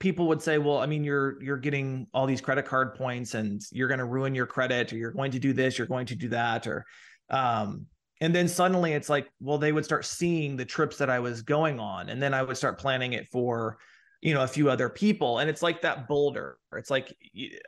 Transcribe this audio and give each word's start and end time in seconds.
people 0.00 0.26
would 0.28 0.42
say, 0.42 0.58
well, 0.58 0.78
I 0.78 0.86
mean, 0.86 1.04
you're 1.04 1.40
you're 1.40 1.58
getting 1.58 2.08
all 2.12 2.26
these 2.26 2.40
credit 2.40 2.66
card 2.66 2.94
points 2.94 3.34
and 3.34 3.62
you're 3.70 3.86
going 3.86 3.98
to 3.98 4.06
ruin 4.06 4.34
your 4.34 4.46
credit 4.46 4.92
or 4.92 4.96
you're 4.96 5.12
going 5.12 5.30
to 5.30 5.38
do 5.38 5.52
this, 5.52 5.78
you're 5.78 5.86
going 5.86 6.06
to 6.06 6.16
do 6.16 6.28
that 6.30 6.66
or 6.66 6.84
um 7.28 7.86
and 8.22 8.34
then 8.34 8.48
suddenly 8.48 8.92
it's 8.92 9.08
like, 9.08 9.30
well, 9.40 9.56
they 9.56 9.72
would 9.72 9.84
start 9.84 10.04
seeing 10.04 10.56
the 10.56 10.64
trips 10.64 10.98
that 10.98 11.08
I 11.08 11.20
was 11.20 11.40
going 11.40 11.80
on 11.80 12.08
and 12.10 12.20
then 12.20 12.34
I 12.34 12.42
would 12.42 12.56
start 12.56 12.78
planning 12.78 13.12
it 13.12 13.28
for 13.30 13.78
you 14.20 14.34
know 14.34 14.42
a 14.42 14.48
few 14.48 14.68
other 14.68 14.88
people 14.88 15.38
and 15.38 15.48
it's 15.48 15.62
like 15.62 15.82
that 15.82 16.08
boulder. 16.08 16.58
It's 16.74 16.90
like 16.90 17.14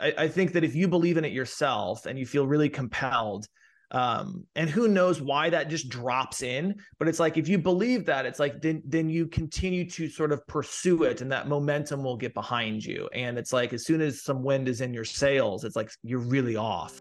I, 0.00 0.14
I 0.18 0.28
think 0.28 0.52
that 0.52 0.64
if 0.64 0.74
you 0.74 0.88
believe 0.88 1.18
in 1.18 1.24
it 1.24 1.32
yourself 1.32 2.06
and 2.06 2.18
you 2.18 2.26
feel 2.26 2.46
really 2.46 2.68
compelled 2.68 3.46
um, 3.92 4.46
and 4.56 4.68
who 4.68 4.88
knows 4.88 5.20
why 5.20 5.50
that 5.50 5.68
just 5.68 5.88
drops 5.88 6.42
in 6.42 6.74
but 6.98 7.08
it's 7.08 7.20
like 7.20 7.36
if 7.36 7.46
you 7.46 7.58
believe 7.58 8.04
that 8.06 8.26
it's 8.26 8.40
like 8.40 8.60
then 8.60 8.82
then 8.86 9.08
you 9.08 9.26
continue 9.26 9.88
to 9.88 10.08
sort 10.08 10.32
of 10.32 10.46
pursue 10.46 11.04
it 11.04 11.20
and 11.20 11.30
that 11.30 11.46
momentum 11.46 12.02
will 12.02 12.16
get 12.16 12.34
behind 12.34 12.84
you. 12.84 13.08
And 13.14 13.38
it's 13.38 13.52
like 13.52 13.72
as 13.72 13.84
soon 13.84 14.00
as 14.00 14.22
some 14.22 14.42
wind 14.42 14.68
is 14.68 14.80
in 14.80 14.94
your 14.94 15.04
sails 15.04 15.64
it's 15.64 15.76
like 15.76 15.90
you're 16.02 16.20
really 16.20 16.56
off 16.56 17.00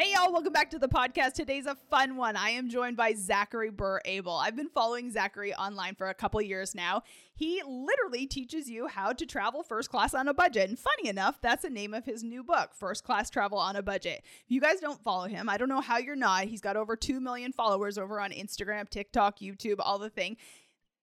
Hey, 0.00 0.14
y'all, 0.14 0.32
welcome 0.32 0.54
back 0.54 0.70
to 0.70 0.78
the 0.78 0.88
podcast. 0.88 1.34
Today's 1.34 1.66
a 1.66 1.74
fun 1.74 2.16
one. 2.16 2.34
I 2.34 2.48
am 2.52 2.70
joined 2.70 2.96
by 2.96 3.12
Zachary 3.12 3.68
Burr 3.68 4.00
Abel. 4.06 4.32
I've 4.32 4.56
been 4.56 4.70
following 4.70 5.10
Zachary 5.10 5.52
online 5.52 5.94
for 5.94 6.08
a 6.08 6.14
couple 6.14 6.40
years 6.40 6.74
now. 6.74 7.02
He 7.34 7.60
literally 7.68 8.26
teaches 8.26 8.70
you 8.70 8.86
how 8.86 9.12
to 9.12 9.26
travel 9.26 9.62
first 9.62 9.90
class 9.90 10.14
on 10.14 10.26
a 10.26 10.32
budget. 10.32 10.70
And 10.70 10.78
funny 10.78 11.10
enough, 11.10 11.38
that's 11.42 11.64
the 11.64 11.68
name 11.68 11.92
of 11.92 12.06
his 12.06 12.24
new 12.24 12.42
book, 12.42 12.70
First 12.72 13.04
Class 13.04 13.28
Travel 13.28 13.58
on 13.58 13.76
a 13.76 13.82
Budget. 13.82 14.22
If 14.24 14.50
you 14.50 14.62
guys 14.62 14.80
don't 14.80 15.04
follow 15.04 15.26
him, 15.26 15.50
I 15.50 15.58
don't 15.58 15.68
know 15.68 15.82
how 15.82 15.98
you're 15.98 16.16
not. 16.16 16.44
He's 16.44 16.62
got 16.62 16.78
over 16.78 16.96
2 16.96 17.20
million 17.20 17.52
followers 17.52 17.98
over 17.98 18.22
on 18.22 18.30
Instagram, 18.30 18.88
TikTok, 18.88 19.40
YouTube, 19.40 19.80
all 19.80 19.98
the 19.98 20.08
thing. 20.08 20.38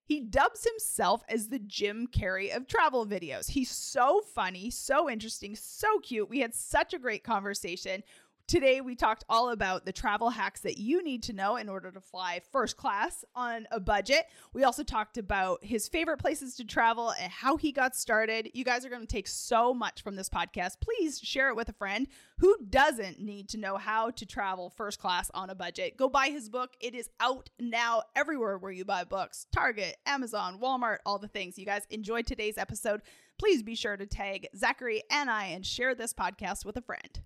He 0.05 0.21
dubs 0.21 0.63
himself 0.63 1.21
as 1.29 1.49
the 1.49 1.59
Jim 1.59 2.07
Carrey 2.07 2.55
of 2.55 2.65
travel 2.65 3.05
videos. 3.05 3.51
He's 3.51 3.69
so 3.69 4.21
funny, 4.33 4.71
so 4.71 5.07
interesting, 5.07 5.55
so 5.55 5.99
cute. 5.99 6.29
We 6.29 6.39
had 6.39 6.55
such 6.55 6.95
a 6.95 6.99
great 6.99 7.23
conversation. 7.23 8.03
Today, 8.47 8.79
we 8.79 8.95
talked 8.95 9.25
all 9.27 9.49
about 9.49 9.85
the 9.85 9.91
travel 9.91 10.29
hacks 10.29 10.61
that 10.61 10.77
you 10.77 11.03
need 11.03 11.21
to 11.23 11.33
know 11.33 11.58
in 11.58 11.67
order 11.67 11.91
to 11.91 11.99
fly 11.99 12.39
first 12.49 12.77
class 12.77 13.25
on 13.35 13.67
a 13.71 13.80
budget. 13.81 14.25
We 14.53 14.63
also 14.63 14.83
talked 14.83 15.17
about 15.17 15.65
his 15.65 15.89
favorite 15.89 16.19
places 16.19 16.55
to 16.55 16.63
travel 16.63 17.11
and 17.11 17.30
how 17.30 17.57
he 17.57 17.73
got 17.73 17.93
started. 17.93 18.49
You 18.53 18.63
guys 18.63 18.86
are 18.86 18.89
going 18.89 19.02
to 19.02 19.05
take 19.05 19.27
so 19.27 19.73
much 19.73 20.02
from 20.02 20.15
this 20.15 20.30
podcast. 20.30 20.80
Please 20.80 21.19
share 21.19 21.49
it 21.49 21.57
with 21.57 21.67
a 21.67 21.73
friend 21.73 22.07
who 22.37 22.55
doesn't 22.69 23.19
need 23.19 23.49
to 23.49 23.57
know 23.57 23.75
how 23.75 24.11
to 24.11 24.25
travel 24.25 24.69
first 24.69 24.97
class 24.97 25.30
on 25.33 25.49
a 25.49 25.55
budget. 25.55 25.97
Go 25.97 26.07
buy 26.07 26.27
his 26.30 26.47
book. 26.47 26.71
It 26.80 26.95
is 26.95 27.09
out 27.19 27.49
now 27.59 28.03
everywhere 28.15 28.57
where 28.57 28.71
you 28.71 28.86
buy 28.86 29.03
books 29.03 29.47
Target, 29.52 29.97
Amazon, 30.05 30.57
Walmart, 30.57 30.99
all 31.05 31.19
the 31.19 31.27
things. 31.27 31.59
You 31.59 31.65
guys 31.65 31.86
enjoyed 31.89 32.25
today's 32.25 32.57
episode. 32.57 33.02
Please 33.37 33.61
be 33.61 33.75
sure 33.75 33.97
to 33.97 34.05
tag 34.05 34.47
Zachary 34.55 35.03
and 35.11 35.30
I 35.30 35.47
and 35.47 35.65
share 35.65 35.93
this 35.93 36.13
podcast 36.13 36.63
with 36.63 36.77
a 36.77 36.81
friend. 36.81 37.19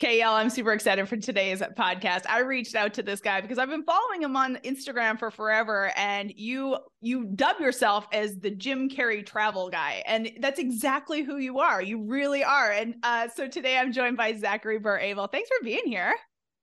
KL, 0.00 0.32
I'm 0.32 0.48
super 0.48 0.72
excited 0.72 1.08
for 1.08 1.16
today's 1.16 1.60
podcast. 1.76 2.22
I 2.28 2.40
reached 2.40 2.76
out 2.76 2.94
to 2.94 3.02
this 3.02 3.20
guy 3.20 3.40
because 3.40 3.58
I've 3.58 3.68
been 3.68 3.82
following 3.82 4.22
him 4.22 4.36
on 4.36 4.56
Instagram 4.64 5.18
for 5.18 5.32
forever 5.32 5.90
and 5.96 6.32
you 6.36 6.76
you 7.00 7.24
dub 7.24 7.58
yourself 7.58 8.06
as 8.12 8.38
the 8.38 8.52
Jim 8.52 8.88
Carrey 8.88 9.26
travel 9.26 9.68
guy 9.70 10.04
and 10.06 10.30
that's 10.40 10.60
exactly 10.60 11.24
who 11.24 11.38
you 11.38 11.58
are. 11.58 11.82
You 11.82 12.00
really 12.04 12.44
are. 12.44 12.70
And 12.70 12.94
uh, 13.02 13.26
so 13.34 13.48
today 13.48 13.76
I'm 13.76 13.92
joined 13.92 14.16
by 14.16 14.36
Zachary 14.36 14.78
Burr 14.78 14.98
Abel. 14.98 15.26
Thanks 15.26 15.48
for 15.48 15.64
being 15.64 15.86
here. 15.86 16.14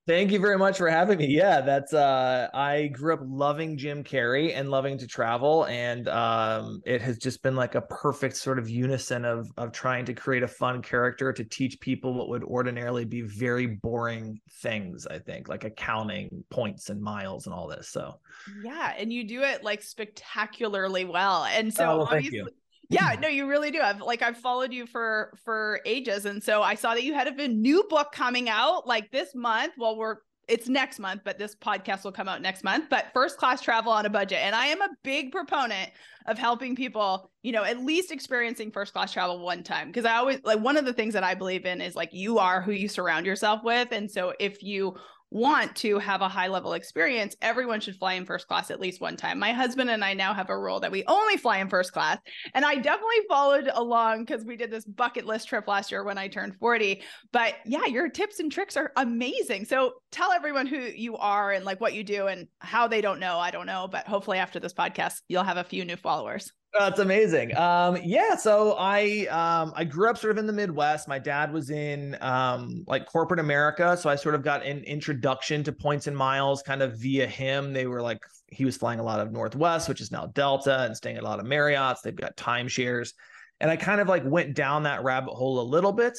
Thank 0.07 0.31
you 0.31 0.39
very 0.39 0.57
much 0.59 0.77
for 0.77 0.87
having 0.87 1.17
me. 1.17 1.25
Yeah, 1.25 1.61
that's 1.61 1.91
uh 1.91 2.47
I 2.53 2.87
grew 2.87 3.15
up 3.15 3.21
loving 3.23 3.75
Jim 3.75 4.03
Carrey 4.03 4.53
and 4.53 4.69
loving 4.69 4.99
to 4.99 5.07
travel 5.07 5.65
and 5.65 6.07
um 6.07 6.81
it 6.85 7.01
has 7.01 7.17
just 7.17 7.41
been 7.41 7.55
like 7.55 7.73
a 7.73 7.81
perfect 7.81 8.37
sort 8.37 8.59
of 8.59 8.69
unison 8.69 9.25
of 9.25 9.51
of 9.57 9.71
trying 9.71 10.05
to 10.05 10.13
create 10.13 10.43
a 10.43 10.47
fun 10.47 10.83
character 10.83 11.33
to 11.33 11.43
teach 11.43 11.79
people 11.79 12.13
what 12.13 12.29
would 12.29 12.43
ordinarily 12.43 13.03
be 13.03 13.21
very 13.21 13.65
boring 13.65 14.39
things, 14.61 15.07
I 15.07 15.17
think, 15.17 15.47
like 15.47 15.63
accounting 15.63 16.43
points 16.51 16.91
and 16.91 17.01
miles 17.01 17.47
and 17.47 17.55
all 17.55 17.67
this. 17.67 17.89
So 17.89 18.19
Yeah, 18.61 18.93
and 18.95 19.11
you 19.11 19.23
do 19.27 19.41
it 19.41 19.63
like 19.63 19.81
spectacularly 19.81 21.05
well. 21.05 21.45
And 21.45 21.73
so 21.73 21.83
oh, 21.83 21.97
well, 21.97 22.07
obviously 22.11 22.51
yeah 22.89 23.15
no 23.19 23.27
you 23.27 23.47
really 23.47 23.71
do. 23.71 23.81
I've 23.81 24.01
like 24.01 24.21
i've 24.21 24.37
followed 24.37 24.73
you 24.73 24.85
for 24.85 25.33
for 25.43 25.79
ages. 25.85 26.25
And 26.25 26.43
so 26.43 26.61
i 26.61 26.75
saw 26.75 26.93
that 26.93 27.03
you 27.03 27.13
had 27.13 27.27
a 27.27 27.47
new 27.47 27.83
book 27.89 28.11
coming 28.11 28.49
out 28.49 28.87
like 28.87 29.11
this 29.11 29.33
month. 29.35 29.73
Well 29.77 29.97
we're 29.97 30.17
it's 30.47 30.69
next 30.69 30.99
month 30.99 31.21
but 31.25 31.39
this 31.39 31.55
podcast 31.55 32.03
will 32.03 32.11
come 32.11 32.27
out 32.27 32.41
next 32.41 32.63
month. 32.63 32.85
But 32.89 33.07
first 33.13 33.37
class 33.37 33.61
travel 33.61 33.91
on 33.91 34.05
a 34.05 34.09
budget. 34.09 34.39
And 34.39 34.55
i 34.55 34.67
am 34.67 34.81
a 34.81 34.89
big 35.03 35.31
proponent 35.31 35.91
of 36.27 36.39
helping 36.39 36.75
people 36.75 37.29
you 37.43 37.51
know 37.51 37.63
at 37.63 37.79
least 37.83 38.11
experiencing 38.11 38.71
first 38.71 38.93
class 38.93 39.11
travel 39.11 39.39
one 39.43 39.63
time. 39.63 39.87
Because 39.87 40.05
i 40.05 40.15
always 40.17 40.39
like 40.43 40.59
one 40.59 40.77
of 40.77 40.85
the 40.85 40.93
things 40.93 41.13
that 41.13 41.23
i 41.23 41.33
believe 41.33 41.65
in 41.65 41.81
is 41.81 41.95
like 41.95 42.13
you 42.13 42.39
are 42.39 42.61
who 42.61 42.71
you 42.71 42.87
surround 42.87 43.25
yourself 43.25 43.63
with. 43.63 43.89
And 43.91 44.09
so 44.09 44.33
if 44.39 44.61
you 44.63 44.95
want 45.31 45.75
to 45.77 45.99
have 45.99 46.21
a 46.21 46.29
high 46.29 46.47
level 46.47 46.73
experience, 46.73 47.35
everyone 47.41 47.81
should 47.81 47.95
fly 47.95 48.13
in 48.13 48.25
first 48.25 48.47
class 48.47 48.71
at 48.71 48.79
least 48.79 49.01
one 49.01 49.17
time. 49.17 49.39
My 49.39 49.51
husband 49.51 49.89
and 49.89 50.03
I 50.03 50.13
now 50.13 50.33
have 50.33 50.49
a 50.49 50.57
rule 50.57 50.79
that 50.79 50.91
we 50.91 51.03
only 51.07 51.37
fly 51.37 51.57
in 51.57 51.69
first 51.69 51.91
class. 51.91 52.19
And 52.53 52.63
I 52.63 52.75
definitely 52.75 53.21
followed 53.27 53.69
along 53.73 54.25
because 54.25 54.45
we 54.45 54.55
did 54.55 54.71
this 54.71 54.85
bucket 54.85 55.25
list 55.25 55.47
trip 55.47 55.67
last 55.67 55.91
year 55.91 56.03
when 56.03 56.17
I 56.17 56.27
turned 56.27 56.55
40. 56.55 57.01
But 57.31 57.55
yeah, 57.65 57.85
your 57.85 58.09
tips 58.09 58.39
and 58.39 58.51
tricks 58.51 58.77
are 58.77 58.91
amazing. 58.95 59.65
So 59.65 59.93
tell 60.11 60.31
everyone 60.31 60.67
who 60.67 60.79
you 60.79 61.17
are 61.17 61.51
and 61.51 61.65
like 61.65 61.81
what 61.81 61.93
you 61.93 62.03
do 62.03 62.27
and 62.27 62.47
how 62.59 62.87
they 62.87 63.01
don't 63.01 63.19
know. 63.19 63.39
I 63.39 63.51
don't 63.51 63.65
know. 63.65 63.87
But 63.91 64.07
hopefully 64.07 64.37
after 64.37 64.59
this 64.59 64.73
podcast, 64.73 65.21
you'll 65.27 65.43
have 65.43 65.57
a 65.57 65.63
few 65.63 65.85
new 65.85 65.97
followers. 65.97 66.51
That's 66.77 66.99
amazing. 66.99 67.55
Um, 67.55 67.97
yeah, 68.03 68.35
so 68.35 68.75
I 68.77 69.27
um, 69.27 69.71
I 69.77 69.85
grew 69.85 70.09
up 70.09 70.17
sort 70.17 70.31
of 70.31 70.37
in 70.37 70.45
the 70.45 70.53
Midwest. 70.53 71.07
My 71.07 71.19
dad 71.19 71.53
was 71.53 71.69
in 71.69 72.17
um, 72.19 72.83
like 72.85 73.05
corporate 73.05 73.39
America, 73.39 73.95
so 73.95 74.09
I 74.09 74.15
sort 74.15 74.35
of 74.35 74.43
got 74.43 74.65
an 74.65 74.83
introduction 74.83 75.63
to 75.63 75.71
points 75.71 76.07
and 76.07 76.17
miles 76.17 76.61
kind 76.63 76.81
of 76.81 76.97
via 76.97 77.27
him. 77.27 77.71
They 77.71 77.87
were 77.87 78.01
like 78.01 78.19
he 78.47 78.65
was 78.65 78.75
flying 78.75 78.99
a 78.99 79.03
lot 79.03 79.21
of 79.21 79.31
Northwest, 79.31 79.87
which 79.87 80.01
is 80.01 80.11
now 80.11 80.25
Delta, 80.27 80.83
and 80.83 80.95
staying 80.97 81.15
at 81.15 81.23
a 81.23 81.25
lot 81.25 81.39
of 81.39 81.45
Marriotts. 81.45 82.01
They've 82.03 82.15
got 82.15 82.35
timeshares, 82.35 83.13
and 83.61 83.71
I 83.71 83.77
kind 83.77 84.01
of 84.01 84.09
like 84.09 84.23
went 84.25 84.53
down 84.53 84.83
that 84.83 85.03
rabbit 85.03 85.33
hole 85.33 85.61
a 85.61 85.67
little 85.67 85.93
bit. 85.93 86.17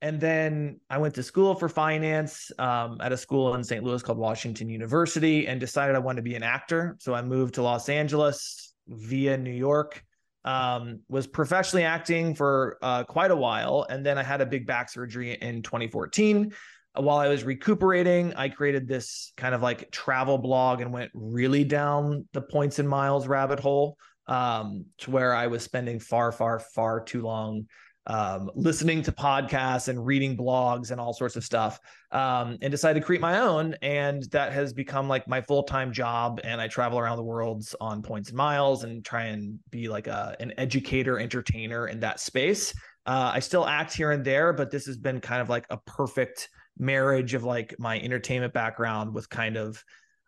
And 0.00 0.20
then 0.20 0.80
I 0.90 0.98
went 0.98 1.14
to 1.14 1.22
school 1.22 1.54
for 1.54 1.68
finance 1.68 2.50
um, 2.58 2.98
at 3.00 3.12
a 3.12 3.16
school 3.16 3.54
in 3.54 3.62
St. 3.62 3.84
Louis 3.84 4.02
called 4.02 4.18
Washington 4.18 4.68
University, 4.68 5.46
and 5.46 5.60
decided 5.60 5.94
I 5.94 6.00
wanted 6.00 6.16
to 6.16 6.22
be 6.22 6.34
an 6.34 6.42
actor. 6.42 6.96
So 6.98 7.14
I 7.14 7.22
moved 7.22 7.54
to 7.54 7.62
Los 7.62 7.88
Angeles 7.88 8.71
via 8.86 9.36
New 9.36 9.52
York. 9.52 10.04
Um, 10.44 11.02
was 11.08 11.28
professionally 11.28 11.84
acting 11.84 12.34
for 12.34 12.76
uh, 12.82 13.04
quite 13.04 13.30
a 13.30 13.36
while, 13.36 13.86
and 13.88 14.04
then 14.04 14.18
I 14.18 14.24
had 14.24 14.40
a 14.40 14.46
big 14.46 14.66
back 14.66 14.90
surgery 14.90 15.34
in 15.34 15.62
2014. 15.62 16.52
While 16.94 17.18
I 17.18 17.28
was 17.28 17.44
recuperating, 17.44 18.34
I 18.34 18.48
created 18.48 18.88
this 18.88 19.32
kind 19.36 19.54
of 19.54 19.62
like 19.62 19.92
travel 19.92 20.38
blog 20.38 20.80
and 20.80 20.92
went 20.92 21.12
really 21.14 21.62
down 21.62 22.28
the 22.32 22.42
points 22.42 22.80
and 22.80 22.88
miles 22.88 23.28
rabbit 23.28 23.60
hole 23.60 23.96
um, 24.26 24.86
to 24.98 25.10
where 25.10 25.32
I 25.32 25.46
was 25.46 25.62
spending 25.62 26.00
far, 26.00 26.32
far, 26.32 26.58
far 26.58 27.02
too 27.02 27.22
long 27.22 27.66
um, 28.06 28.50
listening 28.54 29.02
to 29.02 29.12
podcasts 29.12 29.88
and 29.88 30.04
reading 30.04 30.36
blogs 30.36 30.90
and 30.90 31.00
all 31.00 31.12
sorts 31.12 31.36
of 31.36 31.44
stuff 31.44 31.78
um, 32.10 32.58
and 32.60 32.70
decided 32.70 33.00
to 33.00 33.06
create 33.06 33.20
my 33.20 33.38
own. 33.40 33.74
And 33.82 34.24
that 34.30 34.52
has 34.52 34.72
become 34.72 35.08
like 35.08 35.28
my 35.28 35.40
full-time 35.40 35.92
job. 35.92 36.40
And 36.44 36.60
i 36.60 36.68
travel 36.68 36.98
around 36.98 37.16
the 37.16 37.22
world 37.22 37.64
on 37.80 38.02
points 38.02 38.30
and 38.30 38.36
miles 38.36 38.84
and 38.84 39.04
try 39.04 39.24
and 39.24 39.58
be 39.70 39.88
like 39.88 40.06
a, 40.06 40.36
an 40.40 40.52
educator 40.58 41.18
entertainer 41.18 41.88
in 41.88 42.00
that 42.00 42.20
space. 42.20 42.74
Uh, 43.04 43.32
i 43.34 43.40
still 43.40 43.66
act 43.66 43.92
here 43.92 44.12
and 44.12 44.24
there 44.24 44.52
but 44.52 44.70
this 44.70 44.86
has 44.86 44.96
been 44.96 45.20
kind 45.20 45.42
of 45.42 45.48
like 45.48 45.66
a 45.70 45.76
perfect 45.76 46.48
marriage 46.78 47.34
of 47.34 47.42
like 47.42 47.74
my 47.76 47.98
entertainment 47.98 48.52
background 48.52 49.12
with 49.12 49.28
kind 49.28 49.56
of 49.56 49.82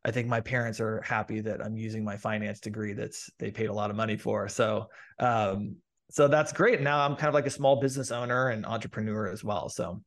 I 0.05 0.11
think 0.11 0.29
my 0.29 0.41
parents 0.41 0.81
are 0.81 1.01
happy 1.01 1.41
that 1.41 1.65
I'm 1.65 1.77
using 1.77 2.05
my 2.05 2.17
finance 2.17 2.61
degree 2.61 2.93
that's 2.93 3.31
they 3.39 3.51
paid 3.51 3.71
a 3.71 3.73
lot 3.73 3.91
of 3.91 3.97
money 3.97 4.17
for. 4.17 4.49
So 4.49 4.89
um, 5.19 5.77
so 6.11 6.29
that's 6.29 6.53
great. 6.53 6.81
Now 6.81 7.05
I'm 7.05 7.17
kind 7.17 7.29
of 7.29 7.35
like 7.35 7.47
a 7.47 7.51
small 7.51 7.81
business 7.81 8.11
owner 8.11 8.49
and 8.49 8.65
entrepreneur 8.67 9.29
as 9.29 9.43
well. 9.43 9.69
So 9.69 10.01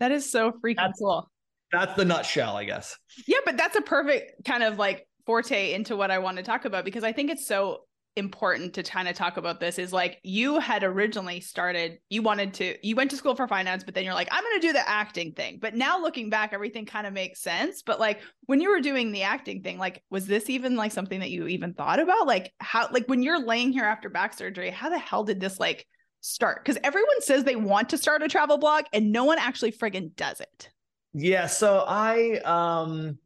that 0.00 0.12
is 0.12 0.30
so 0.30 0.52
freaking 0.52 0.76
that's, 0.76 1.00
cool. 1.00 1.30
That's 1.72 1.94
the 1.94 2.04
nutshell, 2.04 2.56
I 2.56 2.64
guess. 2.64 2.96
Yeah, 3.26 3.38
but 3.44 3.56
that's 3.56 3.76
a 3.76 3.82
perfect 3.82 4.44
kind 4.44 4.62
of 4.62 4.78
like 4.78 5.06
forte 5.26 5.74
into 5.74 5.96
what 5.96 6.10
I 6.10 6.18
want 6.18 6.36
to 6.38 6.42
talk 6.42 6.64
about 6.64 6.84
because 6.84 7.04
I 7.04 7.12
think 7.12 7.30
it's 7.30 7.46
so 7.46 7.80
important 8.16 8.74
to 8.74 8.82
kind 8.82 9.06
of 9.06 9.14
talk 9.14 9.36
about 9.36 9.60
this 9.60 9.78
is 9.78 9.92
like 9.92 10.18
you 10.24 10.58
had 10.58 10.82
originally 10.82 11.40
started 11.40 11.98
you 12.10 12.20
wanted 12.20 12.52
to 12.52 12.74
you 12.84 12.96
went 12.96 13.08
to 13.08 13.16
school 13.16 13.36
for 13.36 13.46
finance 13.46 13.84
but 13.84 13.94
then 13.94 14.04
you're 14.04 14.12
like 14.12 14.26
i'm 14.32 14.42
going 14.42 14.60
to 14.60 14.66
do 14.66 14.72
the 14.72 14.88
acting 14.88 15.32
thing. 15.32 15.58
But 15.60 15.74
now 15.74 16.00
looking 16.00 16.30
back 16.30 16.52
everything 16.52 16.86
kind 16.86 17.06
of 17.06 17.12
makes 17.12 17.40
sense. 17.40 17.82
But 17.82 18.00
like 18.00 18.20
when 18.46 18.60
you 18.60 18.70
were 18.70 18.80
doing 18.80 19.12
the 19.12 19.22
acting 19.22 19.62
thing 19.62 19.78
like 19.78 20.02
was 20.10 20.26
this 20.26 20.50
even 20.50 20.76
like 20.76 20.92
something 20.92 21.20
that 21.20 21.30
you 21.30 21.46
even 21.46 21.74
thought 21.74 22.00
about? 22.00 22.26
Like 22.26 22.52
how 22.58 22.88
like 22.90 23.06
when 23.06 23.22
you're 23.22 23.44
laying 23.44 23.72
here 23.72 23.84
after 23.84 24.08
back 24.08 24.34
surgery 24.34 24.70
how 24.70 24.88
the 24.88 24.98
hell 24.98 25.24
did 25.24 25.40
this 25.40 25.58
like 25.60 25.86
start? 26.20 26.64
Because 26.64 26.80
everyone 26.82 27.20
says 27.20 27.44
they 27.44 27.56
want 27.56 27.90
to 27.90 27.98
start 27.98 28.22
a 28.22 28.28
travel 28.28 28.58
blog 28.58 28.84
and 28.92 29.12
no 29.12 29.24
one 29.24 29.38
actually 29.38 29.72
friggin 29.72 30.14
does 30.16 30.40
it. 30.40 30.70
Yeah 31.14 31.46
so 31.46 31.84
i 31.86 32.38
um 32.44 33.18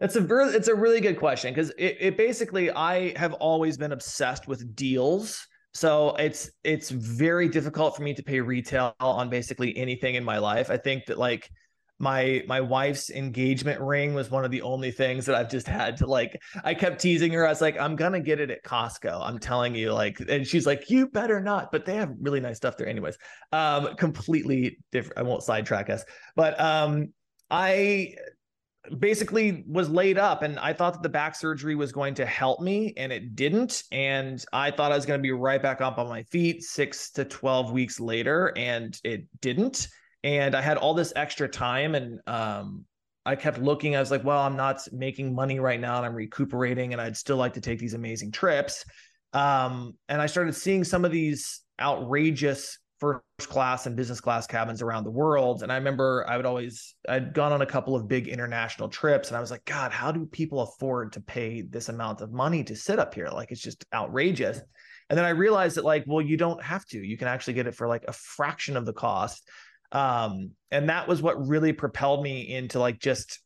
that's 0.00 0.16
a 0.16 0.20
very, 0.20 0.50
it's 0.54 0.68
a 0.68 0.74
really 0.74 1.00
good 1.00 1.18
question 1.18 1.52
because 1.52 1.70
it, 1.70 1.96
it 2.00 2.16
basically 2.16 2.70
I 2.70 3.18
have 3.18 3.34
always 3.34 3.76
been 3.76 3.92
obsessed 3.92 4.46
with 4.46 4.76
deals. 4.76 5.46
So 5.74 6.14
it's 6.16 6.50
it's 6.64 6.90
very 6.90 7.48
difficult 7.48 7.96
for 7.96 8.02
me 8.02 8.14
to 8.14 8.22
pay 8.22 8.40
retail 8.40 8.94
on 9.00 9.28
basically 9.28 9.76
anything 9.76 10.14
in 10.14 10.24
my 10.24 10.38
life. 10.38 10.70
I 10.70 10.76
think 10.76 11.06
that 11.06 11.18
like 11.18 11.50
my 11.98 12.42
my 12.46 12.60
wife's 12.60 13.10
engagement 13.10 13.80
ring 13.80 14.14
was 14.14 14.30
one 14.30 14.44
of 14.44 14.50
the 14.50 14.62
only 14.62 14.90
things 14.90 15.26
that 15.26 15.34
I've 15.34 15.50
just 15.50 15.66
had 15.66 15.96
to 15.98 16.06
like 16.06 16.40
I 16.64 16.74
kept 16.74 17.00
teasing 17.00 17.32
her 17.32 17.44
I 17.44 17.50
was 17.50 17.60
like 17.60 17.78
I'm 17.78 17.96
to 17.96 18.20
get 18.20 18.38
it 18.40 18.50
at 18.50 18.62
Costco 18.62 19.20
I'm 19.20 19.38
telling 19.38 19.74
you 19.74 19.92
like 19.92 20.20
and 20.28 20.46
she's 20.46 20.64
like 20.64 20.90
you 20.90 21.08
better 21.08 21.40
not 21.40 21.72
but 21.72 21.84
they 21.84 21.96
have 21.96 22.14
really 22.20 22.40
nice 22.40 22.56
stuff 22.56 22.76
there 22.76 22.86
anyways 22.86 23.18
um 23.50 23.96
completely 23.96 24.78
different 24.92 25.18
I 25.18 25.22
won't 25.22 25.42
sidetrack 25.42 25.90
us 25.90 26.04
but 26.36 26.58
um 26.60 27.12
I 27.50 28.14
basically 28.98 29.64
was 29.68 29.88
laid 29.88 30.18
up 30.18 30.42
and 30.42 30.58
I 30.58 30.72
thought 30.72 30.94
that 30.94 31.02
the 31.02 31.08
back 31.08 31.34
surgery 31.34 31.74
was 31.74 31.92
going 31.92 32.14
to 32.14 32.26
help 32.26 32.60
me 32.60 32.94
and 32.96 33.12
it 33.12 33.34
didn't. 33.34 33.82
And 33.92 34.44
I 34.52 34.70
thought 34.70 34.92
I 34.92 34.96
was 34.96 35.06
going 35.06 35.18
to 35.18 35.22
be 35.22 35.32
right 35.32 35.62
back 35.62 35.80
up 35.80 35.98
on 35.98 36.08
my 36.08 36.22
feet 36.24 36.62
6 36.62 37.10
to 37.12 37.24
12 37.24 37.72
weeks 37.72 38.00
later 38.00 38.52
and 38.56 38.98
it 39.04 39.26
didn't. 39.40 39.88
And 40.24 40.54
I 40.54 40.60
had 40.60 40.76
all 40.76 40.94
this 40.94 41.12
extra 41.16 41.48
time 41.48 41.94
and 41.94 42.20
um 42.26 42.84
I 43.26 43.36
kept 43.36 43.58
looking. 43.58 43.94
I 43.94 44.00
was 44.00 44.10
like 44.10 44.24
well 44.24 44.40
I'm 44.40 44.56
not 44.56 44.80
making 44.92 45.34
money 45.34 45.60
right 45.60 45.80
now 45.80 45.96
and 45.98 46.06
I'm 46.06 46.14
recuperating 46.14 46.92
and 46.92 47.00
I'd 47.00 47.16
still 47.16 47.36
like 47.36 47.54
to 47.54 47.60
take 47.60 47.78
these 47.78 47.94
amazing 47.94 48.32
trips. 48.32 48.84
Um 49.32 49.94
and 50.08 50.20
I 50.20 50.26
started 50.26 50.54
seeing 50.54 50.84
some 50.84 51.04
of 51.04 51.12
these 51.12 51.60
outrageous 51.80 52.78
first 52.98 53.22
class 53.40 53.86
and 53.86 53.96
business 53.96 54.20
class 54.20 54.46
cabins 54.46 54.82
around 54.82 55.04
the 55.04 55.10
world. 55.10 55.62
And 55.62 55.70
I 55.70 55.76
remember 55.76 56.24
I 56.28 56.36
would 56.36 56.46
always, 56.46 56.94
I'd 57.08 57.32
gone 57.32 57.52
on 57.52 57.62
a 57.62 57.66
couple 57.66 57.94
of 57.94 58.08
big 58.08 58.28
international 58.28 58.88
trips 58.88 59.28
and 59.28 59.36
I 59.36 59.40
was 59.40 59.50
like, 59.50 59.64
God, 59.64 59.92
how 59.92 60.10
do 60.10 60.26
people 60.26 60.60
afford 60.60 61.12
to 61.12 61.20
pay 61.20 61.62
this 61.62 61.88
amount 61.88 62.20
of 62.20 62.32
money 62.32 62.64
to 62.64 62.74
sit 62.74 62.98
up 62.98 63.14
here? 63.14 63.28
Like, 63.28 63.52
it's 63.52 63.60
just 63.60 63.84
outrageous. 63.94 64.60
And 65.10 65.16
then 65.16 65.24
I 65.24 65.30
realized 65.30 65.76
that, 65.76 65.84
like, 65.84 66.04
well, 66.06 66.20
you 66.20 66.36
don't 66.36 66.62
have 66.62 66.84
to. 66.86 66.98
You 66.98 67.16
can 67.16 67.28
actually 67.28 67.54
get 67.54 67.66
it 67.66 67.74
for 67.74 67.86
like 67.86 68.04
a 68.08 68.12
fraction 68.12 68.76
of 68.76 68.84
the 68.84 68.92
cost. 68.92 69.48
Um, 69.92 70.50
and 70.70 70.88
that 70.90 71.08
was 71.08 71.22
what 71.22 71.46
really 71.46 71.72
propelled 71.72 72.22
me 72.22 72.54
into 72.54 72.78
like 72.78 72.98
just 72.98 73.40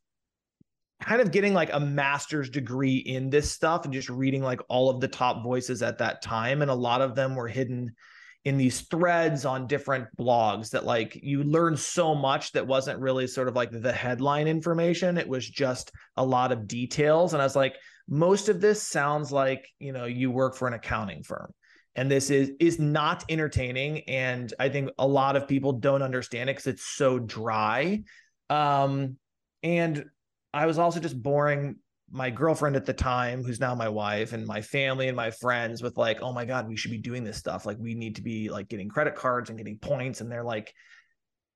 kind 1.01 1.21
of 1.21 1.31
getting 1.31 1.53
like 1.53 1.71
a 1.71 1.79
master's 1.79 2.49
degree 2.49 2.97
in 2.97 3.29
this 3.29 3.51
stuff 3.51 3.85
and 3.85 3.93
just 3.93 4.09
reading 4.09 4.41
like 4.41 4.61
all 4.69 4.89
of 4.89 4.99
the 4.99 5.07
top 5.07 5.43
voices 5.43 5.81
at 5.81 5.99
that 5.99 6.21
time. 6.21 6.61
And 6.61 6.71
a 6.71 6.75
lot 6.75 7.01
of 7.01 7.15
them 7.15 7.35
were 7.35 7.47
hidden 7.47 7.93
in 8.45 8.57
these 8.57 8.81
threads 8.81 9.45
on 9.45 9.67
different 9.67 10.07
blogs 10.17 10.69
that 10.71 10.85
like 10.85 11.17
you 11.23 11.43
learn 11.43 11.77
so 11.77 12.13
much 12.13 12.51
that 12.51 12.67
wasn't 12.67 12.99
really 12.99 13.25
sort 13.25 13.47
of 13.47 13.55
like 13.55 13.71
the 13.71 13.91
headline 13.91 14.47
information. 14.47 15.17
It 15.17 15.27
was 15.27 15.47
just 15.49 15.91
a 16.17 16.25
lot 16.25 16.51
of 16.51 16.67
details. 16.67 17.33
And 17.33 17.41
i 17.41 17.45
was 17.45 17.55
like 17.55 17.75
most 18.09 18.49
of 18.49 18.59
this 18.59 18.83
sounds 18.83 19.31
like 19.31 19.69
you 19.79 19.93
know 19.93 20.05
you 20.05 20.29
work 20.29 20.55
for 20.55 20.67
an 20.67 20.73
accounting 20.73 21.23
firm. 21.23 21.53
And 21.95 22.11
this 22.11 22.29
is 22.29 22.51
is 22.59 22.79
not 22.79 23.23
entertaining. 23.29 24.01
And 24.09 24.53
i 24.59 24.67
think 24.67 24.89
a 24.99 25.07
lot 25.07 25.37
of 25.37 25.47
people 25.47 25.73
don't 25.73 26.01
understand 26.01 26.49
it 26.49 26.57
because 26.57 26.67
it's 26.67 26.85
so 26.85 27.19
dry. 27.19 28.03
Um 28.49 29.17
and 29.63 30.05
i 30.53 30.65
was 30.65 30.77
also 30.77 30.99
just 30.99 31.21
boring 31.21 31.77
my 32.13 32.29
girlfriend 32.29 32.75
at 32.75 32.85
the 32.85 32.93
time, 32.93 33.43
who's 33.43 33.59
now 33.59 33.73
my 33.73 33.89
wife, 33.89 34.33
and 34.33 34.45
my 34.45 34.61
family 34.61 35.07
and 35.07 35.17
my 35.17 35.31
friends 35.31 35.81
with 35.81 35.97
like, 35.97 36.21
oh 36.21 36.31
my 36.31 36.45
God, 36.45 36.67
we 36.67 36.77
should 36.77 36.91
be 36.91 36.99
doing 36.99 37.23
this 37.23 37.37
stuff. 37.37 37.65
Like, 37.65 37.77
we 37.79 37.95
need 37.95 38.17
to 38.17 38.21
be 38.21 38.51
like 38.51 38.69
getting 38.69 38.87
credit 38.87 39.15
cards 39.15 39.49
and 39.49 39.57
getting 39.57 39.79
points. 39.79 40.21
And 40.21 40.31
they're 40.31 40.43
like, 40.43 40.73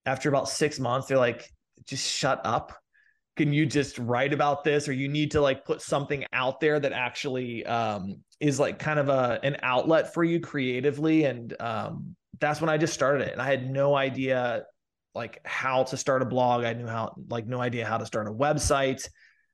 after 0.07 0.29
about 0.29 0.49
six 0.49 0.79
months, 0.79 1.07
they're 1.07 1.17
like, 1.17 1.47
just 1.85 2.09
shut 2.09 2.41
up. 2.43 2.73
Can 3.35 3.53
you 3.53 3.67
just 3.67 3.99
write 3.99 4.33
about 4.33 4.63
this? 4.63 4.87
Or 4.87 4.93
you 4.93 5.07
need 5.07 5.31
to 5.31 5.41
like 5.41 5.63
put 5.63 5.79
something 5.79 6.25
out 6.33 6.59
there 6.59 6.79
that 6.79 6.91
actually 6.91 7.63
um, 7.67 8.23
is 8.39 8.59
like 8.59 8.79
kind 8.79 8.97
of 8.97 9.09
a 9.09 9.39
an 9.43 9.57
outlet 9.61 10.11
for 10.11 10.23
you 10.23 10.39
creatively. 10.39 11.25
And 11.25 11.53
um, 11.59 12.15
that's 12.39 12.61
when 12.61 12.69
I 12.71 12.77
just 12.77 12.95
started 12.95 13.27
it. 13.27 13.33
And 13.33 13.41
I 13.41 13.45
had 13.45 13.69
no 13.69 13.95
idea 13.95 14.63
like 15.13 15.39
how 15.45 15.83
to 15.83 15.97
start 15.97 16.23
a 16.23 16.25
blog. 16.25 16.63
I 16.63 16.73
knew 16.73 16.87
how 16.87 17.13
like 17.29 17.45
no 17.45 17.61
idea 17.61 17.85
how 17.85 17.97
to 17.97 18.07
start 18.07 18.27
a 18.27 18.31
website. 18.31 19.07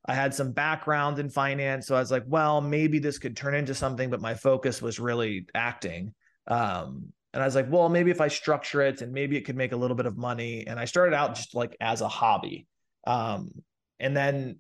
I 0.05 0.13
had 0.13 0.33
some 0.33 0.51
background 0.51 1.19
in 1.19 1.29
finance. 1.29 1.88
So 1.88 1.95
I 1.95 2.00
was 2.00 2.11
like, 2.11 2.23
well, 2.27 2.59
maybe 2.61 3.00
this 3.00 3.19
could 3.19 3.38
turn 3.38 3.55
into 3.55 3.73
something, 3.73 4.09
but 4.09 4.21
my 4.21 4.33
focus 4.33 4.81
was 4.81 5.00
really 5.00 5.47
acting. 5.55 6.13
Um, 6.47 7.13
and 7.33 7.41
I 7.41 7.45
was 7.45 7.55
like, 7.55 7.71
well, 7.71 7.89
maybe 7.89 8.11
if 8.11 8.21
I 8.21 8.27
structure 8.27 8.81
it 8.81 9.01
and 9.01 9.11
maybe 9.11 9.38
it 9.38 9.45
could 9.45 9.55
make 9.55 9.71
a 9.71 9.77
little 9.77 9.95
bit 9.95 10.05
of 10.05 10.17
money. 10.17 10.67
And 10.67 10.79
I 10.79 10.85
started 10.85 11.15
out 11.15 11.35
just 11.35 11.55
like 11.55 11.75
as 11.79 12.01
a 12.01 12.07
hobby. 12.07 12.67
Um, 13.07 13.51
and 14.00 14.15
then 14.15 14.57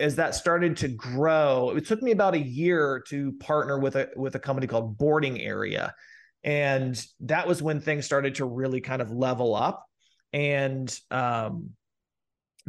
as 0.00 0.16
that 0.16 0.34
started 0.34 0.78
to 0.78 0.88
grow, 0.88 1.74
it 1.76 1.86
took 1.86 2.02
me 2.02 2.10
about 2.10 2.34
a 2.34 2.40
year 2.40 3.04
to 3.08 3.32
partner 3.32 3.78
with 3.78 3.96
a 3.96 4.08
with 4.16 4.34
a 4.34 4.38
company 4.38 4.66
called 4.66 4.96
Boarding 4.96 5.40
Area. 5.40 5.94
And 6.42 7.00
that 7.20 7.46
was 7.46 7.62
when 7.62 7.80
things 7.80 8.06
started 8.06 8.36
to 8.36 8.46
really 8.46 8.80
kind 8.80 9.02
of 9.02 9.12
level 9.12 9.54
up. 9.54 9.84
And 10.32 10.92
um, 11.10 11.70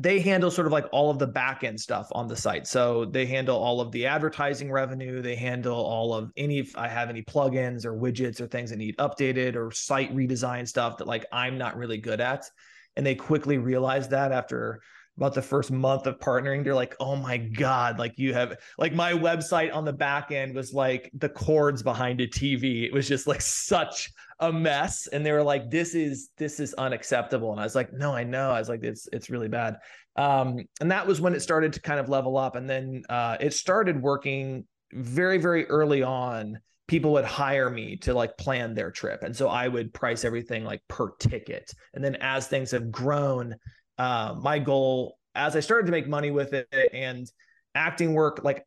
they 0.02 0.20
handle 0.20 0.50
sort 0.50 0.66
of 0.66 0.74
like 0.74 0.88
all 0.92 1.12
of 1.12 1.20
the 1.20 1.28
back 1.28 1.64
end 1.64 1.80
stuff 1.80 2.08
on 2.14 2.28
the 2.28 2.36
site. 2.36 2.66
So 2.66 3.06
they 3.06 3.28
handle 3.28 3.58
all 3.58 3.80
of 3.80 3.92
the 3.92 4.08
advertising 4.08 4.72
revenue. 4.72 5.22
They 5.22 5.36
handle 5.36 5.78
all 5.78 6.14
of 6.16 6.32
any, 6.36 6.58
if 6.58 6.76
I 6.76 6.88
have 6.88 7.10
any 7.10 7.22
plugins 7.22 7.86
or 7.86 7.94
widgets 7.94 8.42
or 8.42 8.48
things 8.48 8.72
that 8.72 8.78
need 8.78 8.98
updated 8.98 9.56
or 9.56 9.70
site 9.70 10.16
redesign 10.16 10.68
stuff 10.68 10.98
that 10.98 11.08
like 11.08 11.26
I'm 11.32 11.58
not 11.58 11.78
really 11.78 12.00
good 12.00 12.20
at. 12.20 12.50
And 12.96 13.06
they 13.06 13.14
quickly 13.14 13.60
realized 13.60 14.10
that 14.10 14.32
after 14.32 14.82
about 15.18 15.34
the 15.34 15.42
first 15.42 15.72
month 15.72 16.08
of 16.08 16.18
partnering 16.20 16.64
they're 16.64 16.74
like 16.74 16.96
oh 17.00 17.16
my 17.16 17.38
god 17.38 18.00
like 18.00 18.18
you 18.18 18.34
have 18.34 18.58
like 18.78 18.94
my 18.94 19.12
website 19.12 19.74
on 19.74 19.86
the 19.86 19.94
back 19.94 20.32
end 20.32 20.56
was 20.56 20.74
like 20.74 21.12
the 21.14 21.30
cords 21.30 21.84
behind 21.84 22.22
a 22.22 22.28
tv 22.28 22.84
it 22.84 22.94
was 22.94 23.08
just 23.08 23.28
like 23.28 23.42
such 23.42 24.10
a 24.42 24.52
mess. 24.52 25.08
And 25.08 25.26
they 25.26 25.32
were 25.32 25.44
like 25.44 25.70
this 25.70 25.96
is 25.96 26.30
this 26.38 26.60
is 26.60 26.74
unacceptable. 26.74 27.52
And 27.52 27.62
i 27.62 27.64
was 27.64 27.76
like 27.76 27.94
no 27.94 28.14
i 28.14 28.24
know. 28.24 28.52
I 28.52 28.60
was 28.60 28.70
like 28.70 28.84
it's 28.84 29.08
it's 29.14 29.30
really 29.30 29.48
bad. 29.48 29.78
Um 30.16 30.60
and 30.82 30.92
that 30.92 31.08
was 31.08 31.22
when 31.22 31.34
it 31.34 31.42
started 31.42 31.72
to 31.74 31.82
kind 31.82 32.00
of 32.00 32.10
level 32.10 32.38
up. 32.38 32.56
And 32.56 32.70
then 32.70 33.04
uh 33.08 33.38
it 33.40 33.54
started 33.54 34.02
working 34.02 34.66
very 34.92 35.38
very 35.38 35.66
early 35.68 36.04
on 36.04 36.60
people 36.88 37.14
would 37.14 37.24
hire 37.24 37.70
me 37.70 37.96
to 37.96 38.14
like 38.14 38.38
plan 38.38 38.74
their 38.74 38.92
trip. 38.92 39.24
And 39.24 39.36
so 39.36 39.48
i 39.48 39.68
would 39.68 39.94
price 39.94 40.26
everything 40.26 40.66
like 40.66 40.82
per 40.88 41.12
ticket. 41.20 41.72
And 41.94 42.04
then 42.04 42.18
as 42.20 42.48
things 42.48 42.72
have 42.72 42.92
grown 42.92 43.56
uh, 44.02 44.34
my 44.42 44.58
goal 44.58 45.20
as 45.36 45.56
I 45.56 45.60
started 45.60 45.86
to 45.86 45.92
make 45.92 46.08
money 46.08 46.32
with 46.32 46.54
it 46.54 46.68
and 46.92 47.32
acting 47.76 48.14
work, 48.14 48.42
like 48.44 48.66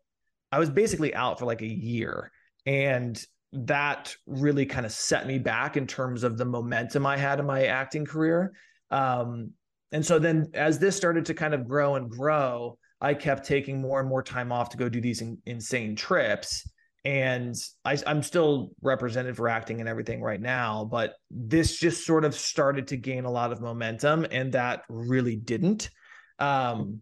I 0.53 0.61
was 0.61 0.71
basically 0.71 1.13
out 1.13 1.41
for 1.41 1.45
like 1.45 1.61
a 1.61 1.67
year. 1.67 2.31
And 2.67 3.21
that 3.53 4.15
really 4.27 4.65
kind 4.65 4.87
of 4.87 4.93
set 4.93 5.27
me 5.27 5.41
back 5.41 5.77
in 5.77 5.89
terms 5.89 6.23
of 6.23 6.39
the 6.39 6.45
momentum 6.45 7.05
I 7.05 7.17
had 7.17 7.41
in 7.41 7.47
my 7.47 7.65
acting 7.65 8.05
career. 8.05 8.53
Um, 8.93 9.51
and 9.91 10.07
so 10.07 10.21
then 10.21 10.53
as 10.55 10.79
this 10.79 10.97
started 10.97 11.25
to 11.27 11.35
kind 11.35 11.53
of 11.53 11.67
grow 11.67 11.97
and 11.97 12.09
grow, 12.09 12.79
I 13.01 13.15
kept 13.15 13.45
taking 13.45 13.81
more 13.81 13.99
and 13.99 14.09
more 14.09 14.23
time 14.23 14.53
off 14.53 14.71
to 14.71 14.77
go 14.77 14.89
do 14.89 15.01
these 15.01 15.21
in, 15.21 15.37
insane 15.47 15.97
trips. 15.97 16.71
And 17.05 17.55
I, 17.85 17.99
I'm 18.07 18.23
still 18.23 18.71
represented 18.81 19.37
for 19.37 19.49
acting 19.49 19.81
and 19.81 19.89
everything 19.89 20.23
right 20.23 20.41
now, 20.41 20.89
but 20.91 21.15
this 21.31 21.79
just 21.79 22.07
sort 22.07 22.25
of 22.25 22.35
started 22.35 22.89
to 22.89 22.97
gain 22.97 23.25
a 23.25 23.31
lot 23.31 23.53
of 23.53 23.61
momentum, 23.61 24.27
and 24.31 24.53
that 24.53 24.83
really 24.89 25.37
didn't. 25.37 25.91
Um, 26.39 27.01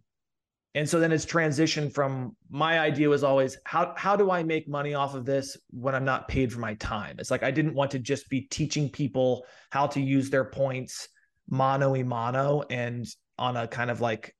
and 0.74 0.88
so 0.88 0.98
then 0.98 1.12
it's 1.12 1.26
transitioned 1.26 1.92
from 1.92 2.34
my 2.50 2.80
idea 2.80 3.08
was 3.08 3.22
always 3.22 3.58
how 3.64 3.92
how 3.96 4.16
do 4.16 4.30
I 4.30 4.42
make 4.42 4.68
money 4.68 4.94
off 4.94 5.14
of 5.14 5.26
this 5.26 5.56
when 5.70 5.94
I'm 5.94 6.04
not 6.04 6.28
paid 6.28 6.52
for 6.52 6.60
my 6.60 6.74
time? 6.74 7.16
It's 7.18 7.30
like 7.30 7.42
I 7.42 7.50
didn't 7.50 7.74
want 7.74 7.90
to 7.90 7.98
just 7.98 8.28
be 8.30 8.42
teaching 8.42 8.88
people 8.88 9.44
how 9.70 9.86
to 9.88 10.00
use 10.00 10.30
their 10.30 10.46
points 10.46 11.08
mano 11.48 11.90
y 11.90 12.02
mano 12.02 12.62
and 12.70 13.06
on 13.38 13.56
a 13.56 13.68
kind 13.68 13.90
of 13.90 14.00
like 14.00 14.34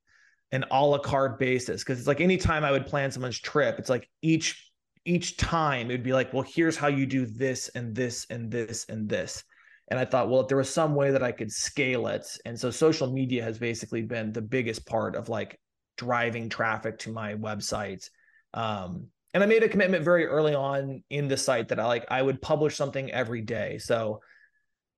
an 0.51 0.65
a 0.71 0.85
la 0.85 0.97
carte 0.97 1.37
basis 1.37 1.83
because 1.83 1.99
it's 1.99 2.07
like 2.07 2.21
anytime 2.21 2.63
I 2.63 2.71
would 2.71 2.87
plan 2.87 3.11
someone's 3.11 3.39
trip, 3.39 3.77
it's 3.77 3.89
like 3.89 4.09
each 4.21 4.71
each 5.05 5.37
time 5.37 5.89
it 5.89 5.93
would 5.95 6.03
be 6.03 6.13
like, 6.13 6.33
well, 6.33 6.45
here's 6.47 6.77
how 6.77 6.87
you 6.87 7.05
do 7.05 7.25
this 7.25 7.69
and 7.69 7.95
this 7.95 8.25
and 8.29 8.51
this 8.51 8.85
and 8.89 9.09
this. 9.09 9.43
And 9.89 9.99
I 9.99 10.05
thought, 10.05 10.29
well, 10.29 10.41
if 10.41 10.47
there 10.47 10.57
was 10.57 10.73
some 10.73 10.95
way 10.95 11.11
that 11.11 11.23
I 11.23 11.31
could 11.31 11.51
scale 11.51 12.07
it. 12.07 12.25
And 12.45 12.57
so 12.57 12.71
social 12.71 13.11
media 13.11 13.43
has 13.43 13.59
basically 13.59 14.01
been 14.01 14.31
the 14.31 14.41
biggest 14.41 14.85
part 14.85 15.15
of 15.15 15.29
like 15.29 15.59
driving 15.97 16.49
traffic 16.49 16.99
to 16.99 17.11
my 17.11 17.35
website. 17.35 18.09
Um, 18.53 19.07
and 19.33 19.43
I 19.43 19.45
made 19.45 19.63
a 19.63 19.69
commitment 19.69 20.03
very 20.03 20.25
early 20.25 20.55
on 20.55 21.03
in 21.09 21.27
the 21.27 21.37
site 21.37 21.67
that 21.69 21.79
I 21.79 21.85
like 21.85 22.05
I 22.09 22.21
would 22.21 22.41
publish 22.41 22.75
something 22.75 23.11
every 23.11 23.41
day. 23.41 23.77
So 23.79 24.21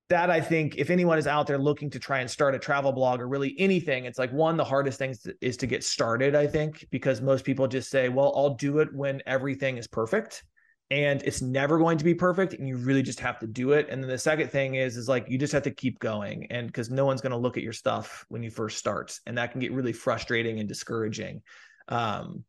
that 0.08 0.30
I 0.30 0.40
think 0.40 0.76
if 0.76 0.90
anyone 0.90 1.18
is 1.18 1.26
out 1.26 1.46
there 1.46 1.58
looking 1.58 1.90
to 1.90 1.98
try 1.98 2.20
and 2.20 2.30
start 2.30 2.54
a 2.54 2.58
travel 2.58 2.92
blog 2.92 3.20
or 3.20 3.28
really 3.28 3.54
anything, 3.58 4.04
it's 4.04 4.18
like 4.18 4.32
one, 4.32 4.56
the 4.56 4.64
hardest 4.64 4.98
thing 4.98 5.14
is 5.40 5.56
to 5.56 5.66
get 5.66 5.82
started, 5.82 6.34
I 6.36 6.46
think, 6.46 6.86
because 6.90 7.20
most 7.20 7.44
people 7.44 7.66
just 7.66 7.90
say, 7.90 8.08
well, 8.08 8.32
I'll 8.36 8.54
do 8.54 8.78
it 8.78 8.94
when 8.94 9.20
everything 9.26 9.78
is 9.78 9.88
perfect. 9.88 10.44
And 10.88 11.20
it's 11.24 11.42
never 11.42 11.78
going 11.78 11.98
to 11.98 12.04
be 12.04 12.14
perfect. 12.14 12.54
And 12.54 12.68
you 12.68 12.76
really 12.76 13.02
just 13.02 13.18
have 13.18 13.40
to 13.40 13.48
do 13.48 13.72
it. 13.72 13.88
And 13.90 14.00
then 14.00 14.08
the 14.08 14.16
second 14.16 14.52
thing 14.52 14.76
is, 14.76 14.96
is 14.96 15.08
like 15.08 15.26
you 15.28 15.36
just 15.36 15.52
have 15.52 15.64
to 15.64 15.72
keep 15.72 15.98
going. 15.98 16.46
And 16.50 16.68
because 16.68 16.90
no 16.90 17.04
one's 17.04 17.20
going 17.20 17.32
to 17.32 17.36
look 17.36 17.56
at 17.56 17.64
your 17.64 17.72
stuff 17.72 18.24
when 18.28 18.44
you 18.44 18.50
first 18.50 18.78
start. 18.78 19.18
And 19.26 19.36
that 19.36 19.50
can 19.50 19.60
get 19.60 19.72
really 19.72 19.92
frustrating 19.92 20.60
and 20.60 20.68
discouraging. 20.68 21.42
Um, 21.88 22.44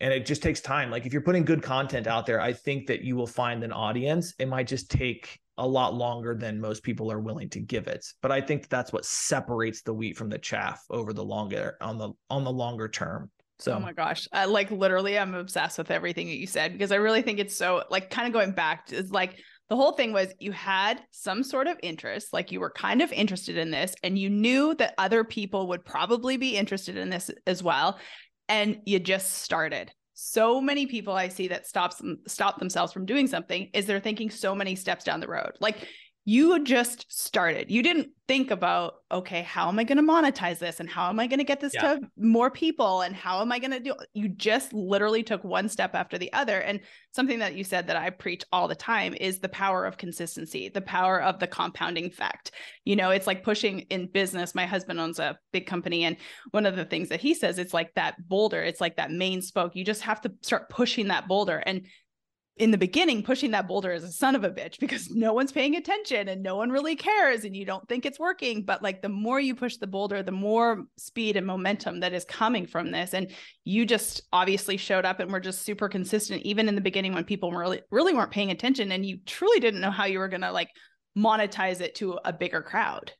and 0.00 0.12
it 0.12 0.26
just 0.26 0.42
takes 0.42 0.60
time. 0.60 0.90
Like 0.90 1.06
if 1.06 1.12
you're 1.12 1.22
putting 1.22 1.44
good 1.44 1.62
content 1.62 2.08
out 2.08 2.26
there, 2.26 2.40
I 2.40 2.52
think 2.52 2.88
that 2.88 3.02
you 3.02 3.14
will 3.14 3.28
find 3.28 3.62
an 3.62 3.72
audience. 3.72 4.34
It 4.40 4.48
might 4.48 4.66
just 4.66 4.90
take 4.90 5.38
a 5.58 5.66
lot 5.66 5.94
longer 5.94 6.34
than 6.34 6.60
most 6.60 6.82
people 6.82 7.12
are 7.12 7.20
willing 7.20 7.50
to 7.50 7.60
give 7.60 7.88
it. 7.88 8.06
But 8.22 8.32
I 8.32 8.40
think 8.40 8.68
that's 8.68 8.92
what 8.92 9.04
separates 9.04 9.82
the 9.82 9.92
wheat 9.92 10.16
from 10.16 10.30
the 10.30 10.38
chaff 10.38 10.82
over 10.88 11.12
the 11.12 11.24
longer 11.24 11.76
on 11.80 11.98
the 11.98 12.12
on 12.30 12.44
the 12.44 12.52
longer 12.52 12.88
term. 12.88 13.30
So 13.58 13.74
Oh 13.74 13.80
my 13.80 13.92
gosh. 13.92 14.28
I, 14.32 14.44
like 14.44 14.70
literally 14.70 15.18
I'm 15.18 15.34
obsessed 15.34 15.78
with 15.78 15.90
everything 15.90 16.28
that 16.28 16.38
you 16.38 16.46
said 16.46 16.72
because 16.72 16.92
I 16.92 16.96
really 16.96 17.22
think 17.22 17.40
it's 17.40 17.56
so 17.56 17.82
like 17.90 18.08
kind 18.08 18.28
of 18.28 18.32
going 18.32 18.52
back 18.52 18.92
is 18.92 19.10
like 19.10 19.36
the 19.68 19.76
whole 19.76 19.92
thing 19.92 20.12
was 20.12 20.32
you 20.38 20.52
had 20.52 21.02
some 21.10 21.42
sort 21.42 21.66
of 21.66 21.76
interest, 21.82 22.32
like 22.32 22.52
you 22.52 22.60
were 22.60 22.70
kind 22.70 23.02
of 23.02 23.12
interested 23.12 23.58
in 23.58 23.70
this 23.70 23.94
and 24.02 24.16
you 24.16 24.30
knew 24.30 24.74
that 24.76 24.94
other 24.96 25.24
people 25.24 25.68
would 25.68 25.84
probably 25.84 26.36
be 26.36 26.56
interested 26.56 26.96
in 26.96 27.10
this 27.10 27.30
as 27.46 27.62
well 27.62 27.98
and 28.48 28.78
you 28.86 28.98
just 28.98 29.34
started 29.34 29.92
so 30.20 30.60
many 30.60 30.84
people 30.84 31.12
I 31.12 31.28
see 31.28 31.46
that 31.46 31.64
stops 31.64 32.02
stop 32.26 32.58
themselves 32.58 32.92
from 32.92 33.06
doing 33.06 33.28
something 33.28 33.70
is 33.72 33.86
they're 33.86 34.00
thinking 34.00 34.30
so 34.30 34.52
many 34.52 34.74
steps 34.74 35.04
down 35.04 35.20
the 35.20 35.28
road. 35.28 35.52
Like 35.60 35.86
you 36.28 36.62
just 36.62 37.06
started. 37.08 37.70
You 37.70 37.82
didn't 37.82 38.10
think 38.26 38.50
about, 38.50 38.96
okay, 39.10 39.40
how 39.40 39.66
am 39.68 39.78
I 39.78 39.84
going 39.84 39.96
to 39.96 40.02
monetize 40.02 40.58
this 40.58 40.78
and 40.78 40.86
how 40.86 41.08
am 41.08 41.18
I 41.18 41.26
going 41.26 41.38
to 41.38 41.44
get 41.44 41.58
this 41.58 41.72
yeah. 41.72 41.94
to 41.94 42.00
more 42.18 42.50
people 42.50 43.00
and 43.00 43.16
how 43.16 43.40
am 43.40 43.50
I 43.50 43.58
going 43.58 43.70
to 43.70 43.80
do 43.80 43.94
you 44.12 44.28
just 44.28 44.74
literally 44.74 45.22
took 45.22 45.42
one 45.42 45.70
step 45.70 45.94
after 45.94 46.18
the 46.18 46.30
other 46.34 46.60
and 46.60 46.80
something 47.12 47.38
that 47.38 47.54
you 47.54 47.64
said 47.64 47.86
that 47.86 47.96
I 47.96 48.10
preach 48.10 48.44
all 48.52 48.68
the 48.68 48.74
time 48.74 49.14
is 49.14 49.38
the 49.38 49.48
power 49.48 49.86
of 49.86 49.96
consistency, 49.96 50.68
the 50.68 50.82
power 50.82 51.18
of 51.22 51.38
the 51.38 51.46
compounding 51.46 52.04
effect. 52.04 52.50
You 52.84 52.96
know, 52.96 53.08
it's 53.08 53.26
like 53.26 53.42
pushing 53.42 53.80
in 53.88 54.08
business. 54.08 54.54
My 54.54 54.66
husband 54.66 55.00
owns 55.00 55.18
a 55.18 55.38
big 55.54 55.66
company 55.66 56.04
and 56.04 56.18
one 56.50 56.66
of 56.66 56.76
the 56.76 56.84
things 56.84 57.08
that 57.08 57.22
he 57.22 57.32
says 57.32 57.58
it's 57.58 57.72
like 57.72 57.94
that 57.94 58.28
boulder, 58.28 58.62
it's 58.62 58.82
like 58.82 58.96
that 58.96 59.10
main 59.10 59.40
spoke. 59.40 59.74
You 59.74 59.82
just 59.82 60.02
have 60.02 60.20
to 60.20 60.32
start 60.42 60.68
pushing 60.68 61.08
that 61.08 61.26
boulder 61.26 61.62
and 61.64 61.86
in 62.58 62.70
the 62.70 62.78
beginning 62.78 63.22
pushing 63.22 63.50
that 63.52 63.66
boulder 63.66 63.92
as 63.92 64.04
a 64.04 64.12
son 64.12 64.34
of 64.34 64.44
a 64.44 64.50
bitch 64.50 64.78
because 64.78 65.10
no 65.14 65.32
one's 65.32 65.52
paying 65.52 65.76
attention 65.76 66.28
and 66.28 66.42
no 66.42 66.56
one 66.56 66.70
really 66.70 66.96
cares 66.96 67.44
and 67.44 67.56
you 67.56 67.64
don't 67.64 67.88
think 67.88 68.04
it's 68.04 68.18
working. 68.18 68.64
But 68.64 68.82
like 68.82 69.02
the 69.02 69.08
more 69.08 69.40
you 69.40 69.54
push 69.54 69.76
the 69.76 69.86
boulder 69.86 70.22
the 70.22 70.32
more 70.32 70.84
speed 70.96 71.36
and 71.36 71.46
momentum 71.46 72.00
that 72.00 72.12
is 72.12 72.24
coming 72.24 72.66
from 72.66 72.90
this. 72.90 73.14
And 73.14 73.30
you 73.64 73.86
just 73.86 74.22
obviously 74.32 74.76
showed 74.76 75.04
up 75.04 75.20
and 75.20 75.30
were 75.30 75.40
just 75.40 75.62
super 75.62 75.88
consistent 75.88 76.42
even 76.42 76.68
in 76.68 76.74
the 76.74 76.80
beginning 76.80 77.14
when 77.14 77.24
people 77.24 77.52
really 77.52 77.82
really 77.90 78.14
weren't 78.14 78.30
paying 78.30 78.50
attention 78.50 78.92
and 78.92 79.06
you 79.06 79.18
truly 79.26 79.60
didn't 79.60 79.80
know 79.80 79.90
how 79.90 80.04
you 80.04 80.18
were 80.18 80.28
going 80.28 80.42
to 80.42 80.52
like 80.52 80.70
monetize 81.16 81.80
it 81.80 81.94
to 81.96 82.18
a 82.24 82.32
bigger 82.32 82.62
crowd. 82.62 83.12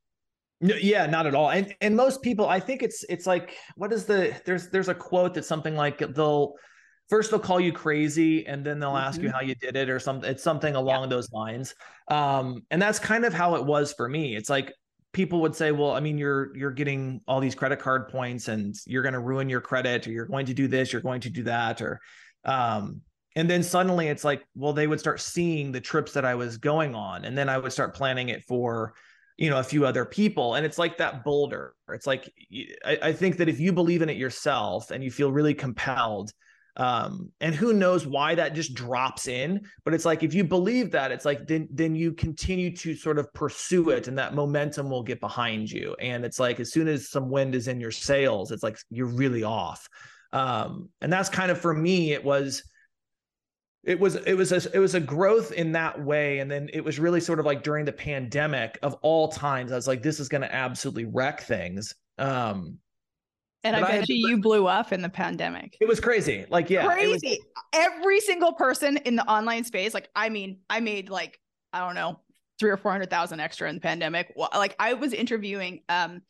No, 0.61 0.75
yeah, 0.75 1.07
not 1.07 1.27
at 1.27 1.35
all. 1.35 1.51
And 1.51 1.75
and 1.81 1.95
most 1.95 2.21
people, 2.23 2.49
I 2.49 2.59
think 2.59 2.83
it's 2.83 3.05
it's 3.09 3.27
like 3.27 3.57
what 3.77 3.93
is 3.93 4.07
the 4.07 4.35
there's 4.45 4.69
there's 4.71 4.89
a 4.89 4.95
quote 4.95 5.35
that's 5.35 5.47
something 5.47 5.77
like 5.77 5.99
they'll 6.15 6.55
first 7.09 7.31
they'll 7.31 7.41
call 7.41 7.61
you 7.61 7.73
crazy 7.73 8.47
and 8.47 8.65
then 8.65 8.79
they'll 8.79 8.97
ask 8.97 9.19
mm-hmm. 9.19 9.27
you 9.27 9.33
how 9.33 9.41
you 9.41 9.55
did 9.55 9.77
it 9.77 9.89
or 9.89 9.99
something 9.99 10.31
it's 10.31 10.43
something 10.43 10.75
along 10.75 11.03
yeah. 11.03 11.09
those 11.09 11.31
lines 11.33 11.75
um, 12.09 12.63
and 12.71 12.81
that's 12.81 12.99
kind 12.99 13.25
of 13.25 13.33
how 13.33 13.55
it 13.55 13.65
was 13.65 13.93
for 13.93 14.09
me 14.09 14.37
it's 14.37 14.51
like 14.51 14.73
people 15.13 15.41
would 15.41 15.55
say 15.55 15.73
well 15.73 15.93
i 15.93 16.01
mean 16.01 16.19
you're 16.19 16.55
you're 16.57 16.71
getting 16.71 17.21
all 17.27 17.41
these 17.41 17.55
credit 17.55 17.79
card 17.79 18.09
points 18.09 18.49
and 18.49 18.75
you're 18.87 19.03
going 19.03 19.15
to 19.15 19.21
ruin 19.21 19.49
your 19.49 19.61
credit 19.61 20.07
or 20.07 20.13
you're 20.13 20.27
going 20.27 20.47
to 20.47 20.55
do 20.55 20.69
this 20.69 20.93
you're 20.93 21.03
going 21.03 21.21
to 21.21 21.31
do 21.31 21.43
that 21.43 21.81
or 21.81 22.01
um, 22.45 23.01
and 23.37 23.49
then 23.49 23.63
suddenly 23.63 24.09
it's 24.09 24.25
like 24.25 24.45
well 24.55 24.73
they 24.73 24.87
would 24.87 25.01
start 25.01 25.21
seeing 25.21 25.73
the 25.73 25.81
trips 25.81 26.13
that 26.13 26.25
i 26.25 26.35
was 26.35 26.59
going 26.59 26.95
on 26.95 27.25
and 27.25 27.37
then 27.37 27.49
i 27.49 27.57
would 27.57 27.73
start 27.73 27.95
planning 27.95 28.29
it 28.29 28.45
for 28.45 28.95
you 29.39 29.49
know 29.49 29.59
a 29.59 29.65
few 29.65 29.87
other 29.87 30.05
people 30.05 30.57
and 30.57 30.67
it's 30.67 30.79
like 30.79 30.99
that 30.99 31.25
boulder 31.25 31.75
it's 31.91 32.07
like 32.07 32.31
I, 32.85 32.99
I 33.03 33.13
think 33.13 33.39
that 33.39 33.49
if 33.49 33.59
you 33.59 33.73
believe 33.73 34.03
in 34.03 34.11
it 34.11 34.17
yourself 34.17 34.91
and 34.91 35.03
you 35.03 35.11
feel 35.11 35.33
really 35.33 35.55
compelled 35.55 36.33
um, 36.79 37.33
and 37.41 37.57
who 37.57 37.73
knows 37.73 38.07
why 38.07 38.37
that 38.37 38.55
just 38.55 38.73
drops 38.73 39.27
in 39.27 39.67
but 39.85 39.95
it's 39.95 40.05
like 40.05 40.23
if 40.23 40.33
you 40.33 40.45
believe 40.45 40.93
that 40.93 41.11
it's 41.11 41.25
like 41.25 41.47
then 41.47 41.69
then 41.73 41.95
you 41.97 42.13
continue 42.13 42.75
to 42.75 42.95
sort 42.95 43.19
of 43.19 43.33
pursue 43.35 43.91
it 43.91 44.07
and 44.07 44.17
that 44.17 44.35
momentum 44.35 44.89
will 44.89 45.03
get 45.03 45.21
behind 45.21 45.71
you. 45.71 45.97
And 46.01 46.25
it's 46.25 46.39
like 46.39 46.61
as 46.61 46.73
soon 46.73 46.89
as 46.89 47.11
some 47.11 47.31
wind 47.31 47.55
is 47.55 47.69
in 47.69 47.81
your 47.81 47.91
sails 47.91 48.53
it's 48.53 48.63
like 48.63 48.79
you're 48.91 49.07
really 49.07 49.43
off. 49.43 49.89
Um, 50.33 50.91
and 51.01 51.13
that's 51.13 51.29
kind 51.29 51.51
of 51.51 51.61
for 51.61 51.75
me 51.75 52.13
it 52.13 52.23
was 52.23 52.63
it 53.83 53.99
was 53.99 54.15
it 54.15 54.35
was 54.35 54.53
a 54.53 54.75
it 54.75 54.79
was 54.79 54.95
a 54.95 55.01
growth 55.01 55.53
in 55.53 55.73
that 55.73 56.01
way. 56.01 56.39
And 56.39 56.51
then 56.51 56.71
it 56.73 56.85
was 56.85 56.99
really 56.99 57.21
sort 57.21 57.41
of 57.41 57.47
like 57.47 57.63
during 57.63 57.85
the 57.85 57.93
pandemic 57.93 58.79
of 58.83 58.95
all 59.03 59.29
times 59.29 59.73
i 59.73 59.77
was 59.77 59.89
like 59.89 60.03
this 60.03 60.21
is 60.21 60.29
going 60.29 60.43
to 60.43 60.55
absolutely 60.55 61.07
wreck 61.07 61.41
things. 61.41 61.95
Um 62.19 62.79
and 63.65 63.77
I 63.77 63.81
bet 63.81 64.01
I 64.03 64.05
you 64.09 64.29
you 64.29 64.41
blew 64.41 64.67
up 64.67 64.93
in 64.93 65.03
the 65.03 65.09
pandemic. 65.09 65.77
It 65.81 65.89
was 65.89 66.01
crazy. 66.01 66.47
Like, 66.49 66.71
yeah. 66.71 66.87
Crazy. 66.87 67.29
Was- 67.29 67.65
Every 67.73 68.21
single 68.21 68.53
person 68.53 68.97
in 68.99 69.17
the 69.17 69.25
online 69.25 69.65
space, 69.65 69.95
like, 69.95 70.09
I 70.15 70.29
mean, 70.29 70.59
I 70.71 70.81
made 70.81 71.11
like, 71.11 71.39
I 71.73 71.81
don't 71.81 71.95
know, 71.95 72.21
three 72.59 72.71
or 72.71 72.77
400,000 72.77 73.41
extra 73.41 73.69
in 73.69 73.77
the 73.77 73.81
pandemic. 73.81 74.33
Well, 74.37 74.51
like 74.55 74.75
I 74.79 74.95
was 74.95 75.13
interviewing 75.13 75.83
um 75.89 76.23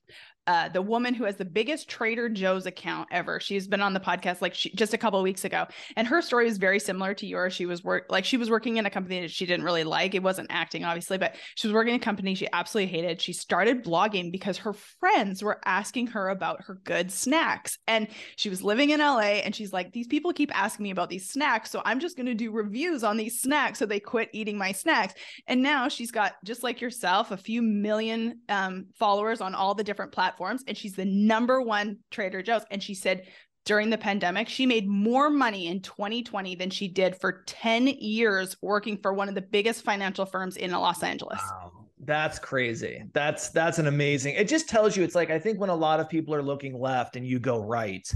uh, 0.49 0.67
the 0.67 0.81
woman 0.81 1.12
who 1.12 1.25
has 1.25 1.37
the 1.37 1.45
biggest 1.45 1.90
Trader 1.90 2.31
Joe's 2.31 2.64
account 2.64 3.07
ever. 3.12 3.38
She's 3.38 3.69
been 3.69 3.83
on 3.83 3.93
the 3.93 4.00
podcast 4.00 4.40
like 4.40 4.55
she, 4.55 4.71
just 4.71 4.95
a 4.95 4.99
couple 4.99 5.23
weeks 5.23 5.45
ago, 5.45 5.67
and 5.95 6.09
her 6.09 6.23
story 6.23 6.49
is 6.49 6.57
very 6.57 6.81
similar 6.81 7.12
to 7.12 7.26
yours. 7.26 7.52
She 7.52 7.67
was 7.67 7.85
work 7.85 8.07
like 8.09 8.25
she 8.25 8.38
was 8.38 8.49
working 8.49 8.78
in 8.78 8.87
a 8.87 8.90
company 8.90 9.21
that 9.21 9.31
she 9.31 9.45
didn't 9.45 9.67
really 9.67 9.85
like. 9.85 10.14
It 10.14 10.23
wasn't 10.23 10.49
acting, 10.50 10.85
obviously, 10.85 11.19
but 11.19 11.37
she 11.55 11.67
was 11.67 11.75
working 11.75 11.95
in 11.95 12.00
a 12.00 12.02
company 12.02 12.35
she 12.35 12.49
absolutely 12.50 12.90
hated. 12.90 13.21
She 13.21 13.35
started 13.35 13.85
blogging 13.85 14.33
because 14.33 14.57
her 14.57 14.73
friends 14.73 15.43
were 15.43 15.61
asking 15.67 16.07
her 16.09 16.31
about 16.31 16.62
her 16.64 16.81
good 16.83 17.12
snacks, 17.12 17.76
and 17.87 18.09
she 18.37 18.49
was 18.49 18.62
living 18.62 18.88
in 18.88 19.00
LA. 19.00 19.43
And 19.45 19.55
she's 19.55 19.75
like, 19.75 19.93
these 19.93 20.07
people 20.07 20.33
keep 20.33 20.50
asking 20.59 20.85
me 20.85 20.90
about 20.90 21.11
these 21.11 21.28
snacks, 21.28 21.71
so 21.71 21.83
I'm 21.85 22.00
just 22.00 22.17
going 22.17 22.25
to 22.25 22.35
do 22.35 22.52
reviews 22.52 23.05
on 23.05 23.19
these 23.19 23.43
snacks, 23.43 23.78
so 23.78 23.85
they 23.85 24.00
quit 24.00 24.31
eating 24.33 24.57
my 24.57 24.73
snacks. 24.73 25.12
And 25.47 25.62
now 25.62 25.88
she's 25.88 26.11
got 26.11 26.37
just 26.43 26.62
like 26.62 26.81
yourself, 26.81 27.33
a 27.33 27.37
few 27.37 27.61
million 27.61 28.40
um, 28.49 28.87
followers 28.95 29.43
on 29.43 29.55
all 29.55 29.75
the 29.75 29.85
different 29.85 30.11
platforms 30.11 30.38
platforms 30.38 30.64
and 30.66 30.76
she's 30.76 30.95
the 30.95 31.04
number 31.04 31.61
one 31.61 31.99
Trader 32.11 32.42
Joe's. 32.42 32.62
And 32.71 32.83
she 32.83 32.95
said 32.95 33.26
during 33.64 33.90
the 33.90 33.99
pandemic, 33.99 34.49
she 34.49 34.64
made 34.64 34.88
more 34.88 35.28
money 35.28 35.66
in 35.66 35.83
2020 35.83 36.54
than 36.54 36.71
she 36.71 36.88
did 36.88 37.21
for 37.21 37.42
10 37.47 37.88
years 37.88 38.57
working 38.62 38.97
for 39.02 39.12
one 39.12 39.28
of 39.28 39.35
the 39.35 39.42
biggest 39.42 39.85
financial 39.85 40.25
firms 40.25 40.57
in 40.57 40.71
Los 40.71 41.02
Angeles. 41.02 41.40
Wow. 41.42 41.73
That's 42.04 42.38
crazy. 42.38 43.02
That's 43.12 43.50
that's 43.50 43.78
an 43.78 43.88
amazing. 43.88 44.37
It 44.37 44.49
just 44.49 44.68
tells 44.68 44.97
you 44.97 45.02
it's 45.02 45.16
like 45.16 45.30
I 45.30 45.38
think 45.40 45.59
when 45.61 45.68
a 45.68 45.75
lot 45.75 45.99
of 45.99 46.09
people 46.09 46.33
are 46.33 46.42
looking 46.42 46.78
left 46.78 47.16
and 47.16 47.26
you 47.26 47.40
go 47.40 47.61
right, 47.61 48.09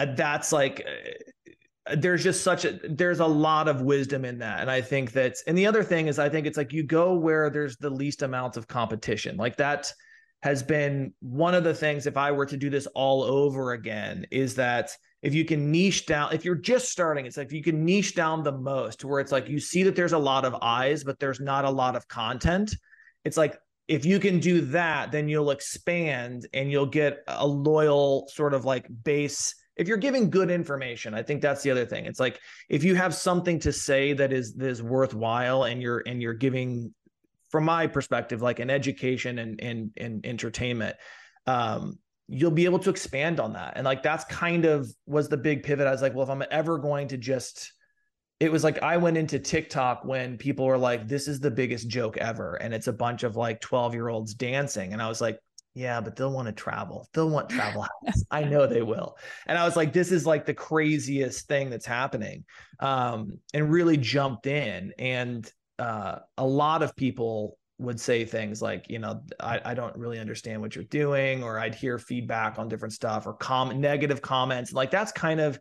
uh, 0.00 0.06
that's 0.16 0.50
like 0.50 0.84
uh, 1.88 1.94
there's 1.96 2.24
just 2.24 2.42
such 2.42 2.64
a 2.64 2.80
there's 2.88 3.20
a 3.20 3.26
lot 3.26 3.68
of 3.68 3.82
wisdom 3.82 4.24
in 4.24 4.38
that 4.38 4.60
and 4.60 4.70
i 4.70 4.80
think 4.80 5.12
that 5.12 5.36
and 5.46 5.56
the 5.56 5.66
other 5.66 5.84
thing 5.84 6.06
is 6.08 6.18
i 6.18 6.30
think 6.30 6.46
it's 6.46 6.56
like 6.56 6.72
you 6.72 6.82
go 6.82 7.12
where 7.14 7.50
there's 7.50 7.76
the 7.76 7.90
least 7.90 8.22
amount 8.22 8.56
of 8.56 8.66
competition 8.66 9.36
like 9.36 9.56
that 9.56 9.92
has 10.44 10.62
been 10.62 11.14
one 11.20 11.54
of 11.54 11.64
the 11.64 11.72
things 11.72 12.06
if 12.06 12.18
I 12.18 12.30
were 12.30 12.44
to 12.44 12.58
do 12.58 12.68
this 12.68 12.86
all 12.88 13.22
over 13.22 13.72
again 13.72 14.26
is 14.30 14.56
that 14.56 14.90
if 15.22 15.32
you 15.32 15.42
can 15.42 15.72
niche 15.72 16.04
down, 16.04 16.34
if 16.34 16.44
you're 16.44 16.54
just 16.54 16.90
starting, 16.90 17.24
it's 17.24 17.38
like 17.38 17.46
if 17.46 17.54
you 17.54 17.62
can 17.62 17.82
niche 17.82 18.14
down 18.14 18.42
the 18.42 18.52
most 18.52 19.06
where 19.06 19.20
it's 19.20 19.32
like 19.32 19.48
you 19.48 19.58
see 19.58 19.84
that 19.84 19.96
there's 19.96 20.12
a 20.12 20.18
lot 20.18 20.44
of 20.44 20.54
eyes, 20.60 21.02
but 21.02 21.18
there's 21.18 21.40
not 21.40 21.64
a 21.64 21.70
lot 21.70 21.96
of 21.96 22.06
content. 22.08 22.76
It's 23.24 23.38
like 23.38 23.56
if 23.88 24.04
you 24.04 24.20
can 24.20 24.38
do 24.38 24.60
that, 24.66 25.10
then 25.12 25.30
you'll 25.30 25.50
expand 25.50 26.46
and 26.52 26.70
you'll 26.70 26.84
get 26.84 27.20
a 27.26 27.46
loyal 27.46 28.28
sort 28.28 28.52
of 28.52 28.66
like 28.66 28.86
base. 29.02 29.54
If 29.76 29.88
you're 29.88 29.96
giving 29.96 30.28
good 30.28 30.50
information, 30.50 31.14
I 31.14 31.22
think 31.22 31.40
that's 31.40 31.62
the 31.62 31.70
other 31.70 31.86
thing. 31.86 32.04
It's 32.04 32.20
like 32.20 32.38
if 32.68 32.84
you 32.84 32.96
have 32.96 33.14
something 33.14 33.60
to 33.60 33.72
say 33.72 34.12
that 34.12 34.30
is 34.30 34.52
that 34.56 34.68
is 34.68 34.82
worthwhile 34.82 35.64
and 35.64 35.80
you're 35.80 36.02
and 36.06 36.20
you're 36.20 36.34
giving 36.34 36.92
from 37.54 37.64
my 37.64 37.86
perspective 37.86 38.42
like 38.42 38.58
in 38.58 38.68
education 38.68 39.38
and 39.38 39.60
and 39.62 39.92
and 39.96 40.26
entertainment 40.26 40.96
um 41.46 41.96
you'll 42.26 42.50
be 42.50 42.64
able 42.64 42.80
to 42.80 42.90
expand 42.90 43.38
on 43.38 43.52
that 43.52 43.74
and 43.76 43.84
like 43.84 44.02
that's 44.02 44.24
kind 44.24 44.64
of 44.64 44.90
was 45.06 45.28
the 45.28 45.36
big 45.36 45.62
pivot 45.62 45.86
i 45.86 45.92
was 45.92 46.02
like 46.02 46.12
well 46.14 46.24
if 46.24 46.30
i'm 46.30 46.42
ever 46.50 46.78
going 46.78 47.06
to 47.06 47.16
just 47.16 47.72
it 48.40 48.50
was 48.50 48.64
like 48.64 48.82
I 48.82 48.96
went 48.96 49.16
into 49.16 49.38
TikTok 49.38 50.04
when 50.04 50.36
people 50.36 50.66
were 50.66 50.76
like, 50.76 51.06
this 51.06 51.28
is 51.28 51.38
the 51.38 51.52
biggest 51.52 51.88
joke 51.88 52.16
ever. 52.16 52.56
And 52.56 52.74
it's 52.74 52.88
a 52.88 52.92
bunch 52.92 53.22
of 53.22 53.36
like 53.36 53.60
12 53.60 53.94
year 53.94 54.08
olds 54.08 54.34
dancing. 54.34 54.92
And 54.92 55.00
I 55.00 55.08
was 55.08 55.20
like, 55.20 55.38
yeah, 55.74 56.00
but 56.00 56.14
they'll 56.14 56.32
want 56.32 56.46
to 56.46 56.52
travel. 56.52 57.08
They'll 57.12 57.28
want 57.28 57.48
travel. 57.48 57.86
I 58.30 58.44
know 58.44 58.66
they 58.66 58.82
will. 58.82 59.16
And 59.46 59.58
I 59.58 59.64
was 59.64 59.76
like, 59.76 59.92
this 59.92 60.12
is 60.12 60.24
like 60.24 60.46
the 60.46 60.54
craziest 60.54 61.48
thing 61.48 61.68
that's 61.68 61.86
happening. 61.86 62.44
Um, 62.80 63.38
and 63.52 63.70
really 63.70 63.96
jumped 63.96 64.46
in. 64.46 64.92
And 64.98 65.50
uh, 65.78 66.18
a 66.38 66.46
lot 66.46 66.82
of 66.82 66.94
people 66.96 67.58
would 67.78 68.00
say 68.00 68.24
things 68.24 68.62
like, 68.62 68.88
you 68.88 68.98
know, 68.98 69.20
I, 69.40 69.60
I 69.64 69.74
don't 69.74 69.96
really 69.96 70.18
understand 70.18 70.60
what 70.60 70.74
you're 70.74 70.84
doing, 70.84 71.42
or 71.42 71.58
I'd 71.58 71.74
hear 71.74 71.98
feedback 71.98 72.58
on 72.58 72.68
different 72.68 72.94
stuff 72.94 73.26
or 73.26 73.34
com 73.34 73.80
negative 73.80 74.22
comments. 74.22 74.72
Like 74.72 74.90
that's 74.90 75.12
kind 75.12 75.40
of 75.40 75.58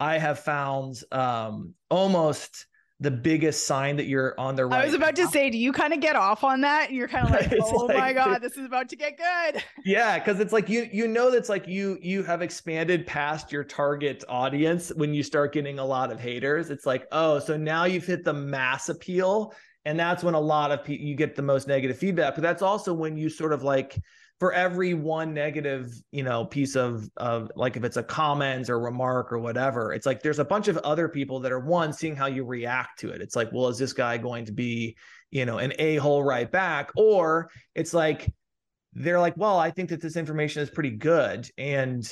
I 0.00 0.18
have 0.18 0.40
found 0.40 0.96
um, 1.12 1.74
almost 1.90 2.66
the 3.02 3.10
biggest 3.10 3.66
sign 3.66 3.96
that 3.96 4.06
you're 4.06 4.38
on 4.38 4.54
the 4.54 4.64
right. 4.64 4.82
I 4.82 4.84
was 4.84 4.94
about 4.94 5.16
to 5.16 5.26
say, 5.26 5.50
do 5.50 5.58
you 5.58 5.72
kind 5.72 5.92
of 5.92 5.98
get 5.98 6.14
off 6.14 6.44
on 6.44 6.60
that? 6.60 6.92
You're 6.92 7.08
kind 7.08 7.26
of 7.26 7.32
like, 7.32 7.52
oh 7.60 7.86
like, 7.86 7.96
my 7.96 8.12
god, 8.12 8.40
this 8.40 8.56
is 8.56 8.64
about 8.64 8.88
to 8.90 8.96
get 8.96 9.18
good. 9.18 9.62
Yeah, 9.84 10.18
because 10.18 10.38
it's 10.38 10.52
like 10.52 10.68
you 10.68 10.88
you 10.92 11.08
know 11.08 11.30
that's 11.30 11.48
like 11.48 11.66
you 11.66 11.98
you 12.00 12.22
have 12.22 12.40
expanded 12.40 13.04
past 13.04 13.50
your 13.50 13.64
target 13.64 14.22
audience 14.28 14.92
when 14.94 15.12
you 15.12 15.24
start 15.24 15.52
getting 15.52 15.80
a 15.80 15.84
lot 15.84 16.12
of 16.12 16.20
haters. 16.20 16.70
It's 16.70 16.86
like, 16.86 17.08
oh, 17.10 17.40
so 17.40 17.56
now 17.56 17.84
you've 17.84 18.06
hit 18.06 18.24
the 18.24 18.32
mass 18.32 18.88
appeal, 18.88 19.52
and 19.84 19.98
that's 19.98 20.22
when 20.22 20.34
a 20.34 20.40
lot 20.40 20.70
of 20.70 20.84
people 20.84 21.04
you 21.04 21.16
get 21.16 21.34
the 21.34 21.42
most 21.42 21.66
negative 21.66 21.98
feedback. 21.98 22.36
But 22.36 22.42
that's 22.42 22.62
also 22.62 22.94
when 22.94 23.16
you 23.16 23.28
sort 23.28 23.52
of 23.52 23.64
like 23.64 23.98
for 24.42 24.52
every 24.52 24.92
one 24.92 25.32
negative, 25.32 25.94
you 26.10 26.24
know, 26.24 26.44
piece 26.44 26.74
of 26.74 27.08
of 27.16 27.48
like 27.54 27.76
if 27.76 27.84
it's 27.84 27.96
a 27.96 28.02
comment 28.02 28.68
or 28.68 28.80
remark 28.80 29.32
or 29.32 29.38
whatever, 29.38 29.92
it's 29.92 30.04
like 30.04 30.20
there's 30.20 30.40
a 30.40 30.44
bunch 30.44 30.66
of 30.66 30.76
other 30.78 31.08
people 31.08 31.38
that 31.38 31.52
are 31.52 31.60
one 31.60 31.92
seeing 31.92 32.16
how 32.16 32.26
you 32.26 32.44
react 32.44 32.98
to 32.98 33.10
it. 33.10 33.20
It's 33.20 33.36
like, 33.36 33.50
well, 33.52 33.68
is 33.68 33.78
this 33.78 33.92
guy 33.92 34.18
going 34.18 34.44
to 34.46 34.52
be, 34.52 34.96
you 35.30 35.46
know, 35.46 35.58
an 35.58 35.72
a-hole 35.78 36.24
right 36.24 36.50
back? 36.50 36.90
Or 36.96 37.50
it's 37.76 37.94
like 37.94 38.34
they're 38.94 39.20
like, 39.20 39.36
well, 39.36 39.60
I 39.60 39.70
think 39.70 39.90
that 39.90 40.02
this 40.02 40.16
information 40.16 40.60
is 40.60 40.70
pretty 40.70 40.90
good. 40.90 41.48
And 41.56 42.04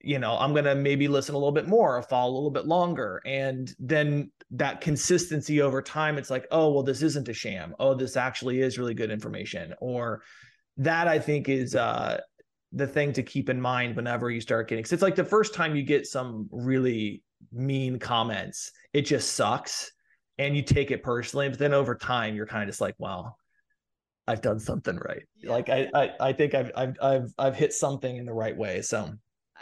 you 0.00 0.18
know, 0.18 0.38
I'm 0.38 0.54
gonna 0.54 0.74
maybe 0.74 1.06
listen 1.06 1.34
a 1.34 1.38
little 1.38 1.52
bit 1.52 1.68
more 1.68 1.98
or 1.98 2.02
follow 2.02 2.32
a 2.32 2.36
little 2.36 2.50
bit 2.50 2.64
longer. 2.64 3.20
And 3.26 3.70
then 3.78 4.30
that 4.52 4.80
consistency 4.80 5.60
over 5.60 5.82
time, 5.82 6.16
it's 6.16 6.30
like, 6.30 6.46
oh, 6.50 6.72
well, 6.72 6.82
this 6.82 7.02
isn't 7.02 7.28
a 7.28 7.34
sham. 7.34 7.74
Oh, 7.78 7.92
this 7.92 8.16
actually 8.16 8.62
is 8.62 8.78
really 8.78 8.94
good 8.94 9.10
information. 9.10 9.74
Or 9.80 10.22
that 10.78 11.08
I 11.08 11.18
think 11.18 11.48
is 11.48 11.74
uh, 11.74 12.20
the 12.72 12.86
thing 12.86 13.12
to 13.14 13.22
keep 13.22 13.48
in 13.48 13.60
mind 13.60 13.96
whenever 13.96 14.30
you 14.30 14.40
start 14.40 14.68
getting. 14.68 14.84
Cause 14.84 14.92
it's 14.92 15.02
like 15.02 15.16
the 15.16 15.24
first 15.24 15.54
time 15.54 15.76
you 15.76 15.82
get 15.82 16.06
some 16.06 16.48
really 16.50 17.22
mean 17.52 17.98
comments, 17.98 18.72
it 18.92 19.02
just 19.02 19.32
sucks, 19.34 19.90
and 20.38 20.56
you 20.56 20.62
take 20.62 20.90
it 20.90 21.02
personally. 21.02 21.48
But 21.48 21.58
then 21.58 21.72
over 21.72 21.94
time, 21.94 22.34
you're 22.34 22.46
kind 22.46 22.62
of 22.62 22.68
just 22.68 22.80
like, 22.80 22.94
well, 22.98 23.38
I've 24.26 24.42
done 24.42 24.58
something 24.58 24.96
right. 24.96 25.22
Yeah. 25.36 25.50
Like 25.50 25.68
I, 25.68 25.88
I, 25.94 26.10
I 26.20 26.32
think 26.32 26.54
I've, 26.54 26.72
I've, 26.76 26.96
I've, 27.00 27.34
I've 27.38 27.56
hit 27.56 27.72
something 27.72 28.16
in 28.16 28.26
the 28.26 28.34
right 28.34 28.56
way. 28.56 28.82
So 28.82 29.12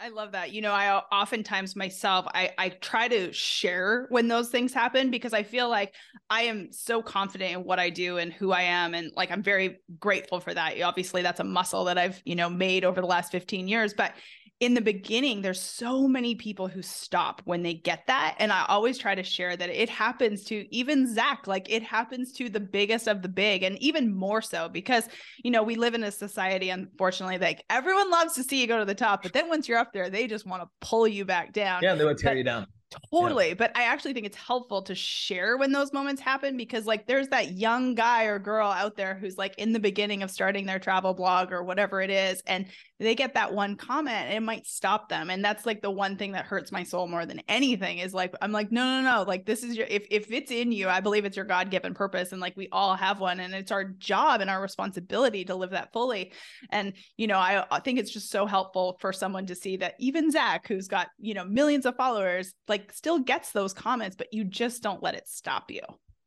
I 0.01 0.09
love 0.09 0.33
that. 0.33 0.51
You 0.51 0.61
know, 0.61 0.73
I 0.73 0.97
oftentimes 1.11 1.75
myself, 1.75 2.25
I 2.33 2.51
I 2.57 2.69
try 2.69 3.07
to 3.07 3.31
share 3.31 4.07
when 4.09 4.27
those 4.27 4.49
things 4.49 4.73
happen 4.73 5.09
because 5.09 5.33
I 5.33 5.43
feel 5.43 5.69
like 5.69 5.93
I 6.29 6.43
am 6.43 6.71
so 6.71 7.01
confident 7.01 7.53
in 7.53 7.63
what 7.63 7.79
I 7.79 7.89
do 7.89 8.17
and 8.17 8.33
who 8.33 8.51
I 8.51 8.63
am, 8.63 8.93
and 8.93 9.11
like 9.15 9.31
I'm 9.31 9.41
very 9.41 9.79
grateful 9.99 10.39
for 10.39 10.53
that. 10.53 10.81
Obviously, 10.81 11.21
that's 11.21 11.39
a 11.39 11.45
muscle 11.45 11.85
that 11.85 11.97
I've 11.97 12.21
you 12.25 12.35
know 12.35 12.49
made 12.49 12.83
over 12.83 12.99
the 12.99 13.07
last 13.07 13.31
15 13.31 13.67
years, 13.67 13.93
but 13.93 14.13
in 14.61 14.73
the 14.73 14.81
beginning, 14.81 15.41
there's 15.41 15.61
so 15.61 16.07
many 16.07 16.33
people 16.33 16.67
who 16.67 16.81
stop 16.81 17.41
when 17.43 17.61
they 17.61 17.73
get 17.73 18.07
that. 18.07 18.35
And 18.39 18.53
I 18.53 18.65
always 18.69 18.97
try 18.97 19.13
to 19.13 19.23
share 19.23 19.57
that 19.57 19.69
it 19.69 19.89
happens 19.89 20.45
to 20.45 20.65
even 20.73 21.13
Zach, 21.13 21.45
like 21.45 21.69
it 21.69 21.83
happens 21.83 22.31
to 22.33 22.49
the 22.49 22.61
biggest 22.61 23.07
of 23.07 23.21
the 23.21 23.27
big, 23.27 23.63
and 23.63 23.77
even 23.79 24.13
more 24.13 24.41
so 24.41 24.69
because, 24.69 25.09
you 25.43 25.51
know, 25.51 25.61
we 25.61 25.75
live 25.75 25.93
in 25.93 26.03
a 26.03 26.11
society, 26.11 26.69
unfortunately, 26.69 27.37
like 27.37 27.65
everyone 27.69 28.09
loves 28.09 28.33
to 28.35 28.43
see 28.43 28.61
you 28.61 28.67
go 28.67 28.79
to 28.79 28.85
the 28.85 28.95
top, 28.95 29.23
but 29.23 29.33
then 29.33 29.49
once 29.49 29.67
you're 29.67 29.77
up 29.77 29.91
there, 29.91 30.09
they 30.09 30.25
just 30.25 30.45
want 30.45 30.63
to 30.63 30.69
pull 30.79 31.05
you 31.05 31.25
back 31.25 31.51
down. 31.51 31.83
Yeah, 31.83 31.95
they 31.95 32.05
would 32.05 32.17
tear 32.17 32.31
but, 32.31 32.37
you 32.37 32.43
down. 32.45 32.67
Totally. 33.11 33.49
Yeah. 33.49 33.53
But 33.55 33.75
I 33.75 33.83
actually 33.83 34.13
think 34.13 34.25
it's 34.25 34.37
helpful 34.37 34.83
to 34.83 34.95
share 34.95 35.57
when 35.57 35.71
those 35.71 35.91
moments 35.91 36.21
happen 36.21 36.55
because, 36.55 36.85
like, 36.85 37.07
there's 37.07 37.27
that 37.29 37.53
young 37.53 37.95
guy 37.95 38.25
or 38.25 38.39
girl 38.39 38.69
out 38.69 38.95
there 38.95 39.15
who's 39.15 39.37
like 39.37 39.55
in 39.57 39.73
the 39.73 39.79
beginning 39.79 40.23
of 40.23 40.31
starting 40.31 40.65
their 40.65 40.79
travel 40.79 41.13
blog 41.13 41.51
or 41.51 41.63
whatever 41.63 42.01
it 42.01 42.09
is. 42.09 42.41
And 42.45 42.67
they 42.99 43.15
get 43.15 43.33
that 43.33 43.53
one 43.53 43.75
comment 43.75 44.15
and 44.15 44.33
it 44.33 44.41
might 44.41 44.65
stop 44.65 45.09
them. 45.09 45.29
And 45.29 45.43
that's 45.43 45.65
like 45.65 45.81
the 45.81 45.91
one 45.91 46.15
thing 46.15 46.31
that 46.33 46.45
hurts 46.45 46.71
my 46.71 46.83
soul 46.83 47.07
more 47.07 47.25
than 47.25 47.41
anything 47.49 47.97
is 47.97 48.13
like, 48.13 48.33
I'm 48.41 48.53
like, 48.53 48.71
no, 48.71 48.83
no, 48.83 49.01
no. 49.01 49.23
Like, 49.23 49.45
this 49.45 49.63
is 49.63 49.75
your, 49.75 49.87
if, 49.87 50.05
if 50.11 50.31
it's 50.31 50.51
in 50.51 50.71
you, 50.71 50.87
I 50.87 51.01
believe 51.01 51.25
it's 51.25 51.35
your 51.35 51.45
God 51.45 51.71
given 51.71 51.93
purpose. 51.93 52.31
And 52.31 52.39
like, 52.39 52.55
we 52.55 52.69
all 52.71 52.95
have 52.95 53.19
one. 53.19 53.39
And 53.39 53.53
it's 53.53 53.71
our 53.71 53.83
job 53.83 54.41
and 54.41 54.49
our 54.49 54.61
responsibility 54.61 55.43
to 55.45 55.55
live 55.55 55.71
that 55.71 55.91
fully. 55.91 56.31
And, 56.69 56.93
you 57.17 57.27
know, 57.27 57.37
I, 57.37 57.65
I 57.69 57.79
think 57.79 57.99
it's 57.99 58.11
just 58.11 58.29
so 58.29 58.45
helpful 58.45 58.97
for 59.01 59.11
someone 59.11 59.47
to 59.47 59.55
see 59.55 59.77
that 59.77 59.95
even 59.99 60.31
Zach, 60.31 60.67
who's 60.67 60.87
got, 60.87 61.07
you 61.17 61.33
know, 61.33 61.43
millions 61.43 61.85
of 61.85 61.95
followers, 61.95 62.53
like, 62.67 62.74
still 62.91 63.19
gets 63.19 63.51
those 63.51 63.73
comments, 63.73 64.15
but 64.15 64.33
you 64.33 64.43
just 64.43 64.83
don't 64.83 65.03
let 65.03 65.15
it 65.15 65.27
stop 65.27 65.71
you. 65.71 65.81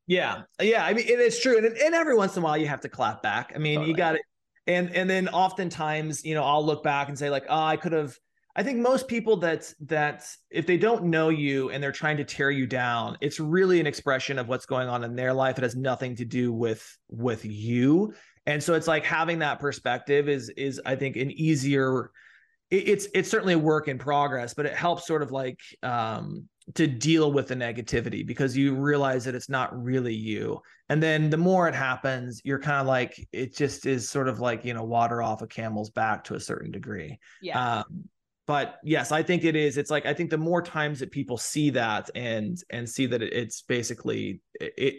Yeah. 0.07 0.43
Yeah. 0.61 0.85
I 0.85 0.95
mean, 0.95 1.05
it's 1.07 1.41
true. 1.41 1.59
And, 1.59 1.67
and 1.67 1.95
every 1.95 2.17
once 2.17 2.37
in 2.37 2.43
a 2.43 2.45
while 2.45 2.57
you 2.57 2.67
have 2.67 2.81
to 2.83 2.89
clap 2.89 3.23
back. 3.23 3.53
I 3.55 3.59
mean, 3.59 3.77
totally. 3.77 3.91
you 3.91 3.97
got 3.97 4.15
it. 4.15 4.23
And, 4.67 4.95
and 4.95 5.09
then 5.09 5.29
oftentimes, 5.29 6.25
you 6.25 6.35
know, 6.35 6.45
I'll 6.45 6.65
look 6.65 6.83
back 6.83 7.09
and 7.09 7.19
say 7.19 7.31
like, 7.31 7.45
oh, 7.49 7.63
I 7.63 7.77
could 7.77 7.93
have, 7.93 8.17
I 8.57 8.63
think 8.65 8.79
most 8.79 9.07
people 9.07 9.37
that 9.37 9.73
that 9.87 10.27
if 10.51 10.67
they 10.67 10.79
don't 10.79 11.05
know 11.05 11.29
you 11.29 11.71
and 11.71 11.81
they're 11.81 11.93
trying 11.93 12.17
to 12.17 12.25
tear 12.25 12.51
you 12.51 12.67
down, 12.67 13.17
it's 13.21 13.39
really 13.39 13.79
an 13.79 13.87
expression 13.87 14.37
of 14.37 14.49
what's 14.49 14.67
going 14.67 14.89
on 14.89 15.05
in 15.05 15.15
their 15.15 15.33
life. 15.33 15.59
It 15.59 15.63
has 15.63 15.77
nothing 15.77 16.17
to 16.17 16.25
do 16.25 16.53
with 16.53 16.85
with 17.09 17.45
you. 17.45 18.15
And 18.47 18.61
so 18.61 18.75
it's 18.75 18.89
like 18.89 19.05
having 19.05 19.39
that 19.41 19.61
perspective 19.61 20.29
is 20.29 20.49
is 20.49 20.81
I 20.85 20.97
think 20.97 21.15
an 21.15 21.31
easier 21.31 22.11
it's 22.71 23.09
it's 23.15 23.31
certainly 23.31 23.55
a 23.55 23.59
work 23.59 23.89
in 23.89 23.99
progress, 23.99 24.55
but 24.55 24.67
it 24.67 24.75
helps 24.75 25.07
sort 25.07 25.23
of 25.23 25.31
like 25.31 25.61
um 25.83 26.49
to 26.75 26.87
deal 26.87 27.33
with 27.33 27.49
the 27.49 27.55
negativity 27.55 28.27
because 28.27 28.57
you 28.57 28.75
realize 28.75 29.25
that 29.25 29.35
it's 29.35 29.49
not 29.49 29.75
really 29.83 30.15
you. 30.15 30.61
And 30.91 31.03
then 31.03 31.31
the 31.31 31.37
more 31.39 31.67
it 31.67 31.75
happens, 31.75 32.43
you're 32.45 32.59
kind 32.59 32.81
of 32.81 32.87
like 32.87 33.27
it 33.33 33.57
just 33.57 33.87
is 33.87 34.09
sort 34.09 34.29
of 34.29 34.39
like, 34.41 34.65
you 34.65 34.75
know, 34.75 34.85
water 34.85 35.23
off 35.23 35.41
a 35.41 35.47
camel's 35.47 35.91
back 35.91 36.25
to 36.25 36.35
a 36.35 36.41
certain 36.41 36.71
degree. 36.71 37.19
Yeah. 37.41 37.79
Um, 37.79 38.05
but 38.47 38.79
yes, 38.83 39.13
I 39.13 39.23
think 39.23 39.45
it 39.45 39.57
is. 39.57 39.77
It's 39.77 39.91
like 39.91 40.07
I 40.07 40.15
think 40.15 40.31
the 40.31 40.39
more 40.39 40.63
times 40.63 41.01
that 41.01 41.11
people 41.11 41.37
see 41.39 41.71
that 41.71 42.11
and 42.15 42.59
and 42.71 42.89
see 42.89 43.07
that 43.07 43.23
it's 43.23 43.63
basically 43.63 44.41
it, 44.61 44.75
it 44.77 44.95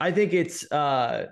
I 0.00 0.10
think 0.12 0.32
it's 0.32 0.70
uh 0.70 1.26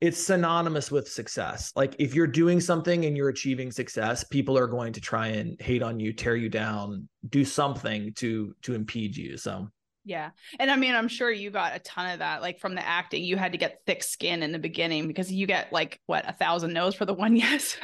it's 0.00 0.18
synonymous 0.22 0.90
with 0.90 1.08
success. 1.08 1.72
Like 1.74 1.96
if 1.98 2.14
you're 2.14 2.26
doing 2.26 2.60
something 2.60 3.04
and 3.06 3.16
you're 3.16 3.30
achieving 3.30 3.72
success, 3.72 4.24
people 4.24 4.58
are 4.58 4.66
going 4.66 4.92
to 4.92 5.00
try 5.00 5.28
and 5.28 5.60
hate 5.60 5.82
on 5.82 5.98
you, 5.98 6.12
tear 6.12 6.36
you 6.36 6.48
down, 6.48 7.08
do 7.28 7.44
something 7.44 8.12
to 8.14 8.54
to 8.62 8.74
impede 8.74 9.16
you. 9.16 9.36
So 9.36 9.68
yeah. 10.06 10.30
And 10.60 10.70
I 10.70 10.76
mean, 10.76 10.94
I'm 10.94 11.08
sure 11.08 11.32
you 11.32 11.50
got 11.50 11.74
a 11.74 11.80
ton 11.80 12.12
of 12.12 12.20
that. 12.20 12.40
Like 12.40 12.60
from 12.60 12.76
the 12.76 12.86
acting, 12.86 13.24
you 13.24 13.36
had 13.36 13.50
to 13.52 13.58
get 13.58 13.80
thick 13.86 14.04
skin 14.04 14.44
in 14.44 14.52
the 14.52 14.58
beginning 14.58 15.08
because 15.08 15.32
you 15.32 15.48
get 15.48 15.72
like 15.72 16.00
what 16.06 16.28
a 16.28 16.32
thousand 16.32 16.72
no's 16.72 16.94
for 16.94 17.06
the 17.06 17.12
one 17.12 17.34
yes. 17.36 17.76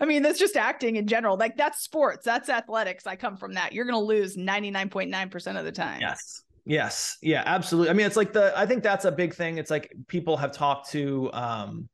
I 0.00 0.04
mean, 0.04 0.22
that's 0.22 0.40
just 0.40 0.56
acting 0.56 0.96
in 0.96 1.06
general. 1.06 1.36
Like 1.36 1.56
that's 1.56 1.80
sports, 1.80 2.24
that's 2.24 2.48
athletics. 2.48 3.06
I 3.06 3.14
come 3.14 3.36
from 3.36 3.54
that. 3.54 3.72
You're 3.72 3.84
gonna 3.84 4.00
lose 4.00 4.36
99.9% 4.36 5.58
of 5.58 5.64
the 5.64 5.72
time. 5.72 6.00
Yes. 6.00 6.42
Yes. 6.68 7.16
Yeah, 7.22 7.42
absolutely. 7.46 7.88
I 7.88 7.94
mean, 7.94 8.06
it's 8.06 8.16
like 8.16 8.34
the 8.34 8.52
I 8.56 8.66
think 8.66 8.82
that's 8.82 9.06
a 9.06 9.10
big 9.10 9.34
thing. 9.34 9.56
It's 9.56 9.70
like 9.70 9.90
people 10.06 10.36
have 10.36 10.52
talked 10.52 10.90
to 10.90 11.30
um 11.32 11.88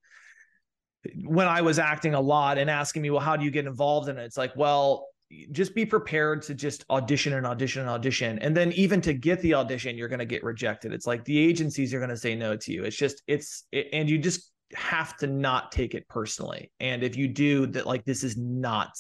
when 1.23 1.47
I 1.47 1.61
was 1.61 1.79
acting 1.79 2.15
a 2.15 2.21
lot 2.21 2.59
and 2.59 2.69
asking 2.69 3.03
me, 3.03 3.11
well, 3.11 3.21
how 3.21 3.37
do 3.37 3.45
you 3.45 3.53
get 3.53 3.67
involved 3.67 4.09
in 4.09 4.19
it? 4.19 4.25
It's 4.25 4.37
like, 4.37 4.57
well, 4.57 5.07
just 5.53 5.75
be 5.77 5.87
prepared 5.87 6.43
to 6.43 6.55
just 6.55 6.85
audition 6.91 7.35
and 7.35 7.47
audition 7.47 7.83
and 7.83 7.91
audition. 7.91 8.39
And 8.41 8.57
then 8.57 8.73
even 8.73 9.01
to 9.03 9.13
get 9.13 9.41
the 9.43 9.55
audition, 9.55 9.97
you're 9.97 10.09
going 10.09 10.19
to 10.19 10.25
get 10.25 10.43
rejected. 10.43 10.93
It's 10.93 11.07
like 11.07 11.25
the 11.25 11.39
agencies 11.39 11.93
are 11.95 11.99
going 11.99 12.11
to 12.11 12.17
say 12.17 12.35
no 12.35 12.57
to 12.57 12.73
you. 12.73 12.85
It's 12.85 12.97
just, 12.97 13.23
it's, 13.27 13.65
it, 13.71 13.89
and 13.93 14.09
you 14.09 14.19
just 14.19 14.51
have 14.75 15.17
to 15.19 15.27
not 15.27 15.71
take 15.73 15.95
it 15.95 16.09
personally. 16.09 16.73
And 16.81 17.03
if 17.05 17.17
you 17.17 17.29
do 17.29 17.67
that, 17.69 17.87
like 17.87 18.05
this 18.05 18.25
is 18.25 18.37
not 18.37 18.91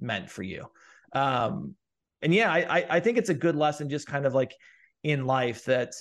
meant 0.00 0.28
for 0.30 0.42
you. 0.42 0.66
Um, 1.12 1.76
and 2.20 2.34
yeah, 2.34 2.50
I 2.52 2.86
I 2.90 3.00
think 3.00 3.18
it's 3.18 3.28
a 3.28 3.34
good 3.34 3.54
lesson 3.54 3.88
just 3.90 4.06
kind 4.06 4.24
of 4.26 4.34
like 4.34 4.54
in 5.04 5.26
life 5.26 5.64
that 5.66 5.94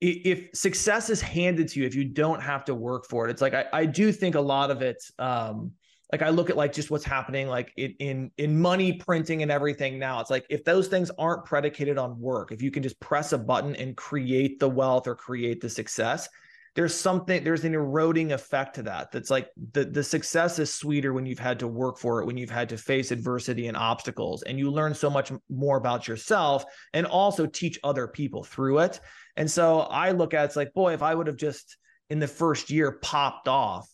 if 0.00 0.50
success 0.52 1.10
is 1.10 1.20
handed 1.20 1.68
to 1.68 1.80
you, 1.80 1.86
if 1.86 1.94
you 1.94 2.04
don't 2.04 2.42
have 2.42 2.64
to 2.64 2.74
work 2.74 3.06
for 3.08 3.26
it, 3.26 3.30
it's 3.30 3.40
like 3.40 3.54
I, 3.54 3.66
I 3.72 3.86
do 3.86 4.10
think 4.10 4.34
a 4.34 4.40
lot 4.40 4.70
of 4.70 4.82
it. 4.82 5.02
Um, 5.18 5.72
like 6.10 6.22
I 6.22 6.28
look 6.28 6.50
at 6.50 6.56
like 6.56 6.74
just 6.74 6.90
what's 6.90 7.04
happening 7.04 7.48
like 7.48 7.72
in, 7.76 7.94
in 7.98 8.30
in 8.36 8.60
money 8.60 8.92
printing 8.92 9.42
and 9.42 9.50
everything 9.50 9.98
now. 9.98 10.20
It's 10.20 10.28
like 10.28 10.44
if 10.50 10.62
those 10.64 10.88
things 10.88 11.10
aren't 11.18 11.46
predicated 11.46 11.96
on 11.98 12.20
work, 12.20 12.52
if 12.52 12.60
you 12.60 12.70
can 12.70 12.82
just 12.82 13.00
press 13.00 13.32
a 13.32 13.38
button 13.38 13.74
and 13.76 13.96
create 13.96 14.58
the 14.58 14.68
wealth 14.68 15.06
or 15.06 15.14
create 15.14 15.60
the 15.60 15.70
success, 15.70 16.28
there's 16.74 16.94
something 16.94 17.44
there's 17.44 17.64
an 17.64 17.74
eroding 17.74 18.32
effect 18.32 18.76
to 18.76 18.82
that 18.82 19.12
that's 19.12 19.30
like 19.30 19.50
the 19.72 19.84
the 19.84 20.02
success 20.02 20.58
is 20.58 20.72
sweeter 20.72 21.12
when 21.12 21.26
you've 21.26 21.38
had 21.38 21.58
to 21.58 21.68
work 21.68 21.98
for 21.98 22.20
it 22.20 22.26
when 22.26 22.36
you've 22.36 22.50
had 22.50 22.68
to 22.68 22.76
face 22.76 23.10
adversity 23.10 23.66
and 23.66 23.76
obstacles 23.76 24.42
and 24.42 24.58
you 24.58 24.70
learn 24.70 24.94
so 24.94 25.10
much 25.10 25.30
more 25.50 25.76
about 25.76 26.08
yourself 26.08 26.64
and 26.94 27.06
also 27.06 27.46
teach 27.46 27.78
other 27.84 28.08
people 28.08 28.42
through 28.42 28.78
it. 28.78 29.00
And 29.36 29.50
so 29.50 29.80
i 29.80 30.10
look 30.12 30.34
at 30.34 30.46
it's 30.46 30.56
like 30.56 30.72
boy 30.72 30.94
if 30.94 31.02
i 31.02 31.14
would 31.14 31.26
have 31.26 31.36
just 31.36 31.76
in 32.10 32.18
the 32.18 32.28
first 32.28 32.70
year 32.70 32.92
popped 33.02 33.48
off 33.48 33.88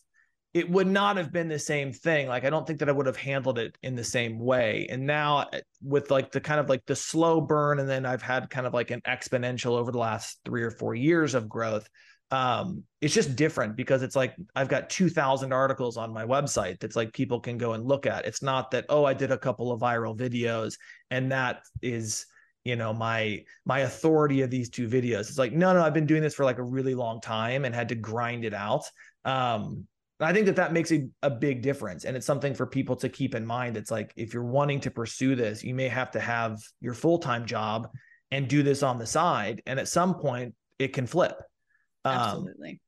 it 0.51 0.67
would 0.67 0.87
not 0.87 1.17
have 1.17 1.31
been 1.31 1.47
the 1.47 1.59
same 1.59 1.93
thing. 1.93 2.27
Like 2.27 2.45
i 2.45 2.49
don't 2.49 2.65
think 2.65 2.79
that 2.79 2.89
i 2.89 2.93
would 2.93 3.05
have 3.05 3.17
handled 3.17 3.59
it 3.59 3.77
in 3.83 3.95
the 3.95 4.03
same 4.03 4.39
way. 4.39 4.87
And 4.89 5.05
now 5.05 5.45
eh, 5.53 5.61
with 5.81 6.11
like 6.11 6.31
the 6.31 6.41
kind 6.41 6.59
of 6.59 6.69
like 6.69 6.85
the 6.85 6.95
slow 6.95 7.41
burn 7.41 7.79
and 7.79 7.89
then 7.89 8.05
i've 8.05 8.21
had 8.21 8.49
kind 8.49 8.65
of 8.65 8.73
like 8.73 8.91
an 8.91 9.01
exponential 9.01 9.77
over 9.77 9.91
the 9.91 9.99
last 9.99 10.39
3 10.45 10.63
or 10.63 10.71
4 10.71 10.95
years 10.95 11.35
of 11.35 11.49
growth 11.49 11.87
um 12.31 12.83
it's 13.01 13.13
just 13.13 13.35
different 13.35 13.75
because 13.75 14.03
it's 14.03 14.15
like 14.15 14.35
i've 14.55 14.67
got 14.67 14.89
2000 14.89 15.51
articles 15.51 15.97
on 15.97 16.13
my 16.13 16.25
website 16.25 16.79
that's 16.79 16.95
like 16.95 17.11
people 17.11 17.39
can 17.39 17.57
go 17.57 17.73
and 17.73 17.85
look 17.85 18.05
at. 18.05 18.25
It's 18.25 18.43
not 18.43 18.71
that 18.71 18.85
oh 18.89 19.03
i 19.03 19.13
did 19.13 19.31
a 19.31 19.37
couple 19.37 19.71
of 19.71 19.81
viral 19.81 20.17
videos 20.17 20.75
and 21.09 21.31
that 21.31 21.63
is 21.81 22.25
you 22.65 22.75
know 22.75 22.93
my 22.93 23.43
my 23.65 23.79
authority 23.79 24.41
of 24.41 24.51
these 24.51 24.69
two 24.69 24.87
videos. 24.87 25.21
It's 25.21 25.39
like 25.39 25.53
no 25.53 25.73
no 25.73 25.81
i've 25.81 25.93
been 25.93 26.05
doing 26.05 26.21
this 26.21 26.35
for 26.35 26.45
like 26.45 26.59
a 26.59 26.63
really 26.63 26.93
long 26.93 27.19
time 27.19 27.65
and 27.65 27.73
had 27.73 27.89
to 27.89 27.95
grind 27.95 28.45
it 28.45 28.53
out. 28.53 28.83
Um 29.25 29.87
i 30.19 30.33
think 30.33 30.45
that 30.45 30.57
that 30.57 30.73
makes 30.73 30.91
a, 30.91 31.07
a 31.23 31.31
big 31.31 31.63
difference. 31.63 32.05
And 32.05 32.15
it's 32.15 32.27
something 32.27 32.53
for 32.53 32.67
people 32.67 32.95
to 32.97 33.09
keep 33.09 33.33
in 33.33 33.45
mind. 33.45 33.75
It's 33.75 33.89
like 33.89 34.13
if 34.15 34.33
you're 34.35 34.43
wanting 34.43 34.81
to 34.81 34.91
pursue 34.91 35.35
this 35.35 35.63
you 35.63 35.73
may 35.73 35.87
have 35.87 36.11
to 36.11 36.19
have 36.19 36.59
your 36.79 36.93
full-time 36.93 37.47
job 37.47 37.87
and 38.29 38.47
do 38.47 38.61
this 38.61 38.83
on 38.83 38.99
the 38.99 39.07
side. 39.07 39.63
And 39.65 39.79
at 39.79 39.87
some 39.87 40.13
point 40.13 40.53
it 40.77 40.93
can 40.93 41.07
flip 41.07 41.33
um, 42.05 42.17
Absolutely. 42.17 42.79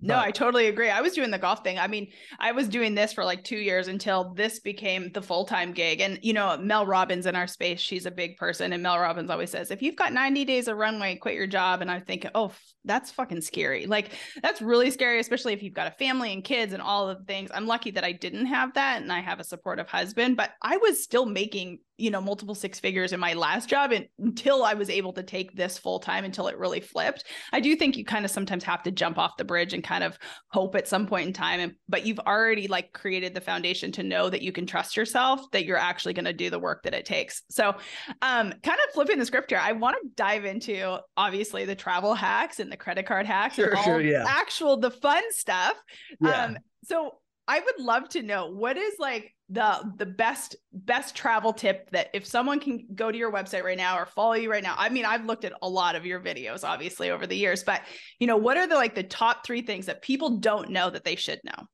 No, 0.00 0.14
but, 0.14 0.26
I 0.26 0.30
totally 0.30 0.68
agree. 0.68 0.90
I 0.90 1.00
was 1.00 1.12
doing 1.12 1.32
the 1.32 1.38
golf 1.38 1.64
thing. 1.64 1.76
I 1.76 1.88
mean, 1.88 2.12
I 2.38 2.52
was 2.52 2.68
doing 2.68 2.94
this 2.94 3.12
for 3.12 3.24
like 3.24 3.42
two 3.42 3.56
years 3.56 3.88
until 3.88 4.32
this 4.32 4.60
became 4.60 5.10
the 5.10 5.22
full 5.22 5.44
time 5.44 5.72
gig. 5.72 6.00
And, 6.00 6.20
you 6.22 6.32
know, 6.32 6.56
Mel 6.56 6.86
Robbins 6.86 7.26
in 7.26 7.34
our 7.34 7.48
space, 7.48 7.80
she's 7.80 8.06
a 8.06 8.10
big 8.12 8.36
person. 8.36 8.72
And 8.72 8.80
Mel 8.80 8.98
Robbins 8.98 9.28
always 9.28 9.50
says, 9.50 9.72
if 9.72 9.82
you've 9.82 9.96
got 9.96 10.12
90 10.12 10.44
days 10.44 10.68
of 10.68 10.76
runway, 10.76 11.16
quit 11.16 11.34
your 11.34 11.48
job. 11.48 11.80
And 11.82 11.90
I 11.90 11.98
think, 11.98 12.28
oh, 12.36 12.52
that's 12.84 13.10
fucking 13.10 13.40
scary. 13.40 13.86
Like, 13.86 14.12
that's 14.40 14.62
really 14.62 14.92
scary, 14.92 15.18
especially 15.18 15.52
if 15.52 15.64
you've 15.64 15.74
got 15.74 15.88
a 15.88 15.98
family 15.98 16.32
and 16.32 16.44
kids 16.44 16.72
and 16.72 16.82
all 16.82 17.08
the 17.08 17.24
things. 17.24 17.50
I'm 17.52 17.66
lucky 17.66 17.90
that 17.92 18.04
I 18.04 18.12
didn't 18.12 18.46
have 18.46 18.74
that 18.74 19.02
and 19.02 19.12
I 19.12 19.18
have 19.18 19.40
a 19.40 19.44
supportive 19.44 19.88
husband, 19.88 20.36
but 20.36 20.52
I 20.62 20.76
was 20.76 21.02
still 21.02 21.26
making 21.26 21.80
you 21.98 22.10
know 22.10 22.20
multiple 22.20 22.54
six 22.54 22.78
figures 22.78 23.12
in 23.12 23.20
my 23.20 23.34
last 23.34 23.68
job 23.68 23.92
and, 23.92 24.06
until 24.18 24.64
i 24.64 24.72
was 24.72 24.88
able 24.88 25.12
to 25.12 25.22
take 25.22 25.54
this 25.54 25.76
full 25.76 25.98
time 25.98 26.24
until 26.24 26.46
it 26.46 26.56
really 26.56 26.80
flipped 26.80 27.24
i 27.52 27.60
do 27.60 27.74
think 27.76 27.96
you 27.96 28.04
kind 28.04 28.24
of 28.24 28.30
sometimes 28.30 28.64
have 28.64 28.82
to 28.82 28.90
jump 28.90 29.18
off 29.18 29.36
the 29.36 29.44
bridge 29.44 29.74
and 29.74 29.84
kind 29.84 30.04
of 30.04 30.18
hope 30.48 30.74
at 30.74 30.88
some 30.88 31.06
point 31.06 31.26
in 31.26 31.32
time 31.32 31.60
and 31.60 31.74
but 31.88 32.06
you've 32.06 32.20
already 32.20 32.68
like 32.68 32.92
created 32.92 33.34
the 33.34 33.40
foundation 33.40 33.92
to 33.92 34.02
know 34.02 34.30
that 34.30 34.42
you 34.42 34.52
can 34.52 34.66
trust 34.66 34.96
yourself 34.96 35.40
that 35.50 35.64
you're 35.64 35.76
actually 35.76 36.14
going 36.14 36.24
to 36.24 36.32
do 36.32 36.48
the 36.48 36.58
work 36.58 36.82
that 36.84 36.94
it 36.94 37.04
takes 37.04 37.42
so 37.50 37.74
um 38.22 38.52
kind 38.62 38.78
of 38.86 38.94
flipping 38.94 39.18
the 39.18 39.26
script 39.26 39.50
here 39.50 39.60
i 39.60 39.72
want 39.72 39.96
to 40.00 40.08
dive 40.14 40.44
into 40.44 40.98
obviously 41.16 41.64
the 41.64 41.74
travel 41.74 42.14
hacks 42.14 42.60
and 42.60 42.70
the 42.70 42.76
credit 42.76 43.04
card 43.04 43.26
hacks 43.26 43.56
sure, 43.56 43.70
and 43.70 43.76
all 43.76 43.84
sure, 43.84 44.00
yeah. 44.00 44.24
actual 44.26 44.76
the 44.76 44.90
fun 44.90 45.22
stuff 45.30 45.74
yeah. 46.20 46.44
um 46.44 46.56
so 46.84 47.14
I 47.48 47.60
would 47.60 47.80
love 47.80 48.08
to 48.10 48.22
know 48.22 48.50
what 48.50 48.76
is 48.76 48.94
like 48.98 49.34
the 49.48 49.92
the 49.96 50.06
best 50.06 50.56
best 50.72 51.14
travel 51.16 51.52
tip 51.52 51.90
that 51.90 52.08
if 52.12 52.26
someone 52.26 52.60
can 52.60 52.86
go 52.94 53.10
to 53.10 53.16
your 53.16 53.32
website 53.32 53.64
right 53.64 53.78
now 53.78 53.98
or 53.98 54.04
follow 54.04 54.34
you 54.34 54.50
right 54.50 54.62
now 54.62 54.74
i 54.76 54.90
mean 54.90 55.06
i've 55.06 55.24
looked 55.24 55.46
at 55.46 55.54
a 55.62 55.68
lot 55.68 55.96
of 55.96 56.04
your 56.04 56.20
videos 56.20 56.64
obviously 56.64 57.10
over 57.10 57.26
the 57.26 57.34
years 57.34 57.64
but 57.64 57.80
you 58.18 58.26
know 58.26 58.36
what 58.36 58.58
are 58.58 58.66
the 58.66 58.74
like 58.74 58.94
the 58.94 59.02
top 59.02 59.46
three 59.46 59.62
things 59.62 59.86
that 59.86 60.02
people 60.02 60.36
don't 60.36 60.68
know 60.68 60.90
that 60.90 61.02
they 61.02 61.16
should 61.16 61.40
know 61.44 61.66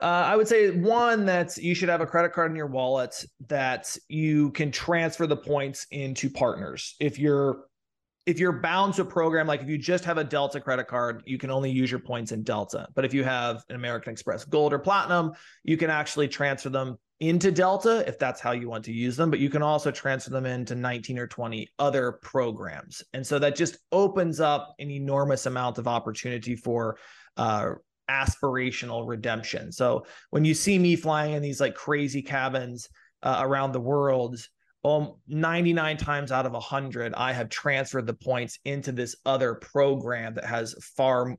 uh, 0.00 0.04
I 0.04 0.36
would 0.36 0.46
say 0.46 0.70
one 0.70 1.26
that 1.26 1.56
you 1.56 1.74
should 1.74 1.88
have 1.88 2.00
a 2.00 2.06
credit 2.06 2.32
card 2.32 2.52
in 2.52 2.56
your 2.56 2.68
wallet 2.68 3.24
that 3.48 3.96
you 4.08 4.52
can 4.52 4.70
transfer 4.70 5.26
the 5.26 5.36
points 5.36 5.88
into 5.90 6.30
partners. 6.30 6.94
If 7.00 7.18
you're 7.18 7.64
if 8.26 8.40
you're 8.40 8.52
bound 8.52 8.94
to 8.94 9.02
a 9.02 9.04
program, 9.04 9.46
like 9.46 9.62
if 9.62 9.68
you 9.68 9.78
just 9.78 10.04
have 10.04 10.18
a 10.18 10.24
Delta 10.24 10.60
credit 10.60 10.88
card, 10.88 11.22
you 11.26 11.38
can 11.38 11.50
only 11.50 11.70
use 11.70 11.90
your 11.90 12.00
points 12.00 12.32
in 12.32 12.42
Delta. 12.42 12.88
But 12.94 13.04
if 13.04 13.14
you 13.14 13.22
have 13.22 13.64
an 13.68 13.76
American 13.76 14.12
Express 14.12 14.44
Gold 14.44 14.72
or 14.72 14.80
Platinum, 14.80 15.32
you 15.62 15.76
can 15.76 15.90
actually 15.90 16.26
transfer 16.26 16.68
them 16.68 16.98
into 17.20 17.50
Delta 17.52 18.06
if 18.06 18.18
that's 18.18 18.40
how 18.40 18.50
you 18.50 18.68
want 18.68 18.84
to 18.86 18.92
use 18.92 19.16
them. 19.16 19.30
But 19.30 19.38
you 19.38 19.48
can 19.48 19.62
also 19.62 19.92
transfer 19.92 20.30
them 20.30 20.44
into 20.44 20.74
19 20.74 21.20
or 21.20 21.28
20 21.28 21.68
other 21.78 22.12
programs. 22.20 23.02
And 23.14 23.24
so 23.24 23.38
that 23.38 23.54
just 23.54 23.78
opens 23.92 24.40
up 24.40 24.74
an 24.80 24.90
enormous 24.90 25.46
amount 25.46 25.78
of 25.78 25.86
opportunity 25.86 26.56
for 26.56 26.98
uh, 27.36 27.74
aspirational 28.10 29.06
redemption. 29.06 29.70
So 29.70 30.04
when 30.30 30.44
you 30.44 30.52
see 30.52 30.80
me 30.80 30.96
flying 30.96 31.34
in 31.34 31.42
these 31.42 31.60
like 31.60 31.76
crazy 31.76 32.22
cabins 32.22 32.88
uh, 33.22 33.38
around 33.40 33.70
the 33.70 33.80
world, 33.80 34.36
um, 34.86 35.14
99 35.26 35.96
times 35.96 36.30
out 36.30 36.46
of 36.46 36.52
100, 36.52 37.12
I 37.14 37.32
have 37.32 37.48
transferred 37.48 38.06
the 38.06 38.14
points 38.14 38.58
into 38.64 38.92
this 38.92 39.16
other 39.26 39.54
program 39.54 40.34
that 40.34 40.44
has 40.44 40.74
far 40.96 41.36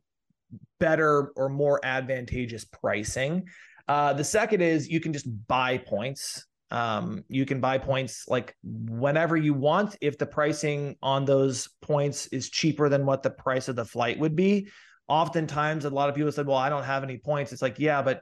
better 0.80 1.32
or 1.36 1.48
more 1.48 1.80
advantageous 1.84 2.66
pricing. 2.66 3.48
Uh, 3.88 4.12
the 4.12 4.24
second 4.24 4.62
is 4.62 4.90
you 4.90 5.00
can 5.00 5.14
just 5.14 5.28
buy 5.48 5.78
points. 5.78 6.46
Um, 6.72 7.24
you 7.30 7.46
can 7.46 7.62
buy 7.62 7.78
points 7.78 8.26
like 8.28 8.54
whenever 8.64 9.38
you 9.38 9.54
want. 9.54 9.96
If 10.02 10.18
the 10.18 10.26
pricing 10.26 10.98
on 11.02 11.24
those 11.24 11.70
points 11.82 12.28
is 12.28 12.50
cheaper 12.50 12.90
than 12.90 13.06
what 13.06 13.24
the 13.24 13.30
price 13.30 13.70
of 13.70 13.78
the 13.78 13.86
flight 13.86 14.20
would 14.20 14.36
be, 14.36 14.68
oftentimes 15.08 15.86
a 15.86 15.90
lot 15.90 16.10
of 16.10 16.16
people 16.16 16.34
said, 16.34 16.48
"Well, 16.48 16.58
I 16.58 16.68
don't 16.68 16.84
have 16.84 17.04
any 17.04 17.18
points." 17.18 17.54
It's 17.54 17.62
like, 17.62 17.80
yeah, 17.80 18.02
but 18.02 18.20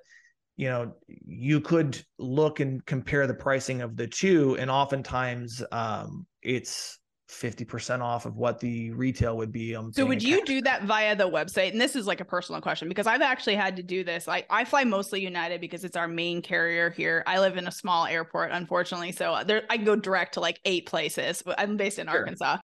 you 0.58 0.70
know 0.70 0.94
you 1.08 1.60
could 1.60 2.04
look 2.18 2.60
and 2.60 2.86
compare 2.86 3.28
the 3.28 3.34
pricing 3.34 3.82
of 3.82 3.96
the 3.96 4.08
two 4.08 4.56
and 4.58 4.70
oftentimes 4.70 5.64
um, 5.72 6.26
it's 6.42 7.00
50% 7.30 8.02
off 8.02 8.28
of 8.28 8.36
what 8.36 8.60
the 8.60 8.92
retail 8.92 9.36
would 9.38 9.52
be 9.52 9.76
um, 9.76 9.92
so 9.92 10.06
would 10.06 10.22
you 10.22 10.46
do 10.46 10.62
that 10.62 10.84
via 10.84 11.16
the 11.16 11.28
website? 11.28 11.72
And 11.72 11.82
this 11.82 11.96
is 11.96 12.06
like 12.06 12.22
a 12.22 12.26
personal 12.26 12.62
question 12.62 12.88
because 12.88 13.08
i've 13.08 13.24
actually 13.24 13.56
had 13.56 13.76
to 13.78 13.84
do 13.84 14.04
this. 14.04 14.28
Like 14.28 14.46
i 14.50 14.64
fly 14.64 14.84
mostly 14.84 15.22
united 15.22 15.60
because 15.60 15.84
it's 15.84 15.98
our 15.98 16.08
main 16.08 16.42
carrier 16.42 16.92
here. 16.92 17.24
I 17.26 17.40
live 17.40 17.58
in 17.58 17.68
a 17.68 17.72
small 17.72 18.06
airport 18.06 18.52
unfortunately 18.52 19.12
so 19.12 19.42
there 19.46 19.64
i 19.70 19.78
go 19.78 19.96
direct 19.96 20.36
to 20.36 20.40
like 20.40 20.60
eight 20.66 20.86
places. 20.86 21.44
I'm 21.58 21.78
based 21.78 22.00
in 22.00 22.08
sure. 22.08 22.20
arkansas 22.20 22.58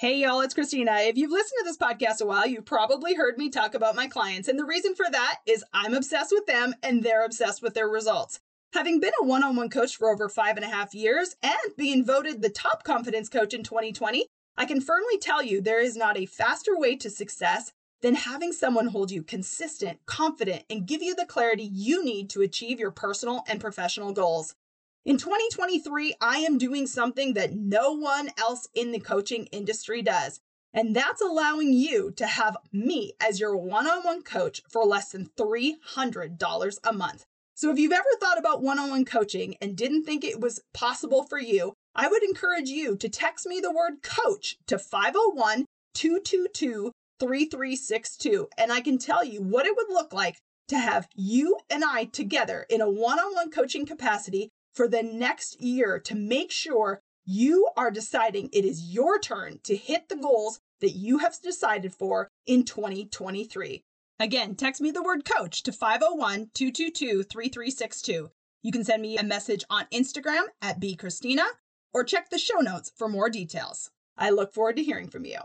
Hey, 0.00 0.20
y'all, 0.20 0.40
it's 0.40 0.54
Christina. 0.54 0.92
If 1.00 1.18
you've 1.18 1.30
listened 1.30 1.58
to 1.58 1.64
this 1.66 1.76
podcast 1.76 2.22
a 2.22 2.26
while, 2.26 2.46
you've 2.46 2.64
probably 2.64 3.14
heard 3.14 3.36
me 3.36 3.50
talk 3.50 3.74
about 3.74 3.94
my 3.94 4.06
clients. 4.06 4.48
And 4.48 4.58
the 4.58 4.64
reason 4.64 4.94
for 4.94 5.04
that 5.12 5.40
is 5.44 5.62
I'm 5.74 5.92
obsessed 5.92 6.32
with 6.32 6.46
them 6.46 6.74
and 6.82 7.02
they're 7.02 7.22
obsessed 7.22 7.60
with 7.60 7.74
their 7.74 7.86
results. 7.86 8.40
Having 8.72 9.00
been 9.00 9.12
a 9.20 9.26
one 9.26 9.44
on 9.44 9.56
one 9.56 9.68
coach 9.68 9.94
for 9.98 10.08
over 10.08 10.30
five 10.30 10.56
and 10.56 10.64
a 10.64 10.70
half 10.70 10.94
years 10.94 11.36
and 11.42 11.76
being 11.76 12.02
voted 12.02 12.40
the 12.40 12.48
top 12.48 12.82
confidence 12.82 13.28
coach 13.28 13.52
in 13.52 13.62
2020, 13.62 14.24
I 14.56 14.64
can 14.64 14.80
firmly 14.80 15.18
tell 15.18 15.42
you 15.42 15.60
there 15.60 15.82
is 15.82 15.98
not 15.98 16.16
a 16.16 16.24
faster 16.24 16.78
way 16.78 16.96
to 16.96 17.10
success 17.10 17.70
than 18.00 18.14
having 18.14 18.52
someone 18.52 18.86
hold 18.86 19.10
you 19.10 19.22
consistent, 19.22 19.98
confident, 20.06 20.64
and 20.70 20.86
give 20.86 21.02
you 21.02 21.14
the 21.14 21.26
clarity 21.26 21.68
you 21.70 22.02
need 22.02 22.30
to 22.30 22.40
achieve 22.40 22.80
your 22.80 22.90
personal 22.90 23.44
and 23.46 23.60
professional 23.60 24.14
goals. 24.14 24.54
In 25.06 25.16
2023, 25.16 26.16
I 26.20 26.38
am 26.40 26.58
doing 26.58 26.86
something 26.86 27.32
that 27.32 27.54
no 27.54 27.92
one 27.92 28.28
else 28.36 28.68
in 28.74 28.92
the 28.92 29.00
coaching 29.00 29.46
industry 29.46 30.02
does. 30.02 30.40
And 30.74 30.94
that's 30.94 31.22
allowing 31.22 31.72
you 31.72 32.12
to 32.12 32.26
have 32.26 32.58
me 32.70 33.14
as 33.18 33.40
your 33.40 33.56
one 33.56 33.86
on 33.86 34.04
one 34.04 34.22
coach 34.22 34.60
for 34.68 34.84
less 34.84 35.12
than 35.12 35.30
$300 35.38 36.78
a 36.84 36.92
month. 36.92 37.24
So 37.54 37.70
if 37.70 37.78
you've 37.78 37.92
ever 37.92 38.04
thought 38.20 38.38
about 38.38 38.62
one 38.62 38.78
on 38.78 38.90
one 38.90 39.06
coaching 39.06 39.56
and 39.60 39.74
didn't 39.74 40.04
think 40.04 40.22
it 40.22 40.38
was 40.38 40.60
possible 40.74 41.24
for 41.24 41.38
you, 41.38 41.72
I 41.94 42.06
would 42.06 42.22
encourage 42.22 42.68
you 42.68 42.94
to 42.96 43.08
text 43.08 43.46
me 43.46 43.58
the 43.58 43.72
word 43.72 44.02
coach 44.02 44.58
to 44.66 44.78
501 44.78 45.64
222 45.94 46.92
3362. 47.18 48.48
And 48.58 48.70
I 48.70 48.82
can 48.82 48.98
tell 48.98 49.24
you 49.24 49.40
what 49.40 49.64
it 49.64 49.76
would 49.76 49.88
look 49.88 50.12
like 50.12 50.36
to 50.68 50.78
have 50.78 51.08
you 51.14 51.56
and 51.70 51.84
I 51.84 52.04
together 52.04 52.66
in 52.68 52.82
a 52.82 52.90
one 52.90 53.18
on 53.18 53.34
one 53.34 53.50
coaching 53.50 53.86
capacity 53.86 54.50
for 54.72 54.88
the 54.88 55.02
next 55.02 55.60
year 55.60 55.98
to 56.00 56.14
make 56.14 56.50
sure 56.50 57.02
you 57.24 57.68
are 57.76 57.90
deciding 57.90 58.48
it 58.52 58.64
is 58.64 58.92
your 58.92 59.18
turn 59.18 59.60
to 59.64 59.76
hit 59.76 60.08
the 60.08 60.16
goals 60.16 60.60
that 60.80 60.90
you 60.90 61.18
have 61.18 61.36
decided 61.42 61.94
for 61.94 62.28
in 62.46 62.64
2023. 62.64 63.84
Again, 64.18 64.54
text 64.54 64.80
me 64.80 64.90
the 64.90 65.02
word 65.02 65.24
coach 65.24 65.62
to 65.62 65.72
501 65.72 66.50
222 66.54 67.22
3362. 67.22 68.30
You 68.62 68.72
can 68.72 68.84
send 68.84 69.00
me 69.00 69.16
a 69.16 69.22
message 69.22 69.64
on 69.70 69.86
Instagram 69.92 70.44
at 70.60 70.80
bchristina 70.80 71.44
or 71.94 72.04
check 72.04 72.28
the 72.28 72.38
show 72.38 72.58
notes 72.58 72.92
for 72.96 73.08
more 73.08 73.30
details. 73.30 73.90
I 74.16 74.30
look 74.30 74.52
forward 74.52 74.76
to 74.76 74.82
hearing 74.82 75.08
from 75.08 75.24
you. 75.24 75.38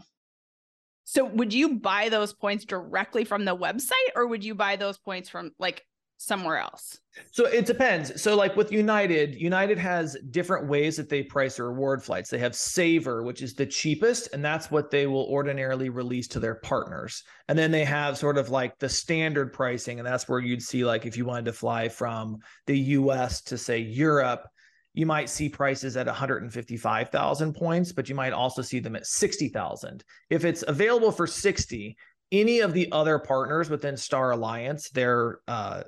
So, 1.06 1.24
would 1.24 1.54
you 1.54 1.76
buy 1.78 2.10
those 2.10 2.34
points 2.34 2.66
directly 2.66 3.24
from 3.24 3.46
the 3.46 3.56
website 3.56 3.92
or 4.16 4.28
would 4.28 4.44
you 4.44 4.56
buy 4.56 4.76
those 4.76 4.98
points 4.98 5.30
from 5.30 5.52
like 5.60 5.86
somewhere 6.18 6.58
else? 6.58 7.00
So 7.32 7.46
it 7.46 7.66
depends. 7.66 8.22
So 8.22 8.36
like 8.36 8.56
with 8.56 8.72
United, 8.72 9.36
United 9.36 9.78
has 9.78 10.18
different 10.32 10.68
ways 10.68 10.98
that 10.98 11.10
they 11.10 11.24
price 11.24 11.56
their 11.56 11.68
reward 11.68 12.04
flights. 12.04 12.30
They 12.30 12.40
have 12.40 12.56
Saver, 12.56 13.24
which 13.24 13.42
is 13.42 13.54
the 13.54 13.66
cheapest, 13.66 14.34
and 14.34 14.44
that's 14.44 14.70
what 14.70 14.92
they 14.92 15.08
will 15.08 15.26
ordinarily 15.30 15.90
release 15.90 16.28
to 16.30 16.40
their 16.40 16.56
partners. 16.56 17.24
And 17.48 17.58
then 17.58 17.72
they 17.72 17.86
have 17.86 18.18
sort 18.18 18.38
of 18.38 18.50
like 18.50 18.78
the 18.80 18.90
standard 18.90 19.54
pricing, 19.54 20.00
and 20.00 20.08
that's 20.08 20.28
where 20.28 20.40
you'd 20.40 20.62
see 20.62 20.84
like 20.84 21.06
if 21.06 21.16
you 21.16 21.26
wanted 21.26 21.46
to 21.46 21.54
fly 21.54 21.90
from 21.90 22.40
the 22.68 22.78
US 22.80 23.42
to 23.44 23.58
say 23.58 23.80
Europe, 23.80 24.48
you 24.94 25.06
might 25.06 25.30
see 25.30 25.50
prices 25.50 25.98
at 25.98 26.08
155,000 26.08 27.54
points, 27.54 27.92
but 27.92 28.08
you 28.08 28.16
might 28.16 28.34
also 28.34 28.62
see 28.62 28.80
them 28.80 28.96
at 28.96 29.06
60,000. 29.06 30.04
If 30.30 30.46
it's 30.46 30.64
available 30.68 31.12
for 31.12 31.28
60, 31.28 31.98
any 32.32 32.60
of 32.62 32.74
the 32.74 32.92
other 32.92 33.20
partners 33.20 33.70
within 33.70 33.98
Star 33.98 34.32
Alliance, 34.32 34.90
their 34.90 35.40
uh, 35.48 35.84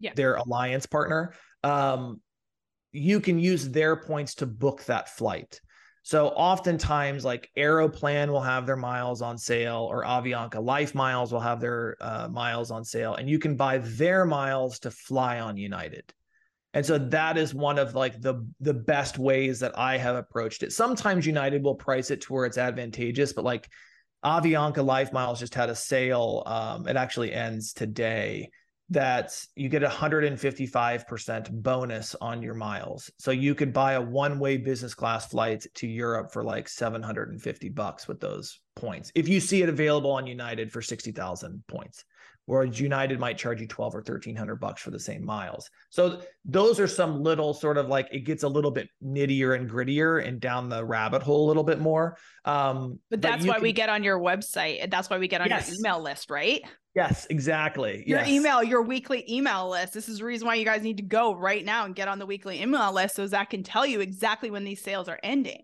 yeah. 0.00 0.12
their 0.14 0.34
alliance 0.36 0.86
partner, 0.86 1.34
um, 1.62 2.20
you 2.92 3.20
can 3.20 3.38
use 3.38 3.68
their 3.68 3.96
points 3.96 4.36
to 4.36 4.46
book 4.46 4.84
that 4.84 5.08
flight. 5.08 5.60
So 6.02 6.28
oftentimes, 6.28 7.24
like 7.24 7.50
Aeroplan 7.56 8.30
will 8.30 8.40
have 8.40 8.64
their 8.64 8.76
miles 8.76 9.22
on 9.22 9.36
sale, 9.36 9.88
or 9.90 10.04
Avianca 10.04 10.64
Life 10.64 10.94
Miles 10.94 11.32
will 11.32 11.40
have 11.40 11.60
their 11.60 11.96
uh, 12.00 12.28
miles 12.28 12.70
on 12.70 12.84
sale, 12.84 13.16
and 13.16 13.28
you 13.28 13.40
can 13.40 13.56
buy 13.56 13.78
their 13.78 14.24
miles 14.24 14.78
to 14.80 14.92
fly 14.92 15.40
on 15.40 15.56
United. 15.56 16.14
And 16.74 16.86
so 16.86 16.98
that 16.98 17.36
is 17.36 17.54
one 17.54 17.78
of 17.78 17.94
like 17.94 18.20
the 18.20 18.46
the 18.60 18.74
best 18.74 19.18
ways 19.18 19.58
that 19.60 19.76
I 19.76 19.96
have 19.96 20.14
approached 20.14 20.62
it. 20.62 20.72
Sometimes 20.72 21.26
United 21.26 21.64
will 21.64 21.74
price 21.74 22.12
it 22.12 22.20
to 22.20 22.32
where 22.32 22.46
it's 22.46 22.58
advantageous, 22.58 23.32
but 23.32 23.44
like 23.44 23.68
Avianca 24.24 24.84
Life 24.84 25.12
Miles 25.12 25.40
just 25.40 25.54
had 25.54 25.70
a 25.70 25.74
sale. 25.74 26.44
Um, 26.46 26.86
it 26.86 26.94
actually 26.96 27.32
ends 27.32 27.72
today 27.72 28.50
that 28.90 29.36
you 29.56 29.68
get 29.68 29.82
a 29.82 29.88
155% 29.88 31.50
bonus 31.50 32.14
on 32.20 32.42
your 32.42 32.54
miles. 32.54 33.10
So 33.18 33.32
you 33.32 33.54
could 33.54 33.72
buy 33.72 33.94
a 33.94 34.00
one-way 34.00 34.58
business 34.58 34.94
class 34.94 35.26
flight 35.26 35.66
to 35.74 35.86
Europe 35.86 36.32
for 36.32 36.44
like 36.44 36.68
750 36.68 37.68
bucks 37.70 38.06
with 38.06 38.20
those 38.20 38.60
points. 38.76 39.10
If 39.14 39.28
you 39.28 39.40
see 39.40 39.62
it 39.62 39.68
available 39.68 40.12
on 40.12 40.26
United 40.26 40.70
for 40.70 40.82
60,000 40.82 41.64
points. 41.66 42.04
Whereas 42.46 42.80
United 42.80 43.18
might 43.18 43.36
charge 43.36 43.60
you 43.60 43.66
12 43.66 43.94
or 43.94 43.98
1300 43.98 44.56
bucks 44.56 44.80
for 44.80 44.90
the 44.90 45.00
same 45.00 45.24
miles. 45.24 45.68
So 45.90 46.22
those 46.44 46.78
are 46.78 46.86
some 46.86 47.22
little 47.22 47.52
sort 47.52 47.76
of 47.76 47.88
like 47.88 48.08
it 48.12 48.20
gets 48.20 48.44
a 48.44 48.48
little 48.48 48.70
bit 48.70 48.88
nittier 49.04 49.56
and 49.56 49.68
grittier 49.68 50.24
and 50.26 50.40
down 50.40 50.68
the 50.68 50.84
rabbit 50.84 51.22
hole 51.22 51.46
a 51.46 51.48
little 51.48 51.64
bit 51.64 51.80
more. 51.80 52.16
Um, 52.44 53.00
but 53.10 53.20
that's 53.20 53.44
but 53.44 53.48
why 53.48 53.54
can... 53.54 53.62
we 53.64 53.72
get 53.72 53.88
on 53.88 54.04
your 54.04 54.20
website. 54.20 54.88
That's 54.90 55.10
why 55.10 55.18
we 55.18 55.26
get 55.26 55.40
on 55.40 55.48
yes. 55.48 55.68
your 55.68 55.76
email 55.80 56.00
list, 56.00 56.30
right? 56.30 56.62
Yes, 56.94 57.26
exactly. 57.28 58.04
Your 58.06 58.20
yes. 58.20 58.28
email, 58.28 58.62
your 58.62 58.80
weekly 58.80 59.24
email 59.28 59.68
list. 59.68 59.92
This 59.92 60.08
is 60.08 60.18
the 60.18 60.24
reason 60.24 60.46
why 60.46 60.54
you 60.54 60.64
guys 60.64 60.82
need 60.82 60.96
to 60.96 61.02
go 61.02 61.34
right 61.34 61.64
now 61.64 61.84
and 61.84 61.94
get 61.94 62.08
on 62.08 62.18
the 62.18 62.24
weekly 62.26 62.62
email 62.62 62.92
list 62.92 63.16
so 63.16 63.26
Zach 63.26 63.50
can 63.50 63.62
tell 63.62 63.84
you 63.84 64.00
exactly 64.00 64.50
when 64.50 64.64
these 64.64 64.82
sales 64.82 65.08
are 65.08 65.18
ending. 65.22 65.62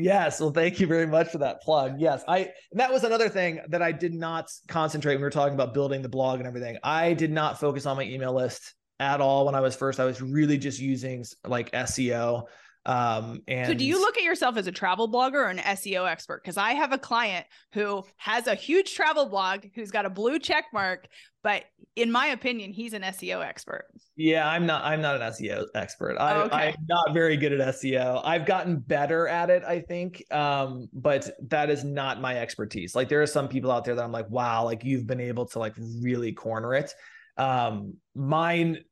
Yes. 0.00 0.40
Well, 0.40 0.50
thank 0.50 0.80
you 0.80 0.86
very 0.86 1.06
much 1.06 1.28
for 1.28 1.38
that 1.38 1.62
plug. 1.62 2.00
Yes. 2.00 2.24
I 2.26 2.50
that 2.72 2.92
was 2.92 3.04
another 3.04 3.28
thing 3.28 3.60
that 3.68 3.82
I 3.82 3.92
did 3.92 4.14
not 4.14 4.50
concentrate 4.68 5.14
when 5.14 5.20
we 5.20 5.24
were 5.24 5.30
talking 5.30 5.54
about 5.54 5.74
building 5.74 6.02
the 6.02 6.08
blog 6.08 6.38
and 6.38 6.46
everything. 6.46 6.78
I 6.82 7.14
did 7.14 7.30
not 7.30 7.60
focus 7.60 7.86
on 7.86 7.96
my 7.96 8.04
email 8.04 8.32
list 8.32 8.74
at 8.98 9.20
all 9.20 9.46
when 9.46 9.54
I 9.54 9.60
was 9.60 9.74
first. 9.76 10.00
I 10.00 10.04
was 10.04 10.20
really 10.20 10.58
just 10.58 10.78
using 10.78 11.24
like 11.44 11.70
SEO. 11.72 12.44
Um, 12.86 13.42
and 13.46 13.66
so 13.66 13.74
do 13.74 13.84
you 13.84 14.00
look 14.00 14.16
at 14.16 14.24
yourself 14.24 14.56
as 14.56 14.66
a 14.66 14.72
travel 14.72 15.10
blogger 15.10 15.34
or 15.34 15.48
an 15.48 15.58
SEO 15.58 16.10
expert? 16.10 16.42
Because 16.42 16.56
I 16.56 16.72
have 16.72 16.92
a 16.92 16.98
client 16.98 17.46
who 17.72 18.04
has 18.16 18.46
a 18.46 18.54
huge 18.54 18.94
travel 18.94 19.26
blog 19.26 19.66
who's 19.74 19.90
got 19.90 20.06
a 20.06 20.10
blue 20.10 20.38
check 20.38 20.64
mark, 20.72 21.06
but 21.42 21.64
in 21.96 22.10
my 22.10 22.28
opinion, 22.28 22.72
he's 22.72 22.94
an 22.94 23.02
SEO 23.02 23.44
expert. 23.44 23.84
Yeah, 24.16 24.48
I'm 24.48 24.64
not. 24.64 24.82
I'm 24.84 25.02
not 25.02 25.16
an 25.16 25.30
SEO 25.32 25.66
expert. 25.74 26.16
I, 26.18 26.36
okay. 26.42 26.56
I'm 26.56 26.86
not 26.88 27.12
very 27.12 27.36
good 27.36 27.52
at 27.52 27.74
SEO. 27.74 28.22
I've 28.24 28.46
gotten 28.46 28.78
better 28.78 29.28
at 29.28 29.50
it, 29.50 29.62
I 29.64 29.80
think, 29.80 30.24
um, 30.30 30.88
but 30.94 31.30
that 31.48 31.68
is 31.68 31.84
not 31.84 32.20
my 32.20 32.38
expertise. 32.38 32.94
Like 32.94 33.08
there 33.10 33.20
are 33.20 33.26
some 33.26 33.48
people 33.48 33.70
out 33.70 33.84
there 33.84 33.94
that 33.94 34.02
I'm 34.02 34.12
like, 34.12 34.30
wow, 34.30 34.64
like 34.64 34.84
you've 34.84 35.06
been 35.06 35.20
able 35.20 35.46
to 35.46 35.58
like 35.58 35.74
really 36.00 36.32
corner 36.32 36.74
it. 36.74 36.94
Um, 37.36 37.94
mine 38.14 38.84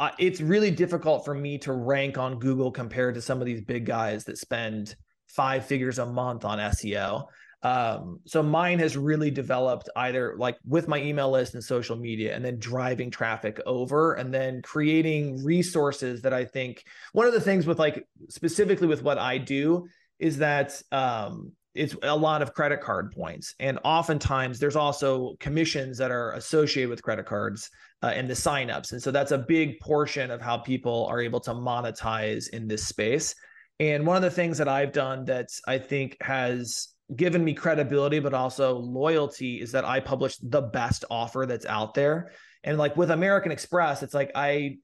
uh, 0.00 0.10
it's 0.18 0.40
really 0.40 0.70
difficult 0.70 1.26
for 1.26 1.34
me 1.34 1.58
to 1.58 1.74
rank 1.74 2.16
on 2.16 2.38
Google 2.38 2.72
compared 2.72 3.14
to 3.14 3.20
some 3.20 3.40
of 3.40 3.46
these 3.46 3.60
big 3.60 3.84
guys 3.84 4.24
that 4.24 4.38
spend 4.38 4.96
five 5.28 5.66
figures 5.66 5.98
a 5.98 6.06
month 6.06 6.46
on 6.46 6.58
SEO. 6.58 7.26
Um, 7.62 8.20
so 8.24 8.42
mine 8.42 8.78
has 8.78 8.96
really 8.96 9.30
developed 9.30 9.90
either 9.94 10.34
like 10.38 10.56
with 10.66 10.88
my 10.88 10.96
email 11.02 11.30
list 11.30 11.52
and 11.52 11.62
social 11.62 11.96
media 11.96 12.34
and 12.34 12.42
then 12.42 12.58
driving 12.58 13.10
traffic 13.10 13.60
over 13.66 14.14
and 14.14 14.32
then 14.32 14.62
creating 14.62 15.44
resources 15.44 16.22
that 16.22 16.32
I 16.32 16.46
think 16.46 16.82
one 17.12 17.26
of 17.26 17.34
the 17.34 17.40
things 17.40 17.66
with 17.66 17.78
like 17.78 18.06
specifically 18.30 18.86
with 18.86 19.02
what 19.02 19.18
I 19.18 19.36
do 19.36 19.86
is 20.18 20.38
that 20.38 20.80
um, 20.90 21.52
it's 21.74 21.94
a 22.02 22.16
lot 22.16 22.40
of 22.40 22.54
credit 22.54 22.80
card 22.80 23.12
points 23.12 23.54
and 23.60 23.78
oftentimes 23.84 24.58
there's 24.58 24.74
also 24.74 25.34
commissions 25.38 25.98
that 25.98 26.10
are 26.10 26.32
associated 26.32 26.88
with 26.88 27.02
credit 27.02 27.26
cards 27.26 27.68
uh, 28.02 28.12
and 28.14 28.28
the 28.28 28.34
signups 28.34 28.92
and 28.92 29.02
so 29.02 29.10
that's 29.10 29.32
a 29.32 29.38
big 29.38 29.78
portion 29.80 30.30
of 30.30 30.40
how 30.40 30.56
people 30.56 31.06
are 31.06 31.20
able 31.20 31.40
to 31.40 31.52
monetize 31.52 32.48
in 32.50 32.66
this 32.66 32.86
space 32.86 33.34
and 33.78 34.06
one 34.06 34.16
of 34.16 34.22
the 34.22 34.30
things 34.30 34.58
that 34.58 34.68
i've 34.68 34.92
done 34.92 35.24
that 35.24 35.48
i 35.66 35.78
think 35.78 36.16
has 36.20 36.94
given 37.16 37.44
me 37.44 37.54
credibility 37.54 38.18
but 38.18 38.34
also 38.34 38.76
loyalty 38.76 39.60
is 39.60 39.72
that 39.72 39.84
I 39.84 40.00
publish 40.00 40.36
the 40.36 40.62
best 40.62 41.04
offer 41.10 41.46
that's 41.46 41.66
out 41.66 41.94
there. 41.94 42.30
And 42.64 42.78
like 42.78 42.96
with 42.96 43.10
American 43.10 43.52
Express, 43.52 44.02
it's 44.02 44.14
like 44.14 44.30
I 44.34 44.78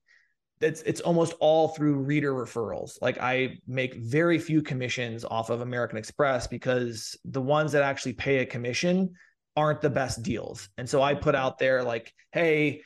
it's 0.61 0.81
it's 0.83 1.03
almost 1.03 1.35
all 1.39 1.69
through 1.69 1.97
reader 1.97 2.33
referrals. 2.33 2.93
Like 3.03 3.19
I 3.21 3.59
make 3.67 3.95
very 3.97 4.39
few 4.39 4.63
commissions 4.63 5.25
off 5.25 5.51
of 5.51 5.61
American 5.61 5.99
Express 5.99 6.47
because 6.47 7.17
the 7.25 7.43
ones 7.43 7.73
that 7.73 7.83
actually 7.83 8.15
pay 8.15 8.39
a 8.39 8.47
commission 8.47 9.13
aren't 9.57 9.83
the 9.83 9.91
best 9.91 10.23
deals. 10.23 10.69
And 10.79 10.89
so 10.89 11.03
I 11.03 11.15
put 11.15 11.35
out 11.35 11.59
there 11.59 11.83
like, 11.83 12.13
hey, 12.33 12.83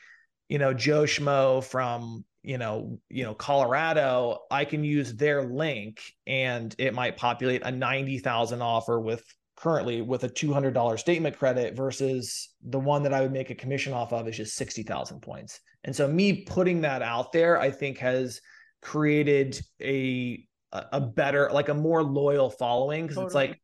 you 0.51 0.57
know, 0.57 0.73
Joe 0.73 1.03
Schmo 1.03 1.63
from 1.63 2.25
you 2.43 2.57
know, 2.57 2.99
you 3.09 3.23
know, 3.23 3.33
Colorado, 3.33 4.39
I 4.49 4.65
can 4.65 4.83
use 4.83 5.13
their 5.13 5.43
link 5.43 6.01
and 6.27 6.75
it 6.77 6.93
might 6.93 7.15
populate 7.15 7.61
a 7.63 7.71
90,000 7.71 8.61
offer 8.61 8.99
with 8.99 9.23
currently 9.55 10.01
with 10.01 10.23
a 10.23 10.29
$200 10.29 10.99
statement 10.99 11.37
credit 11.37 11.75
versus 11.75 12.49
the 12.63 12.79
one 12.79 13.03
that 13.03 13.13
I 13.13 13.21
would 13.21 13.31
make 13.31 13.51
a 13.51 13.55
commission 13.55 13.93
off 13.93 14.11
of 14.11 14.27
is 14.27 14.35
just 14.35 14.55
60,000 14.55 15.21
points. 15.21 15.59
And 15.83 15.95
so 15.95 16.07
me 16.07 16.41
putting 16.41 16.81
that 16.81 17.03
out 17.03 17.31
there, 17.31 17.59
I 17.59 17.69
think 17.69 17.99
has 17.99 18.41
created 18.81 19.61
a, 19.79 20.43
a 20.73 20.99
better, 20.99 21.49
like 21.53 21.69
a 21.69 21.75
more 21.75 22.01
loyal 22.01 22.49
following. 22.49 23.07
Cause 23.07 23.17
totally. 23.17 23.27
it's 23.27 23.35
like, 23.35 23.61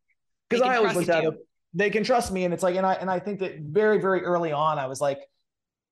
cause 0.51 0.61
I 0.61 0.77
always 0.77 0.95
looked 0.95 1.09
at 1.09 1.23
it, 1.23 1.33
they 1.73 1.89
can 1.89 2.03
trust 2.03 2.31
me. 2.31 2.45
And 2.45 2.53
it's 2.53 2.63
like, 2.63 2.75
and 2.75 2.85
I, 2.85 2.93
and 2.93 3.09
I 3.09 3.19
think 3.19 3.39
that 3.39 3.59
very, 3.59 3.99
very 3.99 4.21
early 4.21 4.51
on, 4.51 4.77
I 4.77 4.85
was 4.85 5.01
like, 5.01 5.19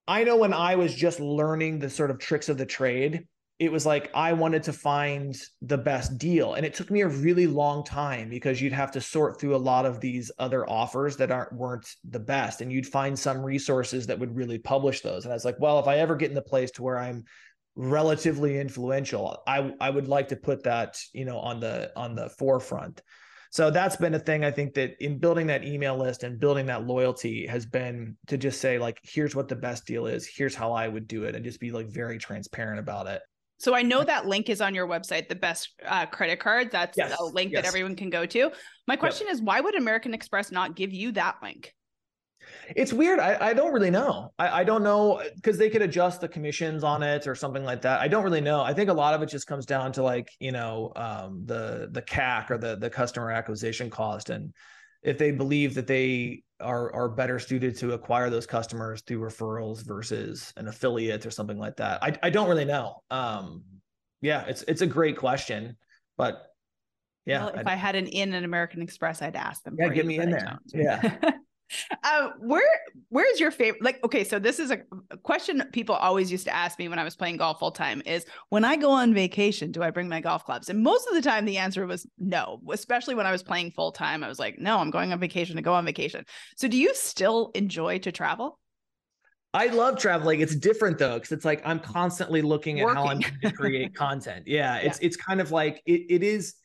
I 0.07 0.23
know 0.23 0.37
when 0.37 0.53
I 0.53 0.75
was 0.75 0.93
just 0.93 1.19
learning 1.19 1.79
the 1.79 1.89
sort 1.89 2.11
of 2.11 2.19
tricks 2.19 2.49
of 2.49 2.57
the 2.57 2.65
trade, 2.65 3.27
it 3.57 3.71
was 3.71 3.85
like 3.85 4.11
I 4.13 4.33
wanted 4.33 4.63
to 4.63 4.73
find 4.73 5.35
the 5.61 5.77
best 5.77 6.17
deal. 6.17 6.55
And 6.55 6.65
it 6.65 6.73
took 6.73 6.91
me 6.91 7.01
a 7.01 7.07
really 7.07 7.47
long 7.47 7.83
time 7.85 8.29
because 8.29 8.61
you'd 8.61 8.73
have 8.73 8.91
to 8.91 9.01
sort 9.01 9.39
through 9.39 9.55
a 9.55 9.57
lot 9.57 9.85
of 9.85 10.01
these 10.01 10.29
other 10.37 10.69
offers 10.69 11.15
that 11.17 11.31
aren't 11.31 11.53
weren't 11.53 11.87
the 12.09 12.19
best. 12.19 12.61
And 12.61 12.71
you'd 12.71 12.85
find 12.85 13.17
some 13.17 13.41
resources 13.41 14.07
that 14.07 14.19
would 14.19 14.35
really 14.35 14.59
publish 14.59 15.01
those. 15.01 15.23
And 15.23 15.31
I 15.31 15.35
was 15.35 15.45
like, 15.45 15.59
well, 15.59 15.79
if 15.79 15.87
I 15.87 15.99
ever 15.99 16.15
get 16.15 16.29
in 16.29 16.35
the 16.35 16.41
place 16.41 16.71
to 16.71 16.83
where 16.83 16.99
I'm 16.99 17.23
relatively 17.75 18.59
influential, 18.59 19.41
I 19.47 19.73
I 19.79 19.89
would 19.89 20.09
like 20.09 20.27
to 20.29 20.35
put 20.35 20.63
that, 20.63 20.99
you 21.13 21.23
know, 21.23 21.39
on 21.39 21.61
the 21.61 21.91
on 21.95 22.13
the 22.13 22.29
forefront. 22.29 23.01
So 23.51 23.71
that's 23.71 23.95
been 23.95 24.13
a 24.13 24.19
thing 24.19 24.43
I 24.43 24.51
think 24.51 24.73
that 24.73 24.95
in 25.03 25.17
building 25.17 25.47
that 25.47 25.63
email 25.63 25.97
list 25.97 26.23
and 26.23 26.39
building 26.39 26.65
that 26.67 26.85
loyalty 26.85 27.47
has 27.47 27.65
been 27.65 28.17
to 28.27 28.37
just 28.37 28.59
say 28.59 28.79
like 28.79 28.99
here's 29.03 29.35
what 29.35 29.47
the 29.47 29.55
best 29.55 29.85
deal 29.85 30.07
is, 30.07 30.27
here's 30.27 30.55
how 30.55 30.71
I 30.71 30.87
would 30.87 31.07
do 31.07 31.23
it 31.23 31.35
and 31.35 31.43
just 31.43 31.59
be 31.59 31.71
like 31.71 31.87
very 31.87 32.17
transparent 32.17 32.79
about 32.79 33.07
it. 33.07 33.21
So 33.57 33.73
I 33.73 33.83
know 33.83 34.03
that 34.03 34.25
link 34.25 34.49
is 34.49 34.59
on 34.61 34.75
your 34.75 34.87
website, 34.87 35.29
the 35.29 35.35
best 35.35 35.69
uh, 35.85 36.05
credit 36.05 36.39
card. 36.39 36.71
That's 36.71 36.97
yes, 36.97 37.15
a 37.19 37.23
link 37.23 37.51
yes. 37.51 37.61
that 37.61 37.67
everyone 37.67 37.95
can 37.95 38.09
go 38.09 38.25
to. 38.25 38.51
My 38.87 38.95
question 38.95 39.27
yep. 39.27 39.35
is, 39.35 39.41
why 39.41 39.61
would 39.61 39.75
American 39.75 40.13
Express 40.13 40.51
not 40.51 40.75
give 40.75 40.93
you 40.93 41.11
that 41.13 41.37
link? 41.41 41.73
It's 42.75 42.93
weird. 42.93 43.19
I, 43.19 43.37
I 43.49 43.53
don't 43.53 43.73
really 43.73 43.89
know. 43.89 44.31
I, 44.39 44.61
I 44.61 44.63
don't 44.63 44.83
know 44.83 45.21
because 45.35 45.57
they 45.57 45.69
could 45.69 45.81
adjust 45.81 46.21
the 46.21 46.27
commissions 46.27 46.83
on 46.83 47.03
it 47.03 47.27
or 47.27 47.35
something 47.35 47.63
like 47.63 47.81
that. 47.81 47.99
I 47.99 48.07
don't 48.07 48.23
really 48.23 48.41
know. 48.41 48.61
I 48.61 48.73
think 48.73 48.89
a 48.89 48.93
lot 48.93 49.13
of 49.13 49.21
it 49.21 49.29
just 49.29 49.47
comes 49.47 49.65
down 49.65 49.91
to 49.93 50.03
like 50.03 50.29
you 50.39 50.51
know 50.51 50.91
um, 50.95 51.43
the 51.45 51.89
the 51.91 52.01
CAC 52.01 52.51
or 52.51 52.57
the 52.57 52.75
the 52.75 52.89
customer 52.89 53.31
acquisition 53.31 53.89
cost, 53.89 54.29
and 54.29 54.53
if 55.03 55.17
they 55.17 55.31
believe 55.31 55.73
that 55.75 55.87
they 55.87 56.43
are 56.59 56.93
are 56.93 57.09
better 57.09 57.37
suited 57.39 57.77
to 57.77 57.93
acquire 57.93 58.29
those 58.29 58.45
customers 58.45 59.01
through 59.01 59.19
referrals 59.19 59.85
versus 59.85 60.53
an 60.55 60.67
affiliate 60.67 61.25
or 61.25 61.31
something 61.31 61.57
like 61.57 61.75
that. 61.77 62.01
I 62.01 62.17
I 62.23 62.29
don't 62.29 62.47
really 62.47 62.65
know. 62.65 63.01
Um, 63.11 63.63
yeah, 64.21 64.45
it's 64.47 64.63
it's 64.67 64.81
a 64.81 64.87
great 64.87 65.17
question, 65.17 65.77
but 66.17 66.43
Yeah. 67.25 67.45
Well, 67.45 67.55
if 67.55 67.67
I, 67.67 67.73
I 67.73 67.75
had 67.75 67.95
an 67.95 68.07
in 68.07 68.33
an 68.33 68.43
American 68.43 68.81
Express, 68.81 69.21
I'd 69.21 69.35
ask 69.35 69.63
them. 69.63 69.75
Yeah, 69.77 69.89
get 69.89 70.05
me 70.05 70.19
in 70.19 70.31
there. 70.31 70.57
Yeah. 70.73 71.31
uh, 72.03 72.29
where 72.39 72.67
where's 73.09 73.39
your 73.39 73.51
favorite? 73.51 73.83
Like, 73.83 74.03
okay, 74.03 74.23
so 74.23 74.39
this 74.39 74.59
is 74.59 74.71
a, 74.71 74.81
a, 75.11 75.17
question 75.17 75.63
people 75.71 75.95
always 75.95 76.31
used 76.31 76.45
to 76.45 76.53
ask 76.53 76.77
me 76.77 76.87
when 76.87 76.99
I 76.99 77.03
was 77.03 77.15
playing 77.15 77.37
golf 77.37 77.59
full 77.59 77.71
time: 77.71 78.01
is 78.05 78.25
when 78.49 78.63
I 78.63 78.75
go 78.75 78.91
on 78.91 79.13
vacation, 79.13 79.71
do 79.71 79.81
I 79.81 79.89
bring 79.89 80.07
my 80.07 80.21
golf 80.21 80.45
clubs? 80.45 80.69
And 80.69 80.83
most 80.83 81.07
of 81.07 81.15
the 81.15 81.21
time, 81.21 81.45
the 81.45 81.57
answer 81.57 81.85
was 81.87 82.05
no. 82.17 82.61
Especially 82.71 83.15
when 83.15 83.25
I 83.25 83.31
was 83.31 83.43
playing 83.43 83.71
full 83.71 83.91
time, 83.91 84.23
I 84.23 84.27
was 84.27 84.39
like, 84.39 84.59
no, 84.59 84.77
I'm 84.77 84.91
going 84.91 85.11
on 85.11 85.19
vacation 85.19 85.55
to 85.55 85.61
go 85.61 85.73
on 85.73 85.85
vacation. 85.85 86.25
So, 86.55 86.67
do 86.67 86.77
you 86.77 86.93
still 86.93 87.51
enjoy 87.55 87.99
to 87.99 88.11
travel? 88.11 88.59
I 89.55 89.67
love 89.67 89.97
traveling. 89.97 90.41
It's 90.41 90.55
different 90.55 90.97
though, 90.97 91.15
because 91.15 91.31
it's 91.31 91.45
like 91.45 91.61
I'm 91.65 91.79
constantly 91.79 92.41
looking 92.41 92.79
at 92.81 92.85
Working. 92.85 93.03
how 93.03 93.07
I'm 93.07 93.19
going 93.19 93.41
to 93.41 93.51
create 93.51 93.95
content. 93.95 94.47
Yeah, 94.47 94.77
it's 94.77 94.99
yeah. 94.99 95.07
it's 95.07 95.15
kind 95.15 95.39
of 95.39 95.51
like 95.51 95.81
it, 95.85 96.01
it 96.09 96.23
is 96.23 96.55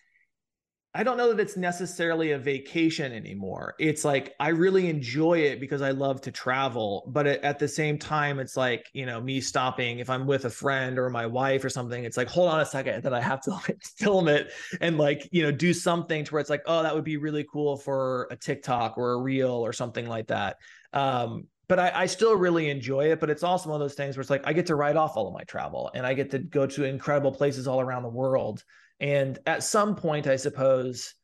I 0.92 1.05
don't 1.05 1.16
know 1.16 1.29
that 1.29 1.38
it's 1.38 1.57
necessarily 1.57 2.33
a 2.33 2.38
vacation 2.38 3.12
anymore. 3.12 3.76
It's 3.79 4.05
like 4.05 4.35
I 4.40 4.48
really 4.48 4.88
enjoy 4.88 5.38
it 5.38 5.61
because 5.61 5.83
I 5.83 5.92
love 5.92 6.20
to 6.22 6.33
travel, 6.33 7.05
but 7.07 7.29
at 7.29 7.61
the 7.61 7.68
same 7.68 7.96
time, 7.96 8.40
it's 8.40 8.57
like 8.57 8.90
you 8.92 9.07
know 9.07 9.20
me 9.20 9.40
stopping 9.40 10.00
if 10.00 10.11
I'm 10.11 10.26
with 10.26 10.46
a 10.46 10.50
friend 10.50 10.98
or 10.98 11.09
my 11.09 11.26
wife 11.26 11.64
or 11.64 11.70
something. 11.70 12.05
It's 12.05 12.16
like 12.16 12.29
hold 12.29 12.50
on 12.50 12.61
a 12.61 12.66
second, 12.66 13.05
that 13.05 13.14
I 13.14 13.20
have 13.20 13.40
to 13.42 13.50
like 13.50 13.81
film 13.98 14.26
it 14.26 14.50
and 14.81 14.98
like 14.98 15.29
you 15.31 15.44
know 15.44 15.53
do 15.53 15.72
something 15.72 16.24
to 16.24 16.33
where 16.33 16.40
it's 16.40 16.50
like 16.50 16.62
oh 16.66 16.83
that 16.83 16.92
would 16.92 17.05
be 17.05 17.18
really 17.18 17.46
cool 17.53 17.76
for 17.76 18.26
a 18.33 18.37
TikTok 18.37 18.98
or 18.98 19.12
a 19.12 19.18
reel 19.18 19.53
or 19.53 19.72
something 19.72 20.09
like 20.09 20.26
that. 20.26 20.57
Um, 20.92 21.46
but 21.68 21.79
I, 21.79 21.92
I, 21.94 22.07
still 22.07 22.35
really 22.35 22.68
enjoy 22.68 23.12
it. 23.12 23.20
But 23.20 23.31
it's 23.31 23.44
also 23.44 23.70
one 23.70 23.81
of 23.81 23.85
those 23.85 23.94
things 23.94 24.16
where 24.16 24.22
it's 24.22 24.31
like 24.31 24.44
I 24.44 24.53
get 24.53 24.66
to 24.66 24.74
write 24.74 24.96
off 24.96 25.16
all 25.16 25.29
of 25.29 25.35
my 25.35 25.44
travel 25.44 25.88
and 25.94 26.05
I 26.05 26.14
get 26.14 26.33
to 26.33 26.40
go 26.40 26.66
to 26.66 26.83
incredible 26.83 27.31
places 27.31 27.68
all 27.68 27.81
around 27.81 28.03
the 28.03 28.09
world. 28.09 28.64
And 29.01 29.39
at 29.47 29.63
some 29.63 29.97
point, 29.97 30.27
I 30.27 30.37
suppose, 30.37 31.15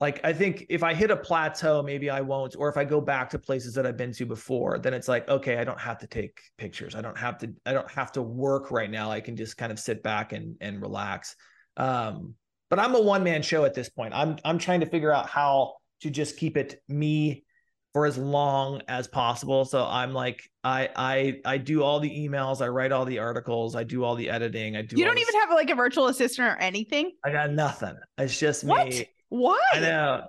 like 0.00 0.20
I 0.24 0.32
think 0.32 0.66
if 0.68 0.82
I 0.82 0.94
hit 0.94 1.12
a 1.12 1.16
plateau, 1.16 1.82
maybe 1.82 2.10
I 2.10 2.20
won't. 2.20 2.56
Or 2.58 2.68
if 2.68 2.76
I 2.76 2.84
go 2.84 3.00
back 3.00 3.30
to 3.30 3.38
places 3.38 3.74
that 3.74 3.86
I've 3.86 3.96
been 3.96 4.12
to 4.14 4.26
before, 4.26 4.78
then 4.78 4.92
it's 4.92 5.06
like, 5.06 5.28
okay, 5.28 5.58
I 5.58 5.64
don't 5.64 5.80
have 5.80 5.98
to 5.98 6.08
take 6.08 6.40
pictures. 6.58 6.96
I 6.96 7.00
don't 7.00 7.16
have 7.16 7.38
to, 7.38 7.52
I 7.64 7.72
don't 7.72 7.90
have 7.90 8.10
to 8.12 8.22
work 8.22 8.72
right 8.72 8.90
now. 8.90 9.12
I 9.12 9.20
can 9.20 9.36
just 9.36 9.56
kind 9.56 9.70
of 9.70 9.78
sit 9.78 10.02
back 10.02 10.32
and 10.32 10.56
and 10.60 10.80
relax. 10.80 11.36
Um, 11.76 12.34
but 12.68 12.80
I'm 12.80 12.94
a 12.94 13.00
one-man 13.00 13.42
show 13.42 13.64
at 13.64 13.74
this 13.74 13.88
point. 13.88 14.12
I'm 14.14 14.36
I'm 14.44 14.58
trying 14.58 14.80
to 14.80 14.86
figure 14.86 15.12
out 15.12 15.28
how 15.28 15.74
to 16.00 16.10
just 16.10 16.36
keep 16.36 16.56
it 16.56 16.82
me 16.88 17.44
for 17.92 18.06
as 18.06 18.16
long 18.16 18.80
as 18.88 19.06
possible. 19.06 19.64
So 19.64 19.84
I'm 19.84 20.12
like, 20.12 20.50
I 20.64 20.88
I 20.96 21.40
I 21.44 21.58
do 21.58 21.82
all 21.82 22.00
the 22.00 22.10
emails, 22.10 22.60
I 22.60 22.68
write 22.68 22.92
all 22.92 23.04
the 23.04 23.18
articles, 23.18 23.76
I 23.76 23.84
do 23.84 24.04
all 24.04 24.14
the 24.14 24.30
editing, 24.30 24.76
I 24.76 24.82
do. 24.82 24.96
You 24.96 25.04
don't 25.04 25.18
even 25.18 25.34
have 25.40 25.50
like 25.50 25.70
a 25.70 25.74
virtual 25.74 26.06
assistant 26.08 26.48
or 26.48 26.56
anything. 26.56 27.12
I 27.24 27.30
got 27.30 27.50
nothing. 27.50 27.96
It's 28.18 28.38
just 28.38 28.64
me. 28.64 28.70
what? 28.70 28.88
me. 28.88 29.08
Why? 29.28 29.60
I 29.74 29.80
know. 29.80 30.24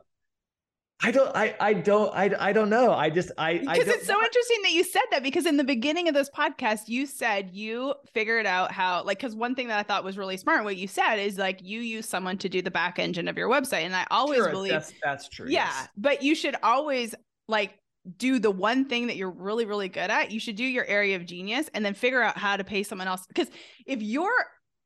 I 1.02 1.12
don't. 1.12 1.36
I. 1.36 1.54
I 1.60 1.74
don't. 1.74 2.16
I. 2.16 2.34
I 2.40 2.54
don't 2.54 2.70
know. 2.70 2.94
I 2.94 3.10
just. 3.10 3.32
I. 3.38 3.58
Because 3.58 3.90
it's 3.90 4.08
so 4.08 4.14
interesting 4.14 4.58
that 4.64 4.72
you 4.72 4.86
said 4.86 5.02
that. 5.12 5.22
Because 5.22 5.46
in 5.46 5.58
the 5.58 5.64
beginning 5.64 6.08
of 6.08 6.14
this 6.14 6.30
podcast, 6.30 6.88
you 6.88 7.06
said 7.06 7.50
you 7.52 7.94
figured 8.14 8.46
out 8.46 8.72
how, 8.72 9.04
like, 9.04 9.18
because 9.18 9.36
one 9.36 9.54
thing 9.54 9.68
that 9.68 9.78
I 9.78 9.84
thought 9.84 10.06
was 10.06 10.18
really 10.18 10.38
smart, 10.38 10.64
what 10.64 10.78
you 10.78 10.88
said 10.88 11.18
is 11.18 11.38
like 11.38 11.60
you 11.62 11.82
use 11.82 12.08
someone 12.08 12.38
to 12.38 12.48
do 12.48 12.62
the 12.62 12.72
back 12.72 13.00
engine 13.00 13.28
of 13.28 13.38
your 13.38 13.50
website, 13.50 13.84
and 13.84 13.94
I 13.94 14.08
always 14.12 14.38
sure, 14.38 14.52
believe 14.52 14.72
that's 14.72 14.94
that's 15.04 15.28
true. 15.28 15.48
Yeah, 15.50 15.66
yes. 15.66 15.90
but 15.98 16.24
you 16.24 16.36
should 16.36 16.56
always 16.64 17.14
like 17.48 17.78
do 18.18 18.40
the 18.40 18.52
one 18.52 18.86
thing 18.86 19.08
that 19.08 19.16
you're 19.16 19.32
really 19.32 19.66
really 19.66 19.90
good 19.90 20.10
at 20.10 20.32
you 20.32 20.40
should 20.40 20.56
do 20.56 20.64
your 20.64 20.86
area 20.86 21.16
of 21.16 21.26
genius 21.26 21.70
and 21.74 21.86
then 21.86 21.94
figure 21.94 22.22
out 22.22 22.38
how 22.38 22.58
to 22.58 22.64
pay 22.64 22.84
someone 22.84 23.08
else 23.08 23.26
because 23.28 23.48
if 23.86 24.02
you're 24.02 24.46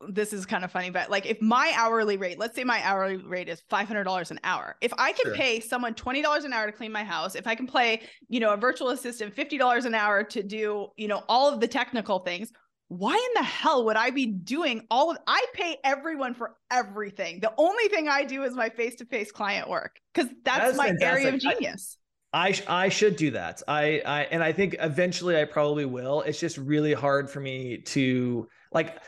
this 0.10 0.32
is 0.32 0.46
kind 0.46 0.63
of 0.63 0.72
funny 0.72 0.91
but 0.91 1.10
like 1.10 1.26
if 1.26 1.41
my 1.41 1.74
hourly 1.76 2.17
rate 2.17 2.38
let's 2.38 2.56
say 2.56 2.63
my 2.63 2.80
hourly 2.84 3.17
rate 3.17 3.50
is 3.50 3.63
$500 3.72 4.32
an 4.32 4.39
hour 4.43 4.76
if 4.82 4.93
i 5.00 5.12
can 5.12 5.26
sure. 5.26 5.36
pay 5.36 5.60
someone 5.60 5.96
$20 5.96 6.46
an 6.46 6.54
hour 6.54 6.67
to 6.67 6.72
clean 6.72 6.91
my 6.91 7.04
house 7.04 7.34
if 7.34 7.48
i 7.48 7.56
can 7.56 7.65
play 7.65 8.02
you 8.30 8.39
know 8.39 8.54
a 8.54 8.58
virtual 8.58 8.89
assistant 8.89 9.36
$50 9.36 9.86
an 9.86 9.96
hour 9.96 10.24
to 10.24 10.43
do 10.43 10.89
you 10.98 11.08
know 11.08 11.24
all 11.28 11.52
of 11.52 11.60
the 11.60 11.67
technical 11.67 12.20
things 12.20 12.52
why 12.89 13.13
in 13.13 13.41
the 13.41 13.46
hell 13.46 13.84
would 13.86 13.98
I 13.98 14.12
be 14.12 14.28
doing 14.28 14.88
all 14.89 15.12
of 15.12 15.17
I 15.28 15.46
pay 15.54 15.78
everyone 15.84 16.34
for 16.34 16.56
everything. 16.72 17.41
The 17.41 17.54
only 17.58 17.88
thing 17.89 18.08
I 18.08 18.24
do 18.24 18.43
is 18.43 18.54
my 18.54 18.70
face-to-face 18.70 19.32
client 19.32 19.70
work 19.70 20.00
because 20.13 20.32
that's, 20.43 20.60
that's, 20.60 20.78
my 20.78 20.88
fantastic. 20.88 21.26
area 21.26 21.34
of 21.34 21.39
genius. 21.39 21.98
I 22.38 22.54
I 22.67 22.89
should 22.89 23.15
do 23.15 23.32
that. 23.32 23.63
I 23.67 24.02
I 24.06 24.21
and 24.26 24.43
I 24.43 24.52
think 24.52 24.76
eventually 24.80 25.39
I 25.41 25.45
probably 25.45 25.86
will. 25.86 26.21
It's 26.21 26.39
just 26.39 26.58
really 26.58 26.93
hard 26.93 27.32
for 27.32 27.39
me 27.39 27.80
to 27.80 28.47
like 28.71 29.00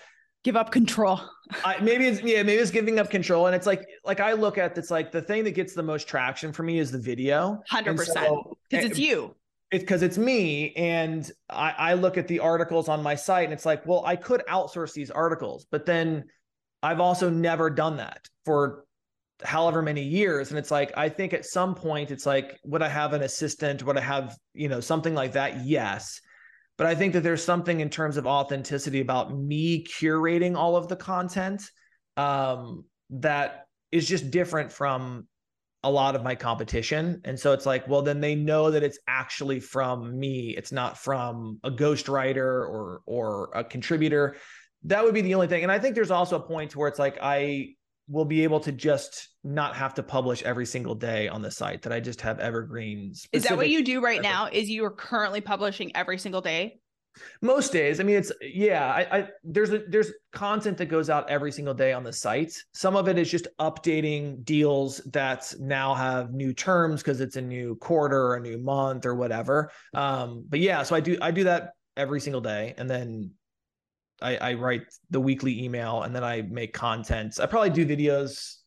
give 0.44 0.56
up 0.56 0.72
control. 0.72 1.22
I, 1.64 1.78
maybe 1.80 2.08
it's 2.08 2.24
yeah, 2.24 2.42
maybe 2.42 2.60
it's 2.60 2.72
giving 2.72 2.98
up 2.98 3.12
control. 3.12 3.46
And 3.46 3.56
it's 3.56 3.68
like 3.68 3.86
like 4.04 4.20
I 4.20 4.34
look 4.34 4.58
at 4.58 4.76
it's 4.80 4.90
like 4.90 5.12
the 5.12 5.22
thing 5.22 5.44
that 5.44 5.52
gets 5.52 5.76
the 5.76 5.84
most 5.84 6.08
traction 6.08 6.52
for 6.52 6.64
me 6.64 6.80
is 6.80 6.92
the 6.92 6.98
video. 6.98 7.62
Hundred 7.70 7.98
percent. 7.98 8.36
Because 8.68 8.86
it's 8.86 8.98
eh, 8.98 9.04
you. 9.04 9.36
It's 9.72 9.84
because 9.84 10.02
it's 10.02 10.18
me. 10.18 10.74
And 10.74 11.32
I, 11.52 11.76
I 11.78 11.94
look 11.94 12.18
at 12.18 12.28
the 12.28 12.40
articles 12.40 12.90
on 12.90 13.04
my 13.04 13.14
site 13.14 13.44
and 13.44 13.54
it's 13.54 13.66
like, 13.66 13.86
well, 13.86 14.04
I 14.08 14.16
could 14.16 14.42
outsource 14.50 14.94
these 14.94 15.12
articles, 15.12 15.68
but 15.70 15.86
then 15.86 16.24
I've 16.82 17.00
also 17.00 17.30
never 17.30 17.70
done 17.70 17.98
that 17.98 18.28
for 18.44 18.86
however 19.44 19.82
many 19.82 20.04
years. 20.04 20.50
And 20.50 20.60
it's 20.60 20.72
like 20.72 20.92
i 20.98 21.10
think 21.10 21.34
at 21.34 21.46
some 21.46 21.76
point 21.76 22.12
it's 22.12 22.26
like 22.26 22.60
would 22.64 22.82
i 22.82 22.90
have 22.90 23.14
an 23.14 23.22
assistant? 23.22 23.84
Would 23.84 23.98
i 23.98 24.02
have 24.02 24.38
you 24.54 24.68
know 24.68 24.80
something 24.80 25.14
like 25.14 25.34
that? 25.34 25.66
Yes. 25.66 26.22
But 26.78 26.88
i 26.88 26.96
think 26.96 27.14
that 27.14 27.24
there's 27.24 27.44
something 27.44 27.80
in 27.80 27.90
terms 27.90 28.18
of 28.18 28.28
authenticity 28.28 29.00
about 29.02 29.38
me 29.38 29.86
curating 29.86 30.56
all 30.56 30.76
of 30.76 30.88
the 30.88 30.96
content 30.96 31.64
um, 32.18 32.86
that 33.12 33.66
is 33.92 34.08
just 34.08 34.30
different 34.30 34.72
from 34.72 35.28
a 35.84 35.90
lot 35.90 36.14
of 36.14 36.24
my 36.24 36.36
competition. 36.36 37.22
And 37.24 37.40
so 37.40 37.54
it's 37.54 37.66
like 37.66 37.88
well 37.88 38.02
then 38.02 38.20
they 38.20 38.36
know 38.36 38.72
that 38.72 38.84
it's 38.84 39.00
actually 39.08 39.62
from 39.62 40.20
me. 40.20 40.54
It's 40.58 40.74
not 40.74 40.98
from 40.98 41.60
a 41.64 41.72
ghostwriter 41.72 42.38
or 42.38 43.02
or 43.06 43.52
a 43.56 43.64
contributor. 43.64 44.36
That 44.84 45.04
would 45.04 45.14
be 45.14 45.22
the 45.22 45.36
only 45.36 45.48
thing. 45.48 45.64
And 45.64 45.72
i 45.72 45.80
think 45.80 45.96
there's 45.96 46.12
also 46.12 46.36
a 46.36 46.46
point 46.46 46.76
where 46.76 46.90
it's 46.90 47.00
like 47.00 47.18
i 47.22 47.76
will 48.10 48.26
be 48.26 48.44
able 48.44 48.60
to 48.62 48.72
just 48.72 49.30
not 49.44 49.76
have 49.76 49.94
to 49.94 50.04
publish 50.04 50.42
every 50.44 50.66
single 50.66 50.96
day 50.96 51.28
on 51.28 51.42
the 51.42 51.52
site 51.52 51.84
that 51.84 51.94
I 51.94 52.00
just 52.00 52.22
have 52.22 52.40
evergreens. 52.40 53.28
Is 53.32 53.44
that 53.44 53.56
what 53.56 53.70
you 53.70 53.84
do 53.84 54.02
right 54.02 54.22
now? 54.22 54.50
Is 54.52 54.70
you 54.70 54.84
are 54.86 54.92
currently 54.92 55.42
publishing 55.42 55.96
every 55.96 56.18
single 56.18 56.42
day? 56.42 56.80
Most 57.42 57.72
days. 57.72 58.00
I 58.00 58.04
mean, 58.04 58.18
it's 58.18 58.32
yeah, 58.42 58.86
I, 58.86 59.18
I 59.20 59.28
there's 59.44 59.72
a 59.72 59.80
there's 59.88 60.12
content 60.32 60.78
that 60.78 60.86
goes 60.86 61.10
out 61.10 61.30
every 61.30 61.52
single 61.52 61.74
day 61.74 61.92
on 61.92 62.04
the 62.04 62.14
site. 62.14 62.54
Some 62.74 62.96
of 62.96 63.08
it 63.08 63.18
is 63.18 63.30
just 63.30 63.48
updating 63.60 64.44
deals 64.46 65.02
that 65.12 65.54
now 65.60 65.94
have 65.96 66.32
new 66.32 66.54
terms 66.54 67.02
because 67.02 67.20
it's 67.20 67.36
a 67.36 67.42
new 67.42 67.76
quarter 67.76 68.22
or 68.22 68.36
a 68.36 68.40
new 68.40 68.58
month 68.58 69.06
or 69.06 69.16
whatever. 69.16 69.72
Um, 69.94 70.46
but 70.48 70.60
yeah, 70.60 70.84
so 70.84 70.96
I 70.96 71.00
do 71.00 71.18
I 71.22 71.32
do 71.32 71.44
that 71.46 71.72
every 71.98 72.22
single 72.22 72.42
day. 72.42 72.74
And 72.78 72.90
then 72.90 73.32
I, 74.22 74.38
I 74.38 74.54
write 74.54 74.84
the 75.10 75.20
weekly 75.20 75.64
email 75.64 76.04
and 76.04 76.16
then 76.16 76.24
I 76.24 76.42
make 76.44 76.74
content. 76.74 77.40
I 77.40 77.46
probably 77.46 77.70
do 77.70 77.86
videos 77.86 78.58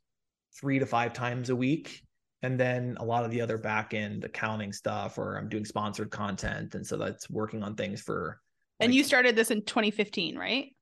three 0.59 0.79
to 0.79 0.87
five 0.87 1.13
times 1.13 1.51
a 1.51 1.57
week. 1.57 2.03
And 2.45 2.59
then 2.59 2.97
a 2.99 3.05
lot 3.05 3.25
of 3.25 3.31
the 3.31 3.41
other 3.41 3.57
back 3.57 3.95
end 3.95 4.25
accounting 4.25 4.73
stuff, 4.73 5.17
or 5.17 5.37
I'm 5.37 5.49
doing 5.49 5.65
sponsored 5.65 6.11
content. 6.11 6.75
And 6.75 6.85
so 6.85 6.97
that's 6.97 7.31
working 7.31 7.63
on 7.63 7.77
things 7.77 8.01
for. 8.01 8.41
Like, 8.81 8.87
and 8.87 8.95
you 8.95 9.05
started 9.05 9.37
this 9.37 9.53
in 9.53 9.63
2015, 9.65 10.37
right? 10.37 10.75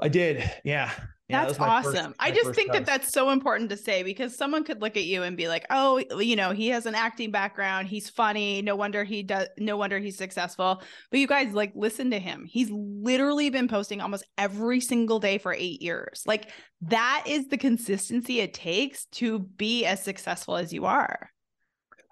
I 0.00 0.08
did. 0.08 0.48
Yeah. 0.64 0.92
Yeah, 1.28 1.44
that's 1.44 1.58
that 1.58 1.68
awesome. 1.68 1.92
First, 1.92 2.16
I 2.20 2.30
just 2.30 2.54
think 2.54 2.72
that 2.72 2.86
that's 2.86 3.12
so 3.12 3.28
important 3.28 3.68
to 3.68 3.76
say 3.76 4.02
because 4.02 4.34
someone 4.34 4.64
could 4.64 4.80
look 4.80 4.96
at 4.96 5.04
you 5.04 5.24
and 5.24 5.36
be 5.36 5.46
like, 5.46 5.66
"Oh, 5.68 5.98
you 6.18 6.36
know, 6.36 6.52
he 6.52 6.68
has 6.68 6.86
an 6.86 6.94
acting 6.94 7.30
background. 7.30 7.86
He's 7.86 8.08
funny. 8.08 8.62
No 8.62 8.74
wonder 8.76 9.04
he 9.04 9.22
does. 9.22 9.46
No 9.58 9.76
wonder 9.76 9.98
he's 9.98 10.16
successful." 10.16 10.82
But 11.10 11.20
you 11.20 11.26
guys, 11.26 11.52
like, 11.52 11.72
listen 11.74 12.10
to 12.12 12.18
him. 12.18 12.46
He's 12.48 12.70
literally 12.70 13.50
been 13.50 13.68
posting 13.68 14.00
almost 14.00 14.24
every 14.38 14.80
single 14.80 15.20
day 15.20 15.36
for 15.36 15.52
eight 15.52 15.82
years. 15.82 16.22
Like, 16.24 16.50
that 16.80 17.24
is 17.26 17.48
the 17.48 17.58
consistency 17.58 18.40
it 18.40 18.54
takes 18.54 19.04
to 19.06 19.40
be 19.40 19.84
as 19.84 20.02
successful 20.02 20.56
as 20.56 20.72
you 20.72 20.86
are. 20.86 21.30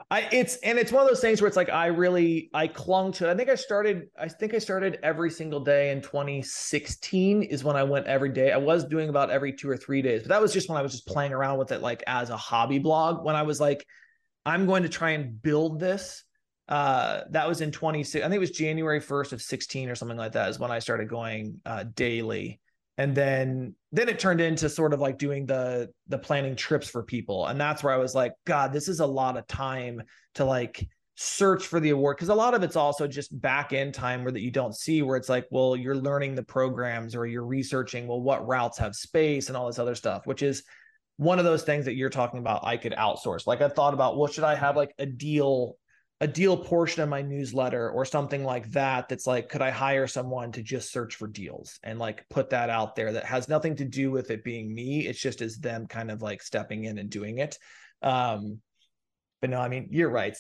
I 0.09 0.29
it's 0.31 0.57
and 0.59 0.79
it's 0.79 0.92
one 0.92 1.03
of 1.03 1.09
those 1.09 1.21
things 1.21 1.40
where 1.40 1.49
it's 1.49 1.57
like 1.57 1.69
I 1.69 1.87
really 1.87 2.49
I 2.55 2.69
clung 2.69 3.11
to. 3.12 3.29
it. 3.29 3.33
I 3.33 3.37
think 3.37 3.49
I 3.49 3.57
started. 3.57 4.05
I 4.16 4.29
think 4.29 4.55
I 4.55 4.59
started 4.59 5.01
every 5.03 5.31
single 5.31 5.59
day 5.59 5.90
in 5.90 6.01
2016 6.01 7.42
is 7.42 7.64
when 7.64 7.75
I 7.75 7.83
went 7.83 8.07
every 8.07 8.29
day. 8.29 8.53
I 8.53 8.57
was 8.57 8.85
doing 8.85 9.09
about 9.09 9.31
every 9.31 9.53
two 9.53 9.69
or 9.69 9.77
three 9.77 10.03
days, 10.03 10.23
but 10.23 10.29
that 10.29 10.40
was 10.40 10.53
just 10.53 10.69
when 10.69 10.79
I 10.79 10.83
was 10.83 10.92
just 10.92 11.07
playing 11.07 11.33
around 11.33 11.59
with 11.59 11.73
it 11.73 11.83
like 11.83 12.05
as 12.07 12.31
a 12.31 12.37
hobby 12.37 12.79
blog. 12.79 13.25
When 13.25 13.35
I 13.35 13.42
was 13.42 13.59
like, 13.59 13.85
I'm 14.44 14.67
going 14.67 14.85
to 14.85 14.88
try 14.88 15.11
and 15.11 15.42
build 15.42 15.81
this. 15.81 16.23
Uh, 16.69 17.23
that 17.31 17.48
was 17.48 17.61
in 17.61 17.73
26. 17.73 18.25
I 18.25 18.29
think 18.29 18.37
it 18.37 18.40
was 18.40 18.50
January 18.52 19.00
1st 19.00 19.33
of 19.33 19.42
16 19.42 19.88
or 19.88 19.96
something 19.96 20.17
like 20.17 20.33
that 20.33 20.50
is 20.50 20.59
when 20.59 20.71
I 20.71 20.79
started 20.79 21.09
going 21.09 21.61
uh, 21.67 21.85
daily 21.94 22.61
and 22.99 23.15
then 23.15 23.75
then 23.92 24.09
it 24.09 24.19
turned 24.19 24.40
into 24.40 24.69
sort 24.69 24.92
of 24.92 25.01
like 25.01 25.19
doing 25.19 25.47
the 25.47 25.90
the 26.09 26.19
planning 26.19 26.57
trips 26.57 26.88
for 26.88 27.03
people 27.03 27.47
and 27.47 27.61
that's 27.61 27.83
where 27.83 27.92
i 27.92 27.99
was 27.99 28.15
like 28.15 28.33
god 28.44 28.73
this 28.73 28.88
is 28.88 29.01
a 29.01 29.07
lot 29.07 29.37
of 29.37 29.47
time 29.47 30.03
to 30.35 30.44
like 30.44 30.88
search 31.19 31.67
for 31.67 31.81
the 31.81 31.90
award 31.90 32.17
because 32.17 32.29
a 32.29 32.35
lot 32.35 32.53
of 32.53 32.63
it's 32.63 32.77
also 32.77 33.07
just 33.07 33.40
back 33.40 33.73
end 33.73 33.94
time 33.94 34.23
where 34.23 34.33
that 34.33 34.42
you 34.42 34.51
don't 34.51 34.77
see 34.77 35.01
where 35.01 35.17
it's 35.17 35.31
like 35.31 35.47
well 35.51 35.75
you're 35.75 35.94
learning 35.94 36.35
the 36.35 36.42
programs 36.42 37.15
or 37.15 37.27
you're 37.27 37.47
researching 37.47 38.07
well 38.07 38.21
what 38.21 38.47
routes 38.47 38.77
have 38.77 38.94
space 38.94 39.49
and 39.49 39.57
all 39.57 39.67
this 39.67 39.79
other 39.79 39.94
stuff 39.94 40.27
which 40.27 40.42
is 40.42 40.63
one 41.17 41.38
of 41.38 41.44
those 41.44 41.63
things 41.63 41.87
that 41.87 41.94
you're 41.94 42.11
talking 42.11 42.38
about 42.38 42.65
I 42.65 42.77
could 42.77 42.92
outsource. 42.92 43.47
Like 43.47 43.61
I 43.61 43.69
thought 43.69 43.94
about, 43.94 44.17
well, 44.17 44.31
should 44.31 44.44
I 44.44 44.55
have 44.55 44.77
like 44.77 44.94
a 44.99 45.07
deal, 45.07 45.77
a 46.21 46.27
deal 46.27 46.56
portion 46.56 47.02
of 47.02 47.08
my 47.08 47.21
newsletter 47.21 47.90
or 47.90 48.04
something 48.04 48.44
like 48.44 48.71
that? 48.73 49.08
That's 49.08 49.27
like, 49.27 49.48
could 49.48 49.62
I 49.62 49.71
hire 49.71 50.06
someone 50.06 50.52
to 50.52 50.62
just 50.62 50.90
search 50.90 51.17
for 51.17 51.27
deals 51.27 51.79
and 51.83 51.98
like 51.98 52.27
put 52.31 52.50
that 52.50 52.71
out 52.71 52.96
there 52.96 53.12
that 53.12 53.25
has 53.25 53.48
nothing 53.48 53.77
to 53.77 53.85
do 53.85 54.10
with 54.10 54.31
it 54.31 54.44
being 54.44 54.75
me? 54.75 55.06
It's 55.06 55.21
just 55.21 55.42
as 55.42 55.58
them 55.58 55.87
kind 55.87 56.10
of 56.10 56.23
like 56.23 56.42
stepping 56.42 56.85
in 56.85 56.98
and 56.98 57.10
doing 57.10 57.38
it. 57.38 57.58
Um, 58.02 58.60
but 59.40 59.50
no, 59.50 59.60
I 59.60 59.69
mean, 59.69 59.88
you're 59.90 60.10
right. 60.10 60.37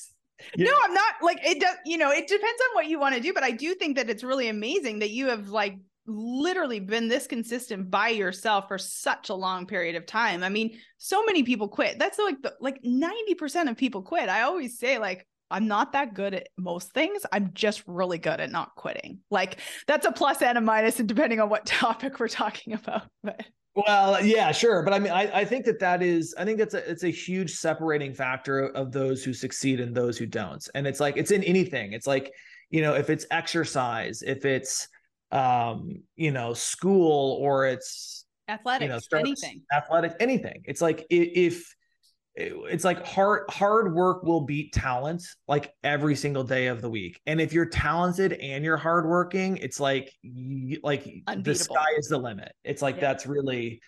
no, 0.56 0.72
I'm 0.84 0.94
not 0.94 1.14
like 1.22 1.38
it 1.44 1.60
does, 1.60 1.76
you 1.84 1.98
know, 1.98 2.10
it 2.10 2.26
depends 2.26 2.62
on 2.68 2.74
what 2.74 2.86
you 2.86 2.98
want 2.98 3.14
to 3.14 3.20
do, 3.20 3.32
but 3.32 3.42
I 3.42 3.50
do 3.50 3.74
think 3.74 3.96
that 3.96 4.10
it's 4.10 4.24
really 4.24 4.48
amazing 4.48 5.00
that 5.00 5.10
you 5.10 5.28
have 5.28 5.48
like 5.48 5.76
literally 6.06 6.80
been 6.80 7.08
this 7.08 7.26
consistent 7.26 7.90
by 7.90 8.08
yourself 8.08 8.68
for 8.68 8.78
such 8.78 9.28
a 9.28 9.34
long 9.34 9.66
period 9.66 9.96
of 9.96 10.06
time. 10.06 10.42
I 10.42 10.48
mean, 10.48 10.78
so 10.98 11.24
many 11.24 11.42
people 11.42 11.68
quit. 11.68 11.98
That's 11.98 12.18
like 12.18 12.40
the, 12.42 12.54
like 12.60 12.82
90% 12.82 13.70
of 13.70 13.76
people 13.76 14.02
quit. 14.02 14.28
I 14.28 14.42
always 14.42 14.78
say 14.78 14.98
like 14.98 15.26
I'm 15.50 15.68
not 15.68 15.92
that 15.92 16.14
good 16.14 16.34
at 16.34 16.48
most 16.56 16.92
things. 16.92 17.24
I'm 17.32 17.52
just 17.54 17.82
really 17.86 18.18
good 18.18 18.40
at 18.40 18.50
not 18.50 18.74
quitting. 18.74 19.20
Like 19.30 19.58
that's 19.86 20.06
a 20.06 20.12
plus 20.12 20.42
and 20.42 20.58
a 20.58 20.60
minus 20.60 20.98
and 20.98 21.08
depending 21.08 21.40
on 21.40 21.48
what 21.48 21.66
topic 21.66 22.18
we're 22.18 22.28
talking 22.28 22.72
about. 22.72 23.02
But 23.22 23.44
well, 23.74 24.24
yeah, 24.24 24.52
sure, 24.52 24.82
but 24.82 24.94
I 24.94 24.98
mean, 24.98 25.12
I, 25.12 25.40
I 25.40 25.44
think 25.44 25.66
that 25.66 25.78
that 25.80 26.02
is, 26.02 26.34
I 26.38 26.46
think 26.46 26.56
that's 26.56 26.72
a, 26.72 26.90
it's 26.90 27.04
a 27.04 27.10
huge 27.10 27.52
separating 27.52 28.14
factor 28.14 28.68
of 28.68 28.90
those 28.90 29.22
who 29.22 29.34
succeed 29.34 29.80
and 29.80 29.94
those 29.94 30.16
who 30.16 30.24
don't. 30.24 30.66
And 30.74 30.86
it's 30.86 30.98
like 30.98 31.18
it's 31.18 31.30
in 31.30 31.44
anything. 31.44 31.92
It's 31.92 32.06
like 32.06 32.32
you 32.70 32.82
know, 32.82 32.94
if 32.94 33.10
it's 33.10 33.26
exercise, 33.30 34.22
if 34.22 34.44
it's 34.44 34.88
um, 35.30 36.02
you 36.16 36.30
know, 36.30 36.54
school 36.54 37.38
or 37.40 37.66
it's 37.66 38.24
athletics, 38.48 39.08
you 39.12 39.18
know, 39.18 39.20
anything, 39.20 39.62
athletic, 39.72 40.14
anything. 40.20 40.62
It's 40.64 40.80
like 40.80 41.06
if 41.10 41.74
it's 42.36 42.84
like 42.84 43.04
hard 43.04 43.48
hard 43.48 43.94
work 43.94 44.22
will 44.22 44.42
beat 44.42 44.72
talent 44.72 45.22
like 45.48 45.72
every 45.82 46.14
single 46.14 46.44
day 46.44 46.66
of 46.66 46.82
the 46.82 46.90
week 46.90 47.20
and 47.26 47.40
if 47.40 47.52
you're 47.52 47.66
talented 47.66 48.34
and 48.34 48.62
you're 48.62 48.76
hardworking 48.76 49.56
it's 49.56 49.80
like 49.80 50.12
like 50.82 51.04
Unbeatable. 51.26 51.42
the 51.42 51.54
sky 51.54 51.86
is 51.96 52.08
the 52.08 52.18
limit 52.18 52.52
it's 52.62 52.82
like 52.82 52.96
yeah. 52.96 53.00
that's 53.00 53.26
really 53.26 53.80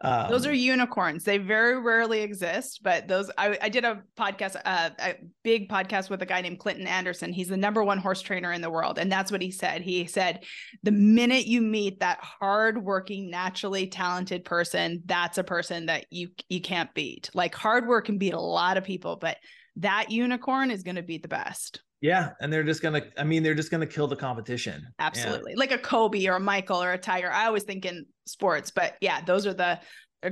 um, 0.00 0.28
those 0.28 0.46
are 0.46 0.52
unicorns. 0.52 1.24
They 1.24 1.38
very 1.38 1.80
rarely 1.80 2.20
exist, 2.20 2.80
but 2.82 3.08
those 3.08 3.30
I, 3.38 3.56
I 3.62 3.68
did 3.68 3.84
a 3.84 4.02
podcast, 4.18 4.56
uh, 4.64 4.90
a 4.98 5.14
big 5.42 5.68
podcast 5.68 6.10
with 6.10 6.20
a 6.20 6.26
guy 6.26 6.40
named 6.40 6.58
Clinton 6.58 6.86
Anderson. 6.86 7.32
He's 7.32 7.48
the 7.48 7.56
number 7.56 7.82
one 7.82 7.98
horse 7.98 8.20
trainer 8.20 8.52
in 8.52 8.60
the 8.60 8.70
world, 8.70 8.98
and 8.98 9.10
that's 9.10 9.30
what 9.30 9.40
he 9.40 9.50
said. 9.50 9.82
He 9.82 10.06
said, 10.06 10.44
the 10.82 10.92
minute 10.92 11.46
you 11.46 11.60
meet 11.60 12.00
that 12.00 12.18
hardworking, 12.20 13.30
naturally 13.30 13.86
talented 13.86 14.44
person, 14.44 15.02
that's 15.06 15.38
a 15.38 15.44
person 15.44 15.86
that 15.86 16.06
you 16.10 16.30
you 16.48 16.60
can't 16.60 16.92
beat. 16.94 17.30
Like 17.32 17.54
hard 17.54 17.86
work 17.86 18.06
can 18.06 18.18
beat 18.18 18.34
a 18.34 18.40
lot 18.40 18.76
of 18.76 18.84
people, 18.84 19.16
but 19.16 19.38
that 19.76 20.10
unicorn 20.10 20.70
is 20.70 20.82
going 20.82 20.96
to 20.96 21.02
beat 21.02 21.22
the 21.22 21.28
best. 21.28 21.82
Yeah, 22.00 22.30
and 22.40 22.52
they're 22.52 22.64
just 22.64 22.82
gonna. 22.82 23.00
I 23.16 23.24
mean, 23.24 23.42
they're 23.42 23.54
just 23.54 23.70
gonna 23.70 23.86
kill 23.86 24.06
the 24.06 24.16
competition. 24.16 24.86
Absolutely, 24.98 25.52
yeah. 25.52 25.58
like 25.58 25.70
a 25.70 25.78
Kobe 25.78 26.26
or 26.26 26.36
a 26.36 26.40
Michael 26.40 26.82
or 26.82 26.92
a 26.92 26.98
Tiger. 26.98 27.30
I 27.30 27.46
always 27.46 27.62
think 27.62 27.86
in 27.86 28.04
sports, 28.26 28.70
but 28.70 28.96
yeah, 29.00 29.20
those 29.20 29.46
are 29.46 29.54
the. 29.54 29.80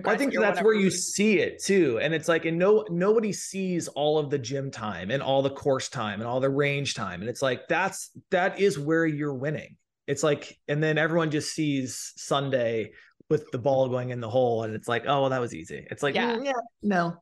I 0.06 0.16
think 0.16 0.32
that's 0.32 0.62
where 0.62 0.72
you 0.72 0.90
see 0.90 1.38
it 1.40 1.62
too, 1.62 1.98
and 2.00 2.14
it's 2.14 2.26
like, 2.26 2.46
and 2.46 2.58
no, 2.58 2.86
nobody 2.88 3.30
sees 3.30 3.88
all 3.88 4.18
of 4.18 4.30
the 4.30 4.38
gym 4.38 4.70
time 4.70 5.10
and 5.10 5.22
all 5.22 5.42
the 5.42 5.50
course 5.50 5.90
time 5.90 6.20
and 6.20 6.26
all 6.26 6.40
the 6.40 6.48
range 6.48 6.94
time, 6.94 7.20
and 7.20 7.28
it's 7.28 7.42
like 7.42 7.68
that's 7.68 8.10
that 8.30 8.58
is 8.58 8.78
where 8.78 9.04
you're 9.04 9.34
winning. 9.34 9.76
It's 10.06 10.22
like, 10.22 10.58
and 10.66 10.82
then 10.82 10.96
everyone 10.96 11.30
just 11.30 11.54
sees 11.54 12.14
Sunday 12.16 12.92
with 13.28 13.50
the 13.50 13.58
ball 13.58 13.88
going 13.90 14.10
in 14.10 14.20
the 14.20 14.30
hole, 14.30 14.62
and 14.62 14.74
it's 14.74 14.88
like, 14.88 15.04
oh, 15.06 15.22
well, 15.22 15.30
that 15.30 15.40
was 15.42 15.54
easy. 15.54 15.86
It's 15.90 16.02
like, 16.02 16.14
yeah, 16.14 16.36
mm, 16.36 16.46
yeah 16.46 16.52
no, 16.82 17.14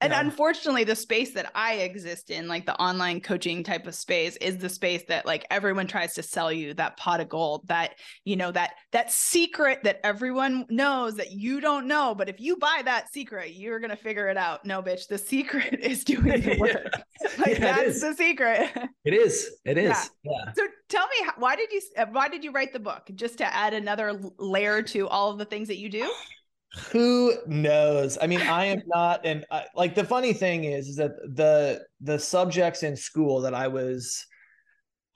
and 0.00 0.12
yeah. 0.12 0.20
unfortunately 0.20 0.84
the 0.84 0.96
space 0.96 1.32
that 1.32 1.50
i 1.54 1.74
exist 1.74 2.30
in 2.30 2.48
like 2.48 2.66
the 2.66 2.78
online 2.80 3.20
coaching 3.20 3.62
type 3.62 3.86
of 3.86 3.94
space 3.94 4.36
is 4.36 4.58
the 4.58 4.68
space 4.68 5.02
that 5.08 5.26
like 5.26 5.46
everyone 5.50 5.86
tries 5.86 6.14
to 6.14 6.22
sell 6.22 6.52
you 6.52 6.74
that 6.74 6.96
pot 6.96 7.20
of 7.20 7.28
gold 7.28 7.66
that 7.66 7.94
you 8.24 8.36
know 8.36 8.50
that 8.50 8.72
that 8.92 9.10
secret 9.10 9.80
that 9.84 10.00
everyone 10.04 10.64
knows 10.70 11.16
that 11.16 11.32
you 11.32 11.60
don't 11.60 11.86
know. 11.86 12.14
But 12.14 12.28
if 12.28 12.40
you 12.40 12.56
buy 12.56 12.82
that 12.84 13.12
secret 13.12 13.54
you're 13.54 13.80
gonna 13.80 13.96
figure 13.96 14.28
it 14.28 14.36
out. 14.36 14.64
No 14.64 14.82
bitch 14.82 15.08
the 15.08 15.18
secret 15.18 15.80
is 15.82 16.04
doing 16.04 16.40
the 16.40 16.56
work. 16.60 16.90
Yeah. 16.92 17.28
like 17.38 17.58
yeah, 17.58 17.76
that's 17.76 18.00
the 18.00 18.14
secret. 18.14 18.70
It 19.04 19.14
is. 19.14 19.50
It 19.64 19.78
is. 19.78 20.10
Yeah. 20.22 20.52
so 20.56 20.66
tell 20.88 21.06
me 21.06 21.28
why 21.36 21.56
did 21.56 21.72
you 21.72 21.80
uh, 21.96 22.06
why 22.10 22.28
did 22.28 22.44
you 22.44 22.52
write 22.52 22.72
the 22.72 22.80
book? 22.80 23.08
Just 23.14 23.38
to 23.38 23.54
add 23.54 23.74
another 23.74 24.18
layer 24.38 24.82
to 24.82 25.08
all 25.08 25.30
of 25.30 25.38
the 25.38 25.44
things 25.44 25.68
that 25.68 25.78
you 25.78 25.88
do 25.88 26.10
who 26.76 27.34
knows? 27.46 28.18
I 28.20 28.26
mean 28.26 28.42
i 28.42 28.66
am 28.66 28.82
not 28.86 29.24
and 29.24 29.44
like 29.74 29.94
the 29.94 30.04
funny 30.04 30.32
thing 30.32 30.64
is, 30.64 30.88
is 30.88 30.96
that 30.96 31.12
the 31.34 31.84
the 32.00 32.18
subjects 32.18 32.82
in 32.82 32.96
school 32.96 33.40
that 33.42 33.54
i 33.54 33.68
was 33.68 34.26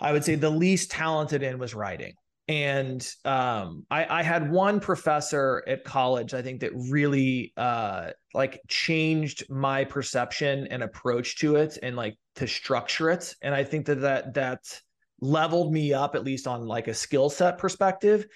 i 0.01 0.13
would 0.13 0.25
say 0.25 0.35
the 0.35 0.51
least 0.51 0.91
talented 0.91 1.43
in 1.43 1.59
was 1.59 1.75
writing. 1.75 2.15
And 2.49 3.09
um, 3.25 3.87
I, 3.93 4.19
I, 4.19 4.23
had 4.25 4.51
one 4.51 4.81
professor 4.81 5.63
at 5.69 5.85
college 5.85 6.35
i 6.35 6.43
think 6.43 6.61
that 6.61 6.73
really 6.75 7.53
uh, 7.57 8.11
like 8.35 8.61
changed 8.67 9.49
my 9.49 9.85
perception 9.85 10.67
and 10.69 10.83
approach 10.83 11.39
to 11.39 11.57
it 11.57 11.79
and 11.81 11.95
like 11.95 12.17
to 12.37 12.49
structure 12.49 13.11
it. 13.11 13.35
And 13.43 13.55
i 13.55 13.63
think 13.63 13.87
that 13.87 14.01
that 14.01 14.35
that 14.35 14.81
leveled 15.21 15.73
me 15.73 15.93
up 15.93 16.15
at 16.15 16.25
least 16.25 16.47
on 16.47 16.67
like 16.67 16.89
a 16.89 16.95
skill 16.95 17.29
set 17.31 17.59
perspective 17.59 18.27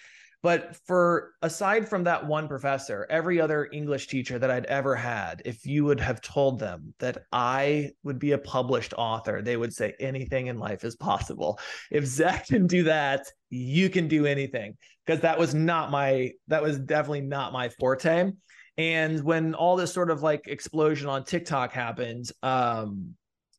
but 0.45 0.77
for 0.87 1.33
aside 1.41 1.89
from 1.89 2.05
that 2.05 2.27
one 2.27 2.49
professor, 2.49 3.07
every 3.09 3.41
other 3.41 3.67
English 3.73 4.09
teacher 4.09 4.39
that 4.39 4.51
I'd 4.51 4.67
ever 4.67 4.95
had, 4.95 5.41
if 5.47 5.65
you 5.65 5.87
would 5.87 5.99
have 6.01 6.21
told 6.21 6.59
them 6.59 6.93
that 6.99 7.25
I 7.33 7.93
would 8.03 8.19
be 8.19 8.33
a 8.33 8.39
published 8.39 8.93
author, 8.99 9.41
they 9.41 9.57
would 9.57 9.73
say 9.73 9.95
anything 9.99 10.49
in 10.49 10.59
life 10.59 10.85
is 10.85 10.97
possible. 10.97 11.59
If 11.91 12.05
Zach 12.05 12.47
can 12.49 12.67
do 12.67 12.83
that, 12.83 13.23
you 13.49 13.89
can 13.89 14.07
do 14.07 14.27
anything. 14.27 14.77
Because 15.07 15.23
that 15.23 15.39
was 15.39 15.55
not 15.55 15.91
my, 15.91 16.33
that 16.49 16.63
was 16.63 16.79
definitely 16.79 17.23
not 17.23 17.55
my 17.55 17.71
forte. 17.71 18.33
And 18.77 19.25
when 19.25 19.55
all 19.55 19.77
this 19.77 19.95
sort 19.95 20.11
of 20.11 20.23
like 20.23 20.47
explosion 20.47 21.09
on 21.09 21.25
TikTok 21.25 21.73
happened, 21.73 22.31
um, 22.43 23.15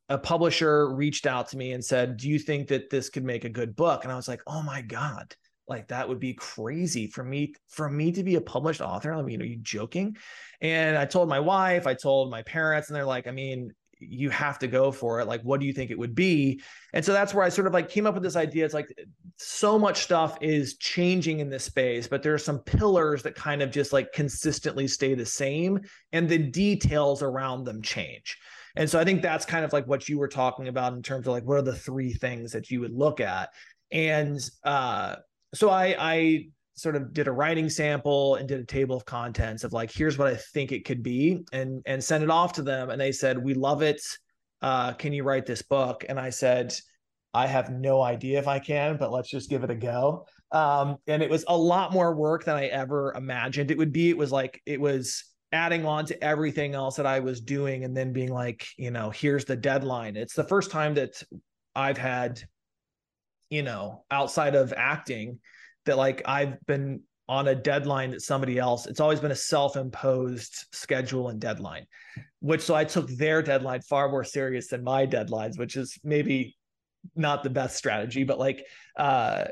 a 0.08 0.18
publisher 0.18 0.94
reached 0.94 1.26
out 1.26 1.48
to 1.48 1.56
me 1.56 1.72
and 1.72 1.84
said, 1.84 2.16
Do 2.16 2.28
you 2.28 2.38
think 2.38 2.68
that 2.68 2.90
this 2.90 3.10
could 3.10 3.24
make 3.24 3.44
a 3.44 3.48
good 3.48 3.74
book? 3.74 4.04
And 4.04 4.12
I 4.12 4.14
was 4.14 4.28
like, 4.28 4.42
Oh 4.46 4.62
my 4.62 4.82
God 4.82 5.34
like 5.68 5.88
that 5.88 6.08
would 6.08 6.20
be 6.20 6.34
crazy 6.34 7.06
for 7.06 7.24
me 7.24 7.54
for 7.68 7.88
me 7.88 8.12
to 8.12 8.22
be 8.22 8.36
a 8.36 8.40
published 8.40 8.80
author. 8.80 9.12
I 9.12 9.22
mean 9.22 9.42
are 9.42 9.46
you 9.46 9.58
joking? 9.58 10.16
And 10.60 10.96
i 10.96 11.04
told 11.04 11.28
my 11.28 11.40
wife 11.40 11.86
i 11.86 11.94
told 11.94 12.30
my 12.30 12.42
parents 12.42 12.88
and 12.88 12.96
they're 12.96 13.04
like 13.04 13.26
i 13.26 13.30
mean 13.30 13.72
you 13.98 14.30
have 14.30 14.58
to 14.58 14.66
go 14.66 14.92
for 14.92 15.20
it. 15.20 15.26
Like 15.26 15.42
what 15.42 15.58
do 15.60 15.66
you 15.66 15.72
think 15.72 15.90
it 15.90 15.98
would 15.98 16.14
be? 16.14 16.60
And 16.92 17.04
so 17.04 17.12
that's 17.12 17.32
where 17.32 17.44
i 17.44 17.48
sort 17.48 17.66
of 17.66 17.72
like 17.72 17.88
came 17.88 18.06
up 18.06 18.14
with 18.14 18.22
this 18.22 18.36
idea. 18.36 18.64
It's 18.64 18.74
like 18.74 18.88
so 19.36 19.78
much 19.78 20.02
stuff 20.02 20.38
is 20.40 20.76
changing 20.76 21.40
in 21.40 21.50
this 21.50 21.64
space 21.64 22.06
but 22.08 22.22
there 22.22 22.32
are 22.32 22.38
some 22.38 22.58
pillars 22.60 23.22
that 23.22 23.34
kind 23.34 23.62
of 23.62 23.70
just 23.70 23.92
like 23.92 24.12
consistently 24.12 24.88
stay 24.88 25.14
the 25.14 25.26
same 25.26 25.80
and 26.12 26.28
the 26.28 26.38
details 26.38 27.22
around 27.22 27.64
them 27.64 27.82
change. 27.82 28.36
And 28.76 28.88
so 28.88 28.98
i 28.98 29.04
think 29.04 29.22
that's 29.22 29.46
kind 29.46 29.64
of 29.64 29.72
like 29.72 29.86
what 29.86 30.08
you 30.08 30.18
were 30.18 30.28
talking 30.28 30.68
about 30.68 30.92
in 30.92 31.02
terms 31.02 31.26
of 31.26 31.32
like 31.32 31.44
what 31.44 31.58
are 31.58 31.62
the 31.62 31.74
three 31.74 32.12
things 32.12 32.52
that 32.52 32.70
you 32.70 32.80
would 32.80 32.92
look 32.94 33.20
at? 33.20 33.50
And 33.90 34.38
uh 34.64 35.16
so 35.54 35.70
I 35.70 35.96
I 35.98 36.46
sort 36.76 36.94
of 36.94 37.12
did 37.12 37.26
a 37.26 37.32
writing 37.32 37.70
sample 37.70 38.36
and 38.36 38.46
did 38.46 38.60
a 38.60 38.64
table 38.64 38.96
of 38.96 39.04
contents 39.04 39.64
of 39.64 39.72
like 39.72 39.90
here's 39.90 40.18
what 40.18 40.28
I 40.28 40.36
think 40.36 40.72
it 40.72 40.84
could 40.84 41.02
be 41.02 41.44
and 41.52 41.82
and 41.86 42.02
sent 42.02 42.22
it 42.22 42.30
off 42.30 42.52
to 42.54 42.62
them. 42.62 42.90
And 42.90 43.00
they 43.00 43.12
said 43.12 43.42
we 43.42 43.54
love 43.54 43.82
it. 43.82 44.02
Uh, 44.62 44.92
can 44.92 45.12
you 45.12 45.22
write 45.22 45.46
this 45.46 45.62
book? 45.62 46.04
And 46.08 46.20
I 46.20 46.30
said 46.30 46.74
I 47.32 47.46
have 47.46 47.70
no 47.70 48.02
idea 48.02 48.38
if 48.38 48.46
I 48.46 48.58
can 48.58 48.96
but 48.98 49.10
let's 49.10 49.30
just 49.30 49.50
give 49.50 49.64
it 49.64 49.70
a 49.70 49.74
go. 49.74 50.26
Um, 50.52 50.96
and 51.06 51.22
it 51.22 51.30
was 51.30 51.44
a 51.48 51.56
lot 51.56 51.92
more 51.92 52.14
work 52.14 52.44
than 52.44 52.56
I 52.56 52.66
ever 52.66 53.12
imagined 53.14 53.70
it 53.70 53.78
would 53.78 53.92
be. 53.92 54.10
It 54.10 54.18
was 54.18 54.30
like 54.30 54.60
it 54.66 54.80
was 54.80 55.24
adding 55.52 55.86
on 55.86 56.04
to 56.06 56.24
everything 56.24 56.74
else 56.74 56.96
that 56.96 57.06
I 57.06 57.20
was 57.20 57.40
doing 57.40 57.84
and 57.84 57.96
then 57.96 58.12
being 58.12 58.32
like 58.32 58.66
you 58.76 58.90
know 58.90 59.10
here's 59.10 59.46
the 59.46 59.56
deadline. 59.56 60.16
It's 60.16 60.34
the 60.34 60.44
first 60.44 60.70
time 60.70 60.94
that 60.94 61.22
I've 61.74 61.98
had 61.98 62.42
you 63.50 63.62
know, 63.62 64.04
outside 64.10 64.54
of 64.54 64.72
acting, 64.76 65.38
that 65.84 65.96
like 65.96 66.22
I've 66.26 66.64
been 66.66 67.02
on 67.28 67.48
a 67.48 67.54
deadline 67.54 68.12
that 68.12 68.22
somebody 68.22 68.58
else, 68.58 68.86
it's 68.86 69.00
always 69.00 69.20
been 69.20 69.32
a 69.32 69.36
self 69.36 69.76
imposed 69.76 70.66
schedule 70.72 71.28
and 71.28 71.40
deadline, 71.40 71.86
which 72.40 72.62
so 72.62 72.74
I 72.74 72.84
took 72.84 73.08
their 73.10 73.42
deadline 73.42 73.82
far 73.82 74.08
more 74.08 74.24
serious 74.24 74.68
than 74.68 74.84
my 74.84 75.06
deadlines, 75.06 75.58
which 75.58 75.76
is 75.76 75.98
maybe 76.04 76.56
not 77.14 77.42
the 77.42 77.50
best 77.50 77.76
strategy, 77.76 78.24
but 78.24 78.38
like, 78.38 78.64
uh, 78.96 79.44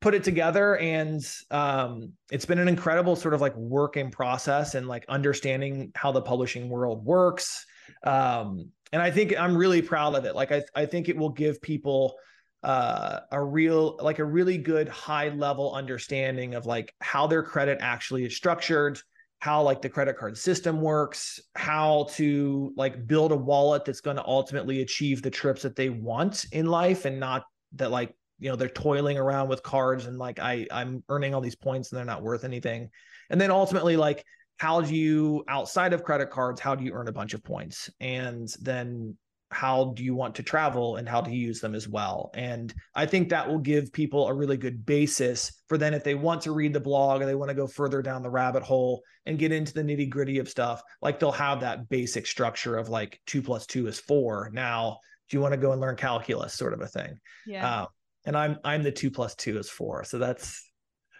put 0.00 0.14
it 0.14 0.24
together 0.24 0.78
and 0.78 1.22
um, 1.50 2.12
it's 2.30 2.46
been 2.46 2.58
an 2.58 2.68
incredible 2.68 3.14
sort 3.14 3.34
of 3.34 3.42
like 3.42 3.54
working 3.56 4.10
process 4.10 4.74
and 4.74 4.88
like 4.88 5.04
understanding 5.08 5.92
how 5.94 6.10
the 6.10 6.22
publishing 6.22 6.70
world 6.70 7.04
works. 7.04 7.66
Um, 8.04 8.70
and 8.92 9.00
i 9.00 9.10
think 9.10 9.38
i'm 9.38 9.56
really 9.56 9.82
proud 9.82 10.14
of 10.14 10.24
it. 10.24 10.34
Like 10.34 10.52
I, 10.52 10.62
I 10.74 10.86
think 10.86 11.08
it 11.08 11.16
will 11.16 11.30
give 11.30 11.62
people 11.62 12.14
uh, 12.62 13.20
a 13.32 13.42
real 13.42 13.96
like 14.00 14.18
a 14.18 14.24
really 14.24 14.58
good 14.58 14.88
high 14.88 15.28
level 15.30 15.72
understanding 15.72 16.54
of 16.54 16.66
like 16.66 16.94
how 17.00 17.26
their 17.26 17.42
credit 17.42 17.78
actually 17.80 18.24
is 18.24 18.36
structured 18.36 19.00
how 19.40 19.62
like 19.62 19.80
the 19.80 19.88
credit 19.88 20.18
card 20.18 20.36
system 20.36 20.82
works, 20.82 21.40
how 21.54 22.06
to 22.10 22.72
like 22.76 23.06
build 23.06 23.32
a 23.32 23.36
wallet 23.36 23.84
that's 23.86 24.02
going 24.02 24.16
to 24.16 24.24
ultimately 24.24 24.82
achieve 24.82 25.22
the 25.22 25.30
trips 25.30 25.62
that 25.62 25.74
they 25.74 25.88
want 25.88 26.44
in 26.52 26.66
life 26.66 27.06
and 27.06 27.18
not 27.18 27.44
that 27.76 27.90
like 27.90 28.14
you 28.38 28.50
know 28.50 28.56
they're 28.56 28.68
toiling 28.68 29.16
around 29.16 29.48
with 29.48 29.62
cards 29.62 30.06
and 30.06 30.18
like 30.18 30.38
I 30.38 30.66
I'm 30.70 31.02
earning 31.08 31.34
all 31.34 31.40
these 31.40 31.56
points 31.56 31.90
and 31.90 31.98
they're 31.98 32.04
not 32.04 32.22
worth 32.22 32.44
anything. 32.44 32.90
And 33.30 33.40
then 33.40 33.50
ultimately 33.50 33.96
like 33.96 34.24
how 34.58 34.82
do 34.82 34.94
you 34.94 35.42
outside 35.48 35.94
of 35.94 36.04
credit 36.04 36.28
cards 36.28 36.60
how 36.60 36.74
do 36.74 36.84
you 36.84 36.92
earn 36.92 37.08
a 37.08 37.12
bunch 37.12 37.32
of 37.32 37.42
points 37.42 37.88
and 37.98 38.46
then 38.60 39.16
how 39.50 39.92
do 39.96 40.04
you 40.04 40.14
want 40.14 40.34
to 40.36 40.42
travel 40.42 40.96
and 40.96 41.08
how 41.08 41.20
to 41.20 41.30
use 41.30 41.60
them 41.60 41.74
as 41.74 41.88
well? 41.88 42.30
And 42.34 42.72
i 42.94 43.06
think 43.06 43.28
that 43.28 43.48
will 43.48 43.58
give 43.58 43.92
people 43.92 44.28
a 44.28 44.34
really 44.34 44.56
good 44.56 44.84
basis 44.86 45.62
for 45.68 45.78
then 45.78 45.94
if 45.94 46.04
they 46.04 46.14
want 46.14 46.42
to 46.42 46.52
read 46.52 46.72
the 46.72 46.80
blog 46.80 47.22
or 47.22 47.26
they 47.26 47.34
want 47.34 47.48
to 47.48 47.54
go 47.54 47.66
further 47.66 48.02
down 48.02 48.22
the 48.22 48.30
rabbit 48.30 48.62
hole 48.62 49.02
and 49.26 49.38
get 49.38 49.52
into 49.52 49.72
the 49.72 49.82
nitty 49.82 50.08
gritty 50.08 50.38
of 50.38 50.48
stuff 50.48 50.82
like 51.02 51.18
they'll 51.18 51.32
have 51.32 51.60
that 51.60 51.88
basic 51.88 52.26
structure 52.26 52.76
of 52.76 52.88
like 52.88 53.20
two 53.26 53.42
plus 53.42 53.66
two 53.66 53.86
is 53.86 53.98
four. 53.98 54.50
Now 54.52 54.98
do 55.28 55.36
you 55.36 55.40
want 55.40 55.52
to 55.52 55.60
go 55.60 55.72
and 55.72 55.80
learn 55.80 55.96
calculus 55.96 56.54
sort 56.54 56.72
of 56.72 56.80
a 56.80 56.86
thing? 56.86 57.18
Yeah. 57.46 57.68
Uh, 57.68 57.86
and 58.26 58.36
i'm 58.36 58.58
i'm 58.64 58.82
the 58.82 58.92
two 58.92 59.10
plus 59.10 59.34
two 59.34 59.58
is 59.58 59.68
four. 59.68 60.04
So 60.04 60.18
that's 60.18 60.69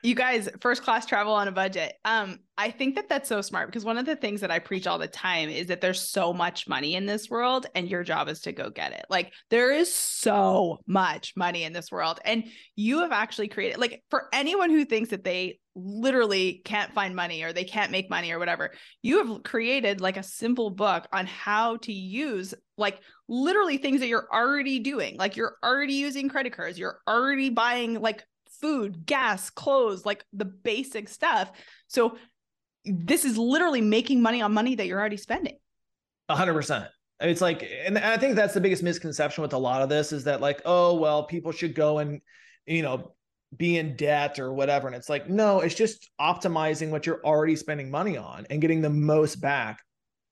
you 0.02 0.14
guys 0.14 0.48
first 0.60 0.82
class 0.82 1.06
travel 1.06 1.32
on 1.32 1.48
a 1.48 1.52
budget. 1.52 1.94
Um 2.04 2.38
i 2.58 2.70
think 2.70 2.94
that 2.94 3.08
that's 3.08 3.28
so 3.28 3.40
smart 3.40 3.68
because 3.68 3.86
one 3.86 3.96
of 3.96 4.04
the 4.04 4.16
things 4.16 4.42
that 4.42 4.50
i 4.50 4.58
preach 4.58 4.86
all 4.86 4.98
the 4.98 5.08
time 5.08 5.48
is 5.48 5.68
that 5.68 5.80
there's 5.80 6.00
so 6.02 6.30
much 6.30 6.68
money 6.68 6.94
in 6.94 7.06
this 7.06 7.30
world 7.30 7.64
and 7.74 7.88
your 7.88 8.02
job 8.02 8.28
is 8.28 8.40
to 8.40 8.52
go 8.52 8.68
get 8.68 8.92
it. 8.92 9.06
Like 9.08 9.32
there 9.48 9.72
is 9.72 9.94
so 9.94 10.78
much 10.86 11.32
money 11.36 11.64
in 11.64 11.72
this 11.72 11.90
world 11.90 12.20
and 12.24 12.44
you 12.76 13.00
have 13.00 13.12
actually 13.12 13.48
created 13.48 13.78
like 13.78 14.02
for 14.10 14.28
anyone 14.32 14.70
who 14.70 14.84
thinks 14.84 15.10
that 15.10 15.24
they 15.24 15.58
literally 15.76 16.60
can't 16.64 16.92
find 16.92 17.14
money 17.14 17.42
or 17.42 17.52
they 17.52 17.64
can't 17.64 17.92
make 17.92 18.10
money 18.10 18.32
or 18.32 18.40
whatever 18.40 18.72
you 19.02 19.24
have 19.24 19.42
created 19.44 20.00
like 20.00 20.16
a 20.16 20.22
simple 20.22 20.68
book 20.68 21.06
on 21.12 21.26
how 21.26 21.76
to 21.76 21.92
use 21.92 22.54
like 22.76 23.00
literally 23.30 23.78
things 23.78 24.00
that 24.00 24.08
you're 24.08 24.26
already 24.32 24.80
doing. 24.80 25.16
Like 25.16 25.36
you're 25.36 25.56
already 25.62 25.94
using 25.94 26.28
credit 26.28 26.52
cards. 26.52 26.78
You're 26.78 26.98
already 27.06 27.48
buying 27.50 28.00
like 28.00 28.24
food, 28.60 29.06
gas, 29.06 29.50
clothes, 29.50 30.04
like 30.04 30.24
the 30.32 30.44
basic 30.44 31.08
stuff. 31.08 31.50
So 31.88 32.16
this 32.84 33.24
is 33.24 33.36
literally 33.36 33.80
making 33.80 34.22
money 34.22 34.42
on 34.42 34.52
money 34.52 34.74
that 34.74 34.86
you're 34.86 34.98
already 34.98 35.16
spending. 35.16 35.56
Hundred 36.30 36.54
percent. 36.54 36.86
It's 37.20 37.40
like, 37.40 37.68
and 37.84 37.98
I 37.98 38.16
think 38.16 38.34
that's 38.34 38.54
the 38.54 38.60
biggest 38.60 38.82
misconception 38.82 39.42
with 39.42 39.52
a 39.52 39.58
lot 39.58 39.82
of 39.82 39.88
this 39.88 40.12
is 40.12 40.24
that 40.24 40.40
like, 40.40 40.62
oh, 40.64 40.94
well, 40.94 41.24
people 41.24 41.52
should 41.52 41.74
go 41.74 41.98
and, 41.98 42.20
you 42.66 42.82
know, 42.82 43.14
be 43.56 43.76
in 43.76 43.96
debt 43.96 44.38
or 44.38 44.54
whatever. 44.54 44.86
And 44.86 44.96
it's 44.96 45.08
like, 45.08 45.28
no, 45.28 45.60
it's 45.60 45.74
just 45.74 46.08
optimizing 46.20 46.90
what 46.90 47.04
you're 47.04 47.22
already 47.24 47.56
spending 47.56 47.90
money 47.90 48.16
on 48.16 48.46
and 48.48 48.60
getting 48.60 48.80
the 48.80 48.88
most 48.88 49.40
back 49.40 49.80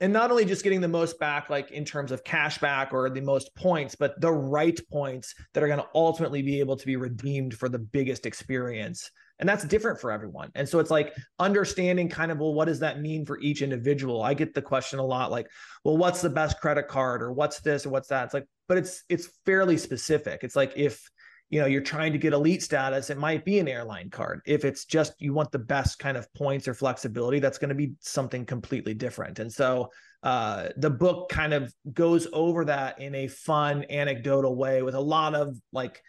and 0.00 0.12
not 0.12 0.30
only 0.30 0.44
just 0.44 0.62
getting 0.62 0.80
the 0.80 0.88
most 0.88 1.18
back 1.18 1.50
like 1.50 1.70
in 1.70 1.84
terms 1.84 2.12
of 2.12 2.24
cash 2.24 2.58
back 2.58 2.92
or 2.92 3.10
the 3.10 3.20
most 3.20 3.54
points 3.54 3.94
but 3.94 4.20
the 4.20 4.30
right 4.30 4.78
points 4.90 5.34
that 5.54 5.62
are 5.62 5.66
going 5.66 5.78
to 5.78 5.88
ultimately 5.94 6.42
be 6.42 6.60
able 6.60 6.76
to 6.76 6.86
be 6.86 6.96
redeemed 6.96 7.54
for 7.54 7.68
the 7.68 7.78
biggest 7.78 8.26
experience. 8.26 9.10
And 9.40 9.48
that's 9.48 9.64
different 9.64 10.00
for 10.00 10.10
everyone. 10.10 10.50
And 10.56 10.68
so 10.68 10.80
it's 10.80 10.90
like 10.90 11.14
understanding 11.38 12.08
kind 12.08 12.32
of 12.32 12.38
well 12.38 12.54
what 12.54 12.66
does 12.66 12.80
that 12.80 13.00
mean 13.00 13.24
for 13.24 13.38
each 13.40 13.62
individual? 13.62 14.22
I 14.22 14.34
get 14.34 14.54
the 14.54 14.62
question 14.62 14.98
a 14.98 15.04
lot 15.04 15.30
like 15.30 15.48
well 15.84 15.96
what's 15.96 16.22
the 16.22 16.30
best 16.30 16.60
credit 16.60 16.88
card 16.88 17.22
or 17.22 17.32
what's 17.32 17.60
this 17.60 17.86
or 17.86 17.90
what's 17.90 18.08
that? 18.08 18.24
It's 18.24 18.34
like 18.34 18.46
but 18.66 18.78
it's 18.78 19.04
it's 19.08 19.28
fairly 19.46 19.76
specific. 19.76 20.40
It's 20.42 20.56
like 20.56 20.72
if 20.76 21.08
you 21.50 21.60
know 21.60 21.66
you're 21.66 21.80
trying 21.80 22.12
to 22.12 22.18
get 22.18 22.32
elite 22.32 22.62
status 22.62 23.10
it 23.10 23.18
might 23.18 23.44
be 23.44 23.58
an 23.58 23.68
airline 23.68 24.10
card. 24.10 24.40
If 24.44 24.64
it's 24.64 24.84
just 24.84 25.14
you 25.18 25.32
want 25.32 25.50
the 25.52 25.58
best 25.58 25.98
kind 25.98 26.16
of 26.16 26.32
points 26.34 26.68
or 26.68 26.74
flexibility 26.74 27.38
that's 27.38 27.58
going 27.58 27.70
to 27.70 27.74
be 27.74 27.92
something 28.00 28.44
completely 28.44 28.94
different. 28.94 29.38
And 29.38 29.52
so 29.52 29.90
uh, 30.22 30.68
the 30.76 30.90
book 30.90 31.28
kind 31.28 31.54
of 31.54 31.72
goes 31.92 32.26
over 32.32 32.64
that 32.64 33.00
in 33.00 33.14
a 33.14 33.28
fun 33.28 33.84
anecdotal 33.88 34.56
way 34.56 34.82
with 34.82 34.94
a 34.94 35.00
lot 35.00 35.34
of 35.34 35.56
like 35.72 36.02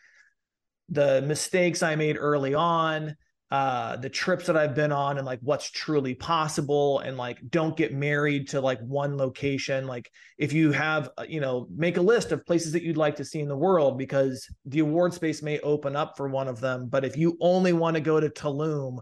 the 0.91 1.21
mistakes 1.21 1.83
i 1.83 1.95
made 1.95 2.17
early 2.17 2.55
on 2.55 3.15
uh 3.51 3.95
the 3.95 4.09
trips 4.09 4.45
that 4.45 4.55
I've 4.55 4.75
been 4.75 4.91
on 4.91 5.17
and 5.17 5.25
like 5.25 5.39
what's 5.41 5.71
truly 5.71 6.13
possible 6.13 6.99
and 6.99 7.17
like 7.17 7.39
don't 7.49 7.75
get 7.75 7.93
married 7.93 8.49
to 8.49 8.61
like 8.61 8.79
one 8.81 9.17
location. 9.17 9.87
Like 9.87 10.11
if 10.37 10.53
you 10.53 10.71
have 10.71 11.09
uh, 11.17 11.25
you 11.27 11.39
know 11.39 11.67
make 11.75 11.97
a 11.97 12.01
list 12.01 12.31
of 12.31 12.45
places 12.45 12.73
that 12.73 12.83
you'd 12.83 12.97
like 12.97 13.15
to 13.15 13.25
see 13.25 13.39
in 13.39 13.47
the 13.47 13.57
world 13.57 13.97
because 13.97 14.47
the 14.65 14.79
award 14.79 15.13
space 15.13 15.41
may 15.41 15.59
open 15.59 15.95
up 15.95 16.15
for 16.15 16.27
one 16.29 16.47
of 16.47 16.59
them. 16.59 16.87
But 16.89 17.05
if 17.05 17.17
you 17.17 17.37
only 17.41 17.73
want 17.73 17.95
to 17.95 18.01
go 18.01 18.19
to 18.19 18.29
Tulum 18.29 18.99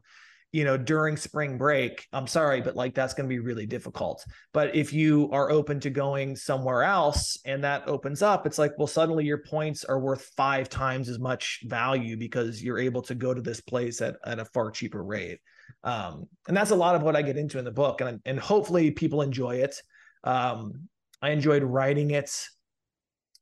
you 0.58 0.64
know, 0.64 0.76
during 0.76 1.16
spring 1.16 1.56
break, 1.56 2.08
I'm 2.12 2.26
sorry, 2.26 2.62
but 2.62 2.76
like 2.76 2.96
that's 2.96 3.14
going 3.14 3.30
to 3.30 3.32
be 3.32 3.38
really 3.38 3.68
difficult. 3.68 4.26
But 4.54 4.76
if 4.76 4.92
you 4.92 5.30
are 5.32 5.52
open 5.52 5.80
to 5.82 5.92
going 5.92 6.36
somewhere 6.36 6.82
else 6.82 7.38
and 7.46 7.64
that 7.64 7.88
opens 7.88 8.24
up, 8.24 8.48
it's 8.48 8.58
like, 8.58 8.72
well, 8.76 8.88
suddenly 8.88 9.24
your 9.24 9.38
points 9.38 9.84
are 9.84 10.00
worth 10.00 10.32
five 10.36 10.68
times 10.68 11.10
as 11.10 11.20
much 11.20 11.60
value 11.66 12.18
because 12.18 12.64
you're 12.64 12.80
able 12.80 13.04
to 13.04 13.14
go 13.14 13.36
to 13.36 13.42
this 13.42 13.62
place 13.62 14.02
at, 14.02 14.16
at 14.26 14.40
a 14.40 14.46
far 14.46 14.72
cheaper 14.72 15.04
rate. 15.04 15.38
Um, 15.84 16.28
and 16.48 16.58
that's 16.58 16.72
a 16.72 16.76
lot 16.76 16.96
of 16.96 17.04
what 17.04 17.16
I 17.16 17.22
get 17.22 17.38
into 17.38 17.60
in 17.60 17.66
the 17.66 17.70
book. 17.70 18.02
And, 18.02 18.20
and 18.26 18.40
hopefully 18.40 18.90
people 18.90 19.22
enjoy 19.22 19.58
it. 19.58 19.80
Um, 20.24 20.88
I 21.22 21.30
enjoyed 21.30 21.62
writing 21.62 22.10
it, 22.10 22.32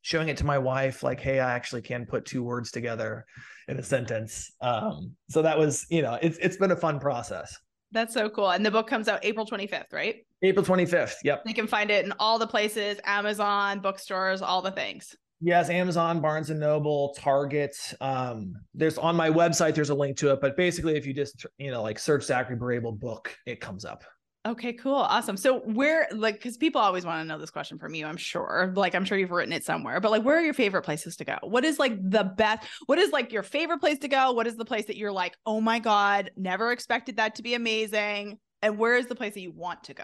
showing 0.05 0.29
it 0.29 0.37
to 0.37 0.45
my 0.45 0.59
wife, 0.59 1.01
like, 1.01 1.19
hey, 1.19 1.39
I 1.39 1.53
actually 1.53 1.81
can 1.81 2.05
put 2.05 2.25
two 2.25 2.43
words 2.43 2.69
together 2.69 3.25
in 3.67 3.79
a 3.79 3.83
sentence. 3.83 4.51
Um, 4.61 5.13
so 5.31 5.41
that 5.41 5.57
was, 5.57 5.87
you 5.89 6.03
know, 6.03 6.19
it's 6.21 6.37
it's 6.37 6.57
been 6.57 6.69
a 6.69 6.75
fun 6.75 6.99
process. 6.99 7.57
That's 7.91 8.13
so 8.13 8.29
cool. 8.29 8.51
And 8.51 8.63
the 8.63 8.69
book 8.69 8.87
comes 8.87 9.07
out 9.07 9.25
April 9.25 9.47
25th, 9.47 9.91
right? 9.91 10.17
April 10.43 10.63
25th. 10.63 11.15
Yep. 11.23 11.43
You 11.47 11.55
can 11.55 11.65
find 11.65 11.89
it 11.89 12.05
in 12.05 12.13
all 12.19 12.37
the 12.37 12.45
places, 12.45 12.99
Amazon, 13.03 13.79
bookstores, 13.79 14.43
all 14.43 14.61
the 14.61 14.69
things. 14.69 15.15
Yes, 15.41 15.69
Amazon, 15.71 16.21
Barnes 16.21 16.51
and 16.51 16.59
Noble, 16.59 17.15
Target. 17.17 17.75
Um, 17.99 18.53
there's 18.75 18.99
on 18.99 19.15
my 19.15 19.31
website, 19.31 19.73
there's 19.73 19.89
a 19.89 19.95
link 19.95 20.17
to 20.17 20.31
it. 20.33 20.39
But 20.39 20.55
basically, 20.55 20.97
if 20.97 21.07
you 21.07 21.15
just, 21.15 21.47
you 21.57 21.71
know, 21.71 21.81
like 21.81 21.97
search 21.97 22.25
Zachary 22.25 22.57
Burr 22.57 22.73
Abel 22.73 22.91
book, 22.91 23.35
it 23.47 23.59
comes 23.59 23.85
up. 23.85 24.03
Okay, 24.45 24.73
cool. 24.73 24.95
Awesome. 24.95 25.37
So 25.37 25.59
where 25.61 26.07
like 26.11 26.39
cuz 26.39 26.55
people 26.55 26.79
always 26.79 27.03
want 27.03 27.19
to 27.21 27.25
know 27.25 27.39
this 27.39 27.49
question 27.49 27.79
from 27.79 27.95
you, 27.95 28.05
I'm 28.05 28.17
sure. 28.17 28.71
Like 28.75 28.93
I'm 28.93 29.03
sure 29.03 29.17
you've 29.17 29.31
written 29.31 29.51
it 29.51 29.63
somewhere. 29.63 29.99
But 29.99 30.11
like 30.11 30.23
where 30.23 30.37
are 30.37 30.41
your 30.41 30.53
favorite 30.53 30.83
places 30.83 31.15
to 31.17 31.25
go? 31.25 31.37
What 31.41 31.65
is 31.65 31.79
like 31.79 31.97
the 31.99 32.23
best 32.23 32.67
what 32.85 32.99
is 32.99 33.11
like 33.11 33.31
your 33.31 33.41
favorite 33.41 33.79
place 33.79 33.97
to 33.99 34.07
go? 34.07 34.33
What 34.33 34.45
is 34.45 34.55
the 34.55 34.65
place 34.65 34.85
that 34.85 34.97
you're 34.97 35.11
like, 35.11 35.35
"Oh 35.47 35.61
my 35.61 35.79
god, 35.79 36.29
never 36.37 36.71
expected 36.71 37.17
that 37.17 37.35
to 37.35 37.43
be 37.43 37.55
amazing." 37.55 38.37
And 38.61 38.77
where 38.77 38.95
is 38.95 39.07
the 39.07 39.15
place 39.15 39.33
that 39.33 39.41
you 39.41 39.51
want 39.51 39.83
to 39.85 39.95
go? 39.95 40.03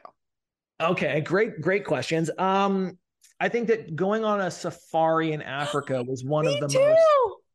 Okay, 0.82 1.22
great 1.22 1.62
great 1.62 1.86
questions. 1.86 2.32
Um 2.40 2.98
I 3.40 3.48
think 3.48 3.68
that 3.68 3.96
going 3.96 4.26
on 4.26 4.42
a 4.42 4.50
safari 4.50 5.34
in 5.34 5.44
Africa 5.44 6.02
was 6.08 6.24
one 6.24 6.48
of 6.48 6.60
the 6.60 6.68
too! 6.68 6.80
most 6.80 7.00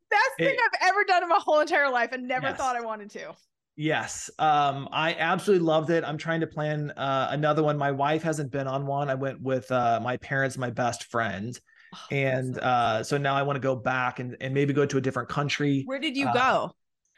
best 0.09 0.37
thing 0.37 0.55
it, 0.55 0.59
I've 0.63 0.89
ever 0.89 1.03
done 1.03 1.23
in 1.23 1.27
my 1.27 1.39
whole 1.43 1.59
entire 1.59 1.91
life 1.91 2.13
and 2.13 2.29
never 2.29 2.47
yes. 2.47 2.57
thought 2.57 2.77
I 2.77 2.81
wanted 2.81 3.09
to. 3.11 3.33
Yes, 3.79 4.31
um, 4.39 4.89
I 4.91 5.13
absolutely 5.13 5.67
loved 5.67 5.91
it. 5.91 6.03
I'm 6.03 6.17
trying 6.17 6.41
to 6.41 6.47
plan 6.47 6.89
uh, 6.97 7.27
another 7.29 7.61
one. 7.61 7.77
My 7.77 7.91
wife 7.91 8.23
hasn't 8.23 8.51
been 8.51 8.67
on 8.67 8.87
one. 8.87 9.07
I 9.07 9.13
went 9.13 9.39
with 9.39 9.71
uh, 9.71 9.99
my 10.01 10.17
parents, 10.17 10.57
my 10.57 10.71
best 10.71 11.03
friend, 11.11 11.57
oh, 11.93 11.99
and 12.09 12.57
uh, 12.57 13.03
so 13.03 13.19
now 13.19 13.35
I 13.35 13.43
want 13.43 13.55
to 13.55 13.59
go 13.59 13.75
back 13.75 14.19
and, 14.19 14.35
and 14.41 14.51
maybe 14.51 14.73
go 14.73 14.87
to 14.87 14.97
a 14.97 15.01
different 15.01 15.29
country. 15.29 15.83
Where 15.85 15.99
did 15.99 16.17
you 16.17 16.27
uh, 16.27 16.33
go? 16.33 16.71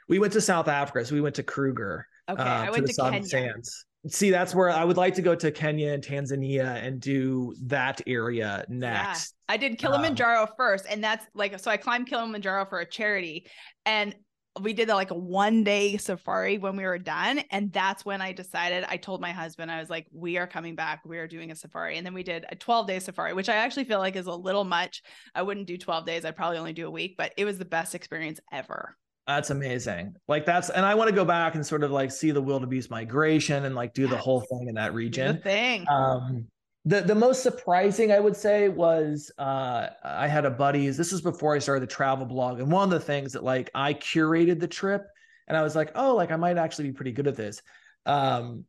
We 0.10 0.20
went 0.20 0.34
to 0.34 0.42
South 0.42 0.68
Africa. 0.68 1.06
So 1.06 1.16
we 1.16 1.22
went 1.22 1.36
to 1.36 1.44
Kruger. 1.44 2.06
Okay, 2.30 2.44
I 2.44 2.66
to 2.66 2.72
went 2.72 2.88
the 2.88 2.94
to 2.94 3.10
Kenya. 3.10 3.24
Sands. 3.24 3.86
See, 4.08 4.30
that's 4.30 4.54
where 4.54 4.70
I 4.70 4.84
would 4.84 4.98
like 4.98 5.16
to 5.16 5.22
go 5.22 5.36
to 5.36 5.52
Kenya 5.52 5.94
and 5.94 6.04
Tanzania 6.04 6.86
and 6.86 7.00
do 7.00 7.54
that 7.68 8.02
area 8.06 8.66
next. 8.68 9.34
Yeah. 9.48 9.54
I 9.54 9.58
did 9.58 9.78
Kilimanjaro 9.78 10.44
um, 10.44 10.50
first, 10.58 10.86
and 10.90 11.02
that's 11.02 11.26
like 11.34 11.58
so. 11.58 11.72
I 11.72 11.78
climbed 11.78 12.08
Kilimanjaro 12.08 12.66
for 12.66 12.80
a 12.80 12.86
charity, 12.86 13.48
and 13.86 14.14
we 14.62 14.74
did 14.74 14.90
like 14.90 15.12
a 15.12 15.16
one 15.16 15.64
day 15.64 15.98
safari 15.98 16.58
when 16.58 16.76
we 16.76 16.84
were 16.84 16.98
done. 16.98 17.42
And 17.52 17.72
that's 17.72 18.06
when 18.06 18.22
I 18.22 18.32
decided, 18.32 18.86
I 18.88 18.98
told 18.98 19.22
my 19.22 19.32
husband, 19.32 19.72
I 19.72 19.80
was 19.80 19.90
like, 19.90 20.08
we 20.12 20.38
are 20.38 20.48
coming 20.48 20.76
back. 20.76 21.02
We 21.06 21.18
are 21.18 21.28
doing 21.28 21.52
a 21.52 21.56
safari. 21.56 21.98
And 21.98 22.06
then 22.06 22.14
we 22.14 22.24
did 22.24 22.46
a 22.50 22.56
12 22.56 22.88
day 22.88 23.00
safari, 23.00 23.34
which 23.34 23.50
I 23.50 23.56
actually 23.56 23.86
feel 23.86 24.00
like 24.00 24.16
is 24.16 24.28
a 24.28 24.34
little 24.34 24.64
much. 24.64 25.02
I 25.34 25.42
wouldn't 25.42 25.68
do 25.68 25.78
12 25.78 26.06
days. 26.06 26.26
I'd 26.26 26.36
probably 26.36 26.58
only 26.58 26.74
do 26.74 26.88
a 26.88 26.92
week, 26.92 27.16
but 27.18 27.34
it 27.38 27.46
was 27.46 27.58
the 27.58 27.66
best 27.66 27.96
experience 27.96 28.40
ever. 28.52 28.96
That's 29.28 29.52
amazing. 29.52 30.16
Like 30.28 30.46
that's, 30.46 30.70
and 30.70 30.86
I 30.86 30.96
want 30.96 31.10
to 31.10 31.16
go 31.16 31.24
back 31.24 31.56
and 31.56 31.66
sort 31.66 31.84
of 31.84 31.92
like 31.92 32.12
see 32.12 32.32
the 32.32 32.42
wildebeest 32.42 32.90
migration 32.90 33.66
and 33.66 33.76
like 33.76 33.94
do 33.94 34.08
the 34.08 34.18
whole 34.18 34.42
thing 34.42 34.68
in 34.68 34.76
that 34.76 34.94
region. 34.94 35.36
The 35.36 35.42
thing. 35.42 35.86
Um, 35.88 36.48
the 36.86 37.02
the 37.02 37.16
most 37.16 37.44
surprising 37.44 38.12
I 38.12 38.20
would 38.20 38.36
say 38.36 38.70
was 38.70 39.32
uh, 39.38 39.88
I 40.04 40.28
had 40.28 40.46
a 40.46 40.50
buddy. 40.50 40.88
This 40.90 41.12
was 41.12 41.22
before 41.22 41.56
I 41.56 41.60
started 41.60 41.82
the 41.82 41.94
travel 41.94 42.26
blog, 42.26 42.60
and 42.60 42.72
one 42.72 42.84
of 42.84 42.90
the 42.90 43.00
things 43.00 43.34
that 43.34 43.44
like 43.44 43.70
I 43.76 43.94
curated 43.94 44.60
the 44.60 44.68
trip, 44.68 45.06
and 45.48 45.58
I 45.58 45.62
was 45.62 45.76
like, 45.76 45.92
oh, 45.96 46.16
like 46.16 46.32
I 46.32 46.38
might 46.38 46.58
actually 46.58 46.90
be 46.90 46.94
pretty 46.94 47.12
good 47.12 47.28
at 47.28 47.36
this. 47.36 47.62
Um, 48.06 48.66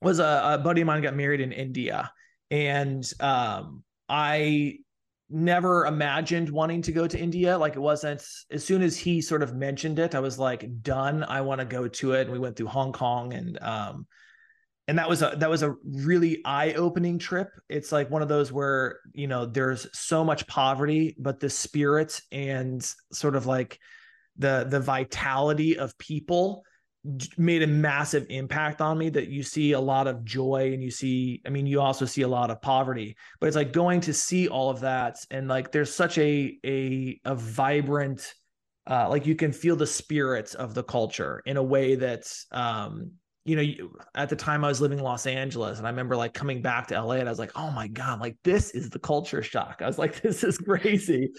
was 0.00 0.20
a, 0.20 0.42
a 0.54 0.58
buddy 0.58 0.82
of 0.82 0.86
mine 0.86 1.02
got 1.02 1.16
married 1.16 1.40
in 1.40 1.50
India, 1.52 2.12
and 2.50 3.04
um, 3.20 3.82
I 4.08 4.78
never 5.30 5.86
imagined 5.86 6.48
wanting 6.50 6.82
to 6.82 6.92
go 6.92 7.06
to 7.06 7.18
India. 7.18 7.58
Like 7.58 7.74
it 7.76 7.80
wasn't 7.80 8.24
as 8.50 8.64
soon 8.64 8.82
as 8.82 8.96
he 8.96 9.20
sort 9.20 9.42
of 9.42 9.54
mentioned 9.54 9.98
it, 9.98 10.14
I 10.14 10.20
was 10.20 10.38
like, 10.38 10.82
done. 10.82 11.24
I 11.24 11.40
want 11.40 11.60
to 11.60 11.64
go 11.64 11.88
to 11.88 12.12
it. 12.12 12.22
And 12.22 12.32
we 12.32 12.38
went 12.38 12.56
through 12.56 12.68
Hong 12.68 12.92
Kong 12.92 13.32
and 13.32 13.58
um, 13.60 14.06
and 14.86 14.98
that 14.98 15.08
was 15.08 15.22
a 15.22 15.34
that 15.38 15.48
was 15.48 15.62
a 15.62 15.74
really 15.84 16.42
eye-opening 16.44 17.18
trip. 17.18 17.48
It's 17.68 17.90
like 17.90 18.10
one 18.10 18.22
of 18.22 18.28
those 18.28 18.52
where 18.52 19.00
you 19.12 19.26
know 19.26 19.46
there's 19.46 19.86
so 19.98 20.24
much 20.24 20.46
poverty 20.46 21.16
but 21.18 21.40
the 21.40 21.50
spirit 21.50 22.20
and 22.30 22.82
sort 23.12 23.36
of 23.36 23.46
like 23.46 23.78
the 24.36 24.66
the 24.68 24.80
vitality 24.80 25.78
of 25.78 25.96
people 25.98 26.64
made 27.36 27.62
a 27.62 27.66
massive 27.66 28.26
impact 28.30 28.80
on 28.80 28.96
me 28.96 29.10
that 29.10 29.28
you 29.28 29.42
see 29.42 29.72
a 29.72 29.80
lot 29.80 30.06
of 30.06 30.24
joy 30.24 30.72
and 30.72 30.82
you 30.82 30.90
see 30.90 31.42
i 31.46 31.50
mean 31.50 31.66
you 31.66 31.78
also 31.78 32.06
see 32.06 32.22
a 32.22 32.28
lot 32.28 32.50
of 32.50 32.60
poverty. 32.62 33.16
But 33.40 33.46
it's 33.46 33.56
like 33.56 33.72
going 33.72 34.00
to 34.02 34.12
see 34.12 34.48
all 34.48 34.70
of 34.70 34.80
that 34.80 35.18
and 35.30 35.48
like 35.48 35.72
there's 35.72 35.94
such 35.94 36.18
a 36.18 36.58
a 36.64 37.20
a 37.24 37.34
vibrant 37.34 38.34
uh 38.86 39.08
like 39.08 39.26
you 39.26 39.34
can 39.34 39.52
feel 39.52 39.76
the 39.76 39.86
spirits 39.86 40.54
of 40.54 40.74
the 40.74 40.82
culture 40.82 41.42
in 41.46 41.56
a 41.56 41.62
way 41.62 41.94
that's 41.94 42.46
um 42.52 43.12
you 43.46 43.56
know, 43.56 43.90
at 44.14 44.30
the 44.30 44.36
time 44.36 44.64
I 44.64 44.68
was 44.68 44.80
living 44.80 44.98
in 44.98 45.04
Los 45.04 45.26
Angeles 45.26 45.76
and 45.76 45.86
I 45.86 45.90
remember 45.90 46.16
like 46.16 46.32
coming 46.32 46.62
back 46.62 46.86
to 46.88 47.00
LA 47.00 47.16
and 47.16 47.28
I 47.28 47.32
was 47.32 47.38
like, 47.38 47.52
oh 47.56 47.70
my 47.70 47.88
God, 47.88 48.20
like 48.20 48.36
this 48.42 48.70
is 48.70 48.88
the 48.88 48.98
culture 48.98 49.42
shock. 49.42 49.82
I 49.82 49.86
was 49.86 49.98
like, 49.98 50.20
this 50.22 50.42
is 50.42 50.56
crazy. 50.56 51.30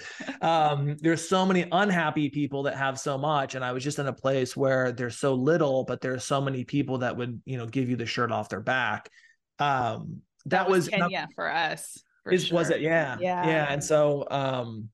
um, 0.41 0.97
there's 1.01 1.27
so 1.27 1.47
many 1.47 1.65
unhappy 1.71 2.29
people 2.29 2.63
that 2.63 2.75
have 2.75 2.99
so 2.99 3.17
much. 3.17 3.55
And 3.55 3.65
I 3.65 3.71
was 3.71 3.83
just 3.83 3.97
in 3.97 4.05
a 4.05 4.13
place 4.13 4.55
where 4.55 4.91
there's 4.91 5.17
so 5.17 5.33
little, 5.33 5.83
but 5.83 5.99
there's 5.99 6.23
so 6.23 6.39
many 6.39 6.63
people 6.63 6.99
that 6.99 7.17
would, 7.17 7.41
you 7.43 7.57
know, 7.57 7.65
give 7.65 7.89
you 7.89 7.95
the 7.95 8.05
shirt 8.05 8.31
off 8.31 8.49
their 8.49 8.61
back. 8.61 9.09
Um, 9.57 10.21
that, 10.45 10.65
that 10.65 10.69
was, 10.69 10.87
Kenya 10.87 11.27
for 11.33 11.51
us. 11.51 12.03
For 12.23 12.33
is, 12.33 12.45
sure. 12.45 12.59
Was 12.59 12.69
it? 12.69 12.81
Yeah. 12.81 13.17
Yeah. 13.19 13.47
Yeah. 13.47 13.65
And 13.71 13.83
so, 13.83 14.27
um, 14.29 14.89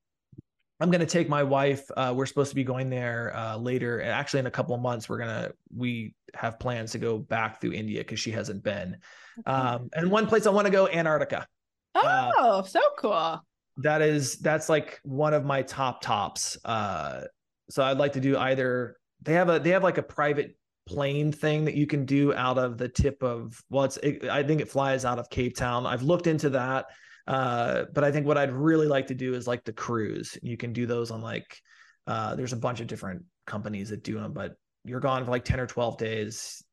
I'm 0.82 0.90
going 0.90 1.02
to 1.02 1.06
take 1.06 1.30
my 1.30 1.44
wife. 1.44 1.84
Uh, 1.96 2.12
we're 2.16 2.26
supposed 2.26 2.50
to 2.50 2.56
be 2.56 2.64
going 2.64 2.90
there 2.90 3.36
uh, 3.36 3.56
later. 3.56 4.02
Actually, 4.02 4.40
in 4.40 4.48
a 4.48 4.52
couple 4.52 4.74
of 4.74 4.82
months, 4.82 5.08
we're 5.08 5.20
gonna 5.20 5.52
we 5.76 6.16
have 6.34 6.60
plans 6.60 6.92
to 6.94 6.98
go 6.98 7.20
back 7.20 7.62
through 7.62 7.74
India 7.74 8.00
because 8.00 8.20
she 8.20 8.32
hasn't 8.32 8.64
been. 8.64 8.98
Um, 9.46 9.90
and 9.94 10.10
one 10.10 10.26
place 10.26 10.48
I 10.48 10.50
want 10.50 10.66
to 10.66 10.72
go, 10.72 10.88
Antarctica. 10.88 11.48
Uh, 11.94 12.32
oh, 12.36 12.60
uh, 12.60 12.64
so 12.64 12.82
cool. 12.98 13.46
That 13.78 14.02
is 14.02 14.38
that's 14.38 14.70
like 14.70 15.00
one 15.04 15.36
of 15.36 15.46
my 15.46 15.62
top 15.62 16.02
tops. 16.02 16.58
Uh, 16.66 17.26
so 17.70 17.84
I'd 17.84 17.98
like 17.98 18.14
to 18.14 18.20
do 18.20 18.36
either. 18.38 18.98
They 19.22 19.34
have 19.34 19.50
a 19.50 19.60
they 19.60 19.70
have 19.70 19.84
like 19.84 20.00
a 20.00 20.04
private 20.04 20.58
plane 20.88 21.32
thing 21.32 21.66
that 21.66 21.76
you 21.76 21.86
can 21.86 22.06
do 22.06 22.34
out 22.34 22.58
of 22.58 22.80
the 22.80 22.90
tip 22.90 23.22
of 23.22 23.62
well, 23.70 23.84
it's 23.84 23.98
it, 23.98 24.26
I 24.26 24.42
think 24.42 24.62
it 24.62 24.70
flies 24.70 25.06
out 25.06 25.20
of 25.20 25.30
Cape 25.30 25.56
Town. 25.56 25.86
I've 25.86 26.02
looked 26.02 26.26
into 26.26 26.50
that. 26.50 26.88
Uh, 27.28 27.86
but 27.94 28.04
I 28.04 28.12
think 28.12 28.26
what 28.26 28.38
I'd 28.38 28.52
really 28.52 28.88
like 28.88 29.08
to 29.08 29.16
do 29.16 29.34
is 29.34 29.48
like 29.48 29.64
the 29.64 29.74
cruise. 29.74 30.38
You 30.42 30.58
can 30.58 30.74
do 30.74 30.86
those 30.86 31.12
on 31.12 31.22
like 31.22 31.60
uh, 32.08 32.36
there's 32.36 32.54
a 32.54 32.58
bunch 32.58 32.80
of 32.80 32.88
different 32.88 33.24
companies 33.46 33.90
that 33.90 34.04
do 34.04 34.16
them, 34.20 34.34
but 34.34 34.56
you're 34.84 35.00
gone 35.00 35.24
for 35.24 35.32
like 35.32 35.46
10 35.46 35.60
or 35.60 35.68
12 35.68 35.98
days. 35.98 36.64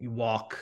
You 0.00 0.10
walk 0.10 0.58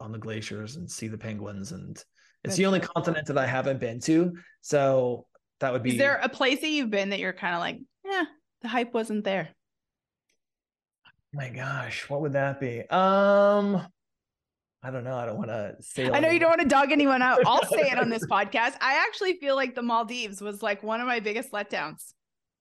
on 0.00 0.12
the 0.12 0.18
glaciers 0.18 0.76
and 0.76 0.90
see 0.90 1.08
the 1.08 1.18
penguins 1.18 1.72
and 1.72 1.96
it's 1.96 2.04
That's 2.44 2.56
the 2.56 2.66
only 2.66 2.80
cool. 2.80 2.90
continent 2.94 3.26
that 3.26 3.38
I 3.38 3.46
haven't 3.46 3.80
been 3.80 3.98
to. 4.00 4.34
So 4.60 5.26
that 5.60 5.72
would 5.72 5.82
be 5.82 5.92
Is 5.92 5.98
there 5.98 6.16
a 6.22 6.28
place 6.28 6.60
that 6.60 6.68
you've 6.68 6.90
been 6.90 7.10
that 7.10 7.18
you're 7.18 7.32
kind 7.32 7.54
of 7.54 7.60
like, 7.60 7.78
yeah, 8.04 8.24
the 8.62 8.68
hype 8.68 8.94
wasn't 8.94 9.24
there? 9.24 9.48
my 11.32 11.50
gosh, 11.50 12.08
what 12.08 12.20
would 12.22 12.32
that 12.34 12.60
be? 12.60 12.82
Um 12.88 13.86
I 14.82 14.90
don't 14.90 15.04
know. 15.04 15.16
I 15.16 15.26
don't 15.26 15.36
want 15.36 15.48
to 15.48 15.74
say. 15.80 16.10
I 16.10 16.20
know 16.20 16.30
you 16.30 16.38
don't 16.38 16.50
want 16.50 16.60
to 16.60 16.68
dog 16.68 16.92
anyone 16.92 17.22
out. 17.22 17.40
I'll 17.44 17.64
say 17.64 17.90
it 17.90 17.98
on 17.98 18.08
this 18.08 18.24
podcast. 18.30 18.74
I 18.80 19.04
actually 19.06 19.34
feel 19.34 19.56
like 19.56 19.74
the 19.74 19.82
Maldives 19.82 20.40
was 20.40 20.62
like 20.62 20.82
one 20.82 21.00
of 21.00 21.06
my 21.06 21.20
biggest 21.20 21.50
letdowns. 21.52 22.12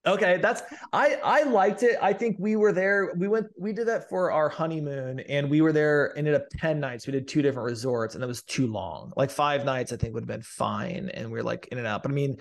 Okay, 0.08 0.38
that's 0.38 0.62
I 0.94 1.18
I 1.24 1.44
liked 1.44 1.82
it. 1.82 1.98
I 2.02 2.14
think 2.14 2.38
we 2.40 2.56
were 2.56 2.72
there. 2.72 3.14
We 3.18 3.28
went 3.28 3.48
we 3.60 3.74
did 3.74 3.88
that 3.88 4.08
for 4.08 4.32
our 4.32 4.50
honeymoon 4.50 5.20
and 5.22 5.50
we 5.50 5.62
were 5.62 5.72
there 5.72 6.16
ended 6.16 6.36
up 6.36 6.44
10 6.60 6.80
nights. 6.80 7.08
We 7.08 7.12
did 7.12 7.28
two 7.28 7.42
different 7.42 7.66
resorts 7.66 8.14
and 8.14 8.24
it 8.24 8.28
was 8.28 8.44
too 8.44 8.68
long. 8.68 9.14
Like 9.16 9.32
5 9.32 9.66
nights 9.66 9.92
I 9.92 9.98
think 9.98 10.14
would 10.14 10.22
have 10.22 10.28
been 10.28 10.44
fine 10.44 11.10
and 11.14 11.32
we 11.32 11.40
are 11.40 11.44
like 11.44 11.68
in 11.72 11.80
and 11.80 11.88
out. 11.88 12.04
But 12.04 12.12
I 12.12 12.14
mean 12.14 12.38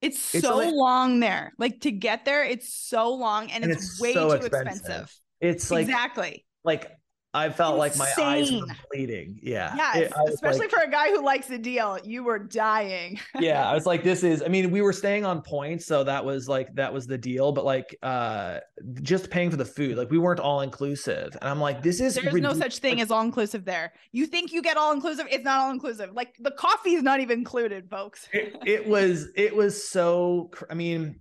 it's, 0.00 0.32
it's 0.34 0.46
so 0.46 0.58
long 0.58 1.18
there. 1.18 1.52
Like 1.58 1.80
to 1.80 1.90
get 1.90 2.24
there 2.24 2.44
it's 2.44 2.72
so 2.72 3.12
long 3.12 3.50
and, 3.50 3.64
and 3.64 3.72
it's, 3.72 3.94
it's, 3.94 4.00
way 4.00 4.14
so 4.14 4.28
too 4.28 4.34
expensive. 4.34 4.76
expensive. 4.76 5.20
It's 5.40 5.70
like 5.72 5.82
Exactly. 5.82 6.44
Like 6.62 6.92
I 7.36 7.50
felt 7.50 7.74
Insane. 7.74 8.00
like 8.00 8.16
my 8.16 8.24
eyes 8.24 8.50
were 8.50 8.66
bleeding. 8.90 9.38
Yeah. 9.42 9.74
Yes. 9.76 9.96
It, 9.96 10.32
especially 10.32 10.60
like, 10.60 10.70
for 10.70 10.80
a 10.80 10.90
guy 10.90 11.10
who 11.10 11.22
likes 11.22 11.46
the 11.48 11.58
deal. 11.58 11.98
You 12.02 12.24
were 12.24 12.38
dying. 12.38 13.20
yeah. 13.38 13.68
I 13.68 13.74
was 13.74 13.84
like, 13.84 14.02
this 14.02 14.24
is, 14.24 14.42
I 14.42 14.48
mean, 14.48 14.70
we 14.70 14.80
were 14.80 14.92
staying 14.92 15.26
on 15.26 15.42
points. 15.42 15.84
So 15.84 16.02
that 16.04 16.24
was 16.24 16.48
like, 16.48 16.74
that 16.74 16.92
was 16.92 17.06
the 17.06 17.18
deal. 17.18 17.52
But 17.52 17.66
like, 17.66 17.94
uh, 18.02 18.60
just 19.02 19.28
paying 19.28 19.50
for 19.50 19.56
the 19.56 19.64
food, 19.64 19.98
like 19.98 20.10
we 20.10 20.18
weren't 20.18 20.40
all 20.40 20.62
inclusive. 20.62 21.36
And 21.40 21.50
I'm 21.50 21.60
like, 21.60 21.82
this 21.82 22.00
is, 22.00 22.14
there's 22.14 22.26
ridiculous. 22.26 22.56
no 22.56 22.62
such 22.64 22.78
thing 22.78 23.00
as 23.02 23.10
all 23.10 23.22
inclusive 23.22 23.66
there. 23.66 23.92
You 24.12 24.26
think 24.26 24.52
you 24.52 24.62
get 24.62 24.78
all 24.78 24.92
inclusive. 24.92 25.26
It's 25.30 25.44
not 25.44 25.60
all 25.60 25.70
inclusive. 25.70 26.12
Like 26.14 26.36
the 26.40 26.52
coffee 26.52 26.94
is 26.94 27.02
not 27.02 27.20
even 27.20 27.38
included, 27.38 27.90
folks. 27.90 28.28
it, 28.32 28.56
it 28.64 28.88
was, 28.88 29.28
it 29.36 29.54
was 29.54 29.86
so, 29.86 30.50
I 30.70 30.74
mean, 30.74 31.20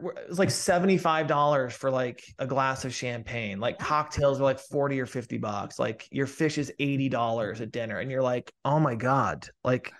it 0.00 0.28
was 0.28 0.38
like 0.38 0.48
$75 0.48 1.72
for 1.72 1.90
like 1.90 2.22
a 2.38 2.46
glass 2.46 2.84
of 2.84 2.94
champagne. 2.94 3.60
Like 3.60 3.78
cocktails 3.78 4.40
are 4.40 4.44
like 4.44 4.58
40 4.58 5.00
or 5.00 5.06
50 5.06 5.38
bucks. 5.38 5.78
Like 5.78 6.08
your 6.10 6.26
fish 6.26 6.58
is 6.58 6.72
$80 6.80 7.60
at 7.60 7.70
dinner. 7.70 7.98
And 7.98 8.10
you're 8.10 8.22
like, 8.22 8.52
oh 8.64 8.80
my 8.80 8.94
God, 8.94 9.48
like 9.64 9.92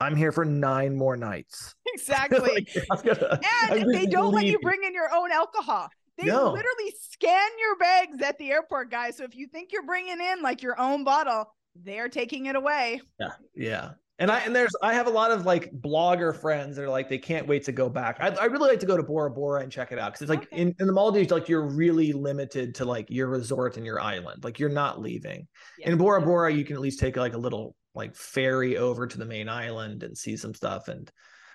I'm 0.00 0.16
here 0.16 0.32
for 0.32 0.44
nine 0.44 0.96
more 0.96 1.16
nights. 1.16 1.74
Exactly. 1.94 2.68
like, 2.88 3.02
gonna, 3.02 3.40
and 3.70 3.92
they 3.92 4.06
don't 4.06 4.32
let 4.32 4.44
you 4.44 4.58
bring 4.60 4.84
in 4.84 4.94
your 4.94 5.12
own 5.12 5.32
alcohol. 5.32 5.88
They 6.16 6.26
no. 6.26 6.52
literally 6.52 6.94
scan 7.00 7.50
your 7.58 7.76
bags 7.76 8.22
at 8.22 8.38
the 8.38 8.52
airport, 8.52 8.90
guys. 8.90 9.16
So 9.16 9.24
if 9.24 9.34
you 9.34 9.48
think 9.48 9.72
you're 9.72 9.84
bringing 9.84 10.20
in 10.20 10.42
like 10.42 10.62
your 10.62 10.78
own 10.78 11.02
bottle, 11.02 11.52
they're 11.74 12.08
taking 12.08 12.46
it 12.46 12.56
away. 12.56 13.00
Yeah. 13.18 13.30
Yeah. 13.56 13.90
And 14.20 14.32
I 14.32 14.40
and 14.40 14.54
there's 14.54 14.74
I 14.82 14.94
have 14.94 15.06
a 15.06 15.10
lot 15.10 15.30
of 15.30 15.46
like 15.46 15.70
blogger 15.72 16.34
friends 16.34 16.76
that 16.76 16.82
are 16.82 16.88
like 16.88 17.08
they 17.08 17.18
can't 17.18 17.46
wait 17.46 17.64
to 17.64 17.72
go 17.72 17.88
back. 17.88 18.16
I 18.20 18.30
I 18.30 18.44
really 18.46 18.68
like 18.68 18.80
to 18.80 18.86
go 18.86 18.96
to 18.96 19.02
Bora 19.02 19.30
Bora 19.30 19.62
and 19.62 19.70
check 19.70 19.92
it 19.92 19.98
out 19.98 20.12
because 20.12 20.22
it's 20.22 20.30
like 20.30 20.52
okay. 20.52 20.60
in, 20.60 20.74
in 20.80 20.86
the 20.88 20.92
Maldives 20.92 21.30
like 21.30 21.48
you're 21.48 21.68
really 21.68 22.12
limited 22.12 22.74
to 22.76 22.84
like 22.84 23.06
your 23.10 23.28
resort 23.28 23.76
and 23.76 23.86
your 23.86 24.00
island. 24.00 24.42
Like 24.42 24.58
you're 24.58 24.70
not 24.70 25.00
leaving. 25.00 25.46
Yeah. 25.78 25.90
In 25.90 25.98
Bora 25.98 26.20
Bora 26.20 26.52
you 26.52 26.64
can 26.64 26.74
at 26.74 26.82
least 26.82 26.98
take 26.98 27.16
like 27.16 27.34
a 27.34 27.38
little 27.38 27.76
like 27.94 28.16
ferry 28.16 28.76
over 28.76 29.06
to 29.06 29.18
the 29.18 29.24
main 29.24 29.48
island 29.48 30.02
and 30.02 30.18
see 30.18 30.36
some 30.36 30.54
stuff 30.54 30.88
and 30.88 31.10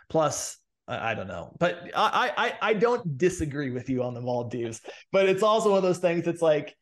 plus 0.09 0.57
I, 0.87 1.11
I 1.11 1.13
don't 1.15 1.27
know, 1.27 1.55
but 1.59 1.89
I, 1.95 2.31
I 2.37 2.69
I 2.69 2.73
don't 2.73 3.17
disagree 3.17 3.71
with 3.71 3.89
you 3.89 4.03
on 4.03 4.13
the 4.13 4.21
Maldives, 4.21 4.79
but 5.11 5.27
it's 5.27 5.43
also 5.43 5.69
one 5.69 5.77
of 5.77 5.83
those 5.83 5.99
things. 5.99 6.27
It's 6.27 6.41
like 6.41 6.75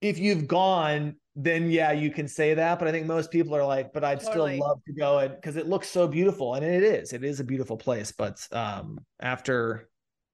if 0.00 0.18
you've 0.18 0.48
gone, 0.48 1.16
then 1.36 1.70
yeah, 1.70 1.92
you 1.92 2.10
can 2.10 2.26
say 2.26 2.54
that. 2.54 2.78
But 2.78 2.88
I 2.88 2.92
think 2.92 3.06
most 3.06 3.30
people 3.30 3.54
are 3.54 3.64
like, 3.64 3.92
but 3.92 4.04
I'd 4.04 4.20
totally. 4.20 4.56
still 4.56 4.68
love 4.68 4.84
to 4.86 4.92
go 4.92 5.18
and 5.18 5.34
because 5.34 5.56
it 5.56 5.68
looks 5.68 5.88
so 5.88 6.08
beautiful. 6.08 6.54
And 6.54 6.64
it 6.64 6.82
is, 6.82 7.12
it 7.12 7.24
is 7.24 7.40
a 7.40 7.44
beautiful 7.44 7.76
place. 7.76 8.12
But 8.12 8.46
um 8.52 8.98
after 9.20 9.88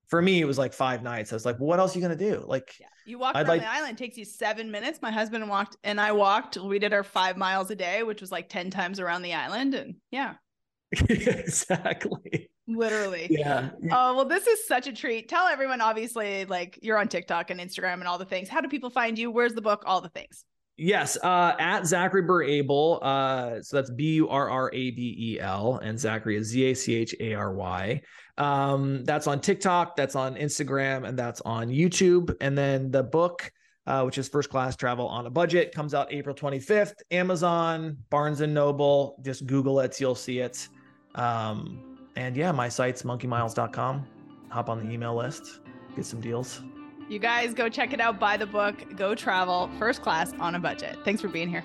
for 0.08 0.22
me, 0.22 0.40
it 0.40 0.44
was 0.44 0.56
like 0.56 0.72
five 0.72 1.02
nights. 1.02 1.32
I 1.32 1.36
was 1.36 1.44
like, 1.44 1.58
well, 1.58 1.66
what 1.66 1.80
else 1.80 1.94
are 1.94 1.98
you 1.98 2.02
gonna 2.02 2.16
do? 2.16 2.44
Like 2.46 2.74
yeah. 2.80 2.86
you 3.04 3.18
walk 3.18 3.34
around 3.34 3.48
like... 3.48 3.60
the 3.60 3.70
island, 3.70 3.98
takes 3.98 4.16
you 4.16 4.24
seven 4.24 4.70
minutes. 4.70 5.02
My 5.02 5.10
husband 5.10 5.48
walked 5.48 5.76
and 5.84 6.00
I 6.00 6.12
walked. 6.12 6.56
We 6.56 6.78
did 6.78 6.92
our 6.92 7.04
five 7.04 7.36
miles 7.36 7.70
a 7.70 7.76
day, 7.76 8.02
which 8.02 8.20
was 8.20 8.32
like 8.32 8.48
10 8.48 8.70
times 8.70 9.00
around 9.00 9.22
the 9.22 9.34
island. 9.34 9.74
And 9.74 9.96
yeah. 10.10 10.34
exactly. 10.92 12.50
Literally. 12.68 13.28
Yeah. 13.30 13.70
Oh, 13.92 14.16
well, 14.16 14.24
this 14.24 14.46
is 14.46 14.66
such 14.66 14.86
a 14.86 14.92
treat. 14.92 15.28
Tell 15.28 15.46
everyone, 15.46 15.80
obviously, 15.80 16.46
like 16.46 16.78
you're 16.82 16.98
on 16.98 17.08
TikTok 17.08 17.50
and 17.50 17.60
Instagram 17.60 17.94
and 17.94 18.04
all 18.08 18.18
the 18.18 18.24
things. 18.24 18.48
How 18.48 18.60
do 18.60 18.68
people 18.68 18.90
find 18.90 19.18
you? 19.18 19.30
Where's 19.30 19.54
the 19.54 19.62
book? 19.62 19.84
All 19.86 20.00
the 20.00 20.08
things. 20.08 20.44
Yes, 20.78 21.16
uh, 21.22 21.54
at 21.58 21.86
Zachary 21.86 22.22
Burr 22.22 22.42
Abel. 22.42 22.98
Uh, 23.00 23.62
so 23.62 23.76
that's 23.76 23.90
B 23.90 24.14
U 24.16 24.28
R 24.28 24.50
R 24.50 24.70
A 24.74 24.90
B 24.90 25.16
E 25.18 25.40
L, 25.40 25.76
and 25.82 25.98
Zachary 25.98 26.36
is 26.36 26.48
Z 26.48 26.64
A 26.64 26.74
C 26.74 26.94
H 26.94 27.14
A 27.18 27.34
R 27.34 27.54
Y. 27.54 28.02
Um, 28.36 29.02
that's 29.04 29.26
on 29.26 29.40
TikTok, 29.40 29.96
that's 29.96 30.14
on 30.14 30.34
Instagram, 30.34 31.08
and 31.08 31.18
that's 31.18 31.40
on 31.42 31.68
YouTube. 31.68 32.36
And 32.42 32.56
then 32.58 32.90
the 32.90 33.02
book, 33.02 33.50
uh, 33.86 34.02
which 34.02 34.18
is 34.18 34.28
First 34.28 34.50
Class 34.50 34.76
Travel 34.76 35.08
on 35.08 35.24
a 35.24 35.30
Budget, 35.30 35.74
comes 35.74 35.94
out 35.94 36.12
April 36.12 36.34
25th. 36.34 36.94
Amazon, 37.10 37.96
Barnes 38.10 38.42
and 38.42 38.52
Noble. 38.52 39.18
Just 39.24 39.46
Google 39.46 39.80
it, 39.80 39.98
you'll 39.98 40.14
see 40.14 40.40
it. 40.40 40.68
Um, 41.14 41.96
and 42.16 42.36
yeah, 42.36 42.52
my 42.52 42.68
site's 42.68 43.02
monkeymiles.com. 43.02 44.06
Hop 44.50 44.68
on 44.68 44.86
the 44.86 44.92
email 44.92 45.16
list, 45.16 45.60
get 45.94 46.04
some 46.04 46.20
deals. 46.20 46.60
You 47.08 47.20
guys 47.20 47.54
go 47.54 47.68
check 47.68 47.92
it 47.92 48.00
out, 48.00 48.18
buy 48.18 48.36
the 48.36 48.46
book, 48.46 48.74
go 48.96 49.14
travel 49.14 49.70
first 49.78 50.02
class 50.02 50.32
on 50.40 50.56
a 50.56 50.58
budget. 50.58 50.98
Thanks 51.04 51.22
for 51.22 51.28
being 51.28 51.48
here. 51.48 51.64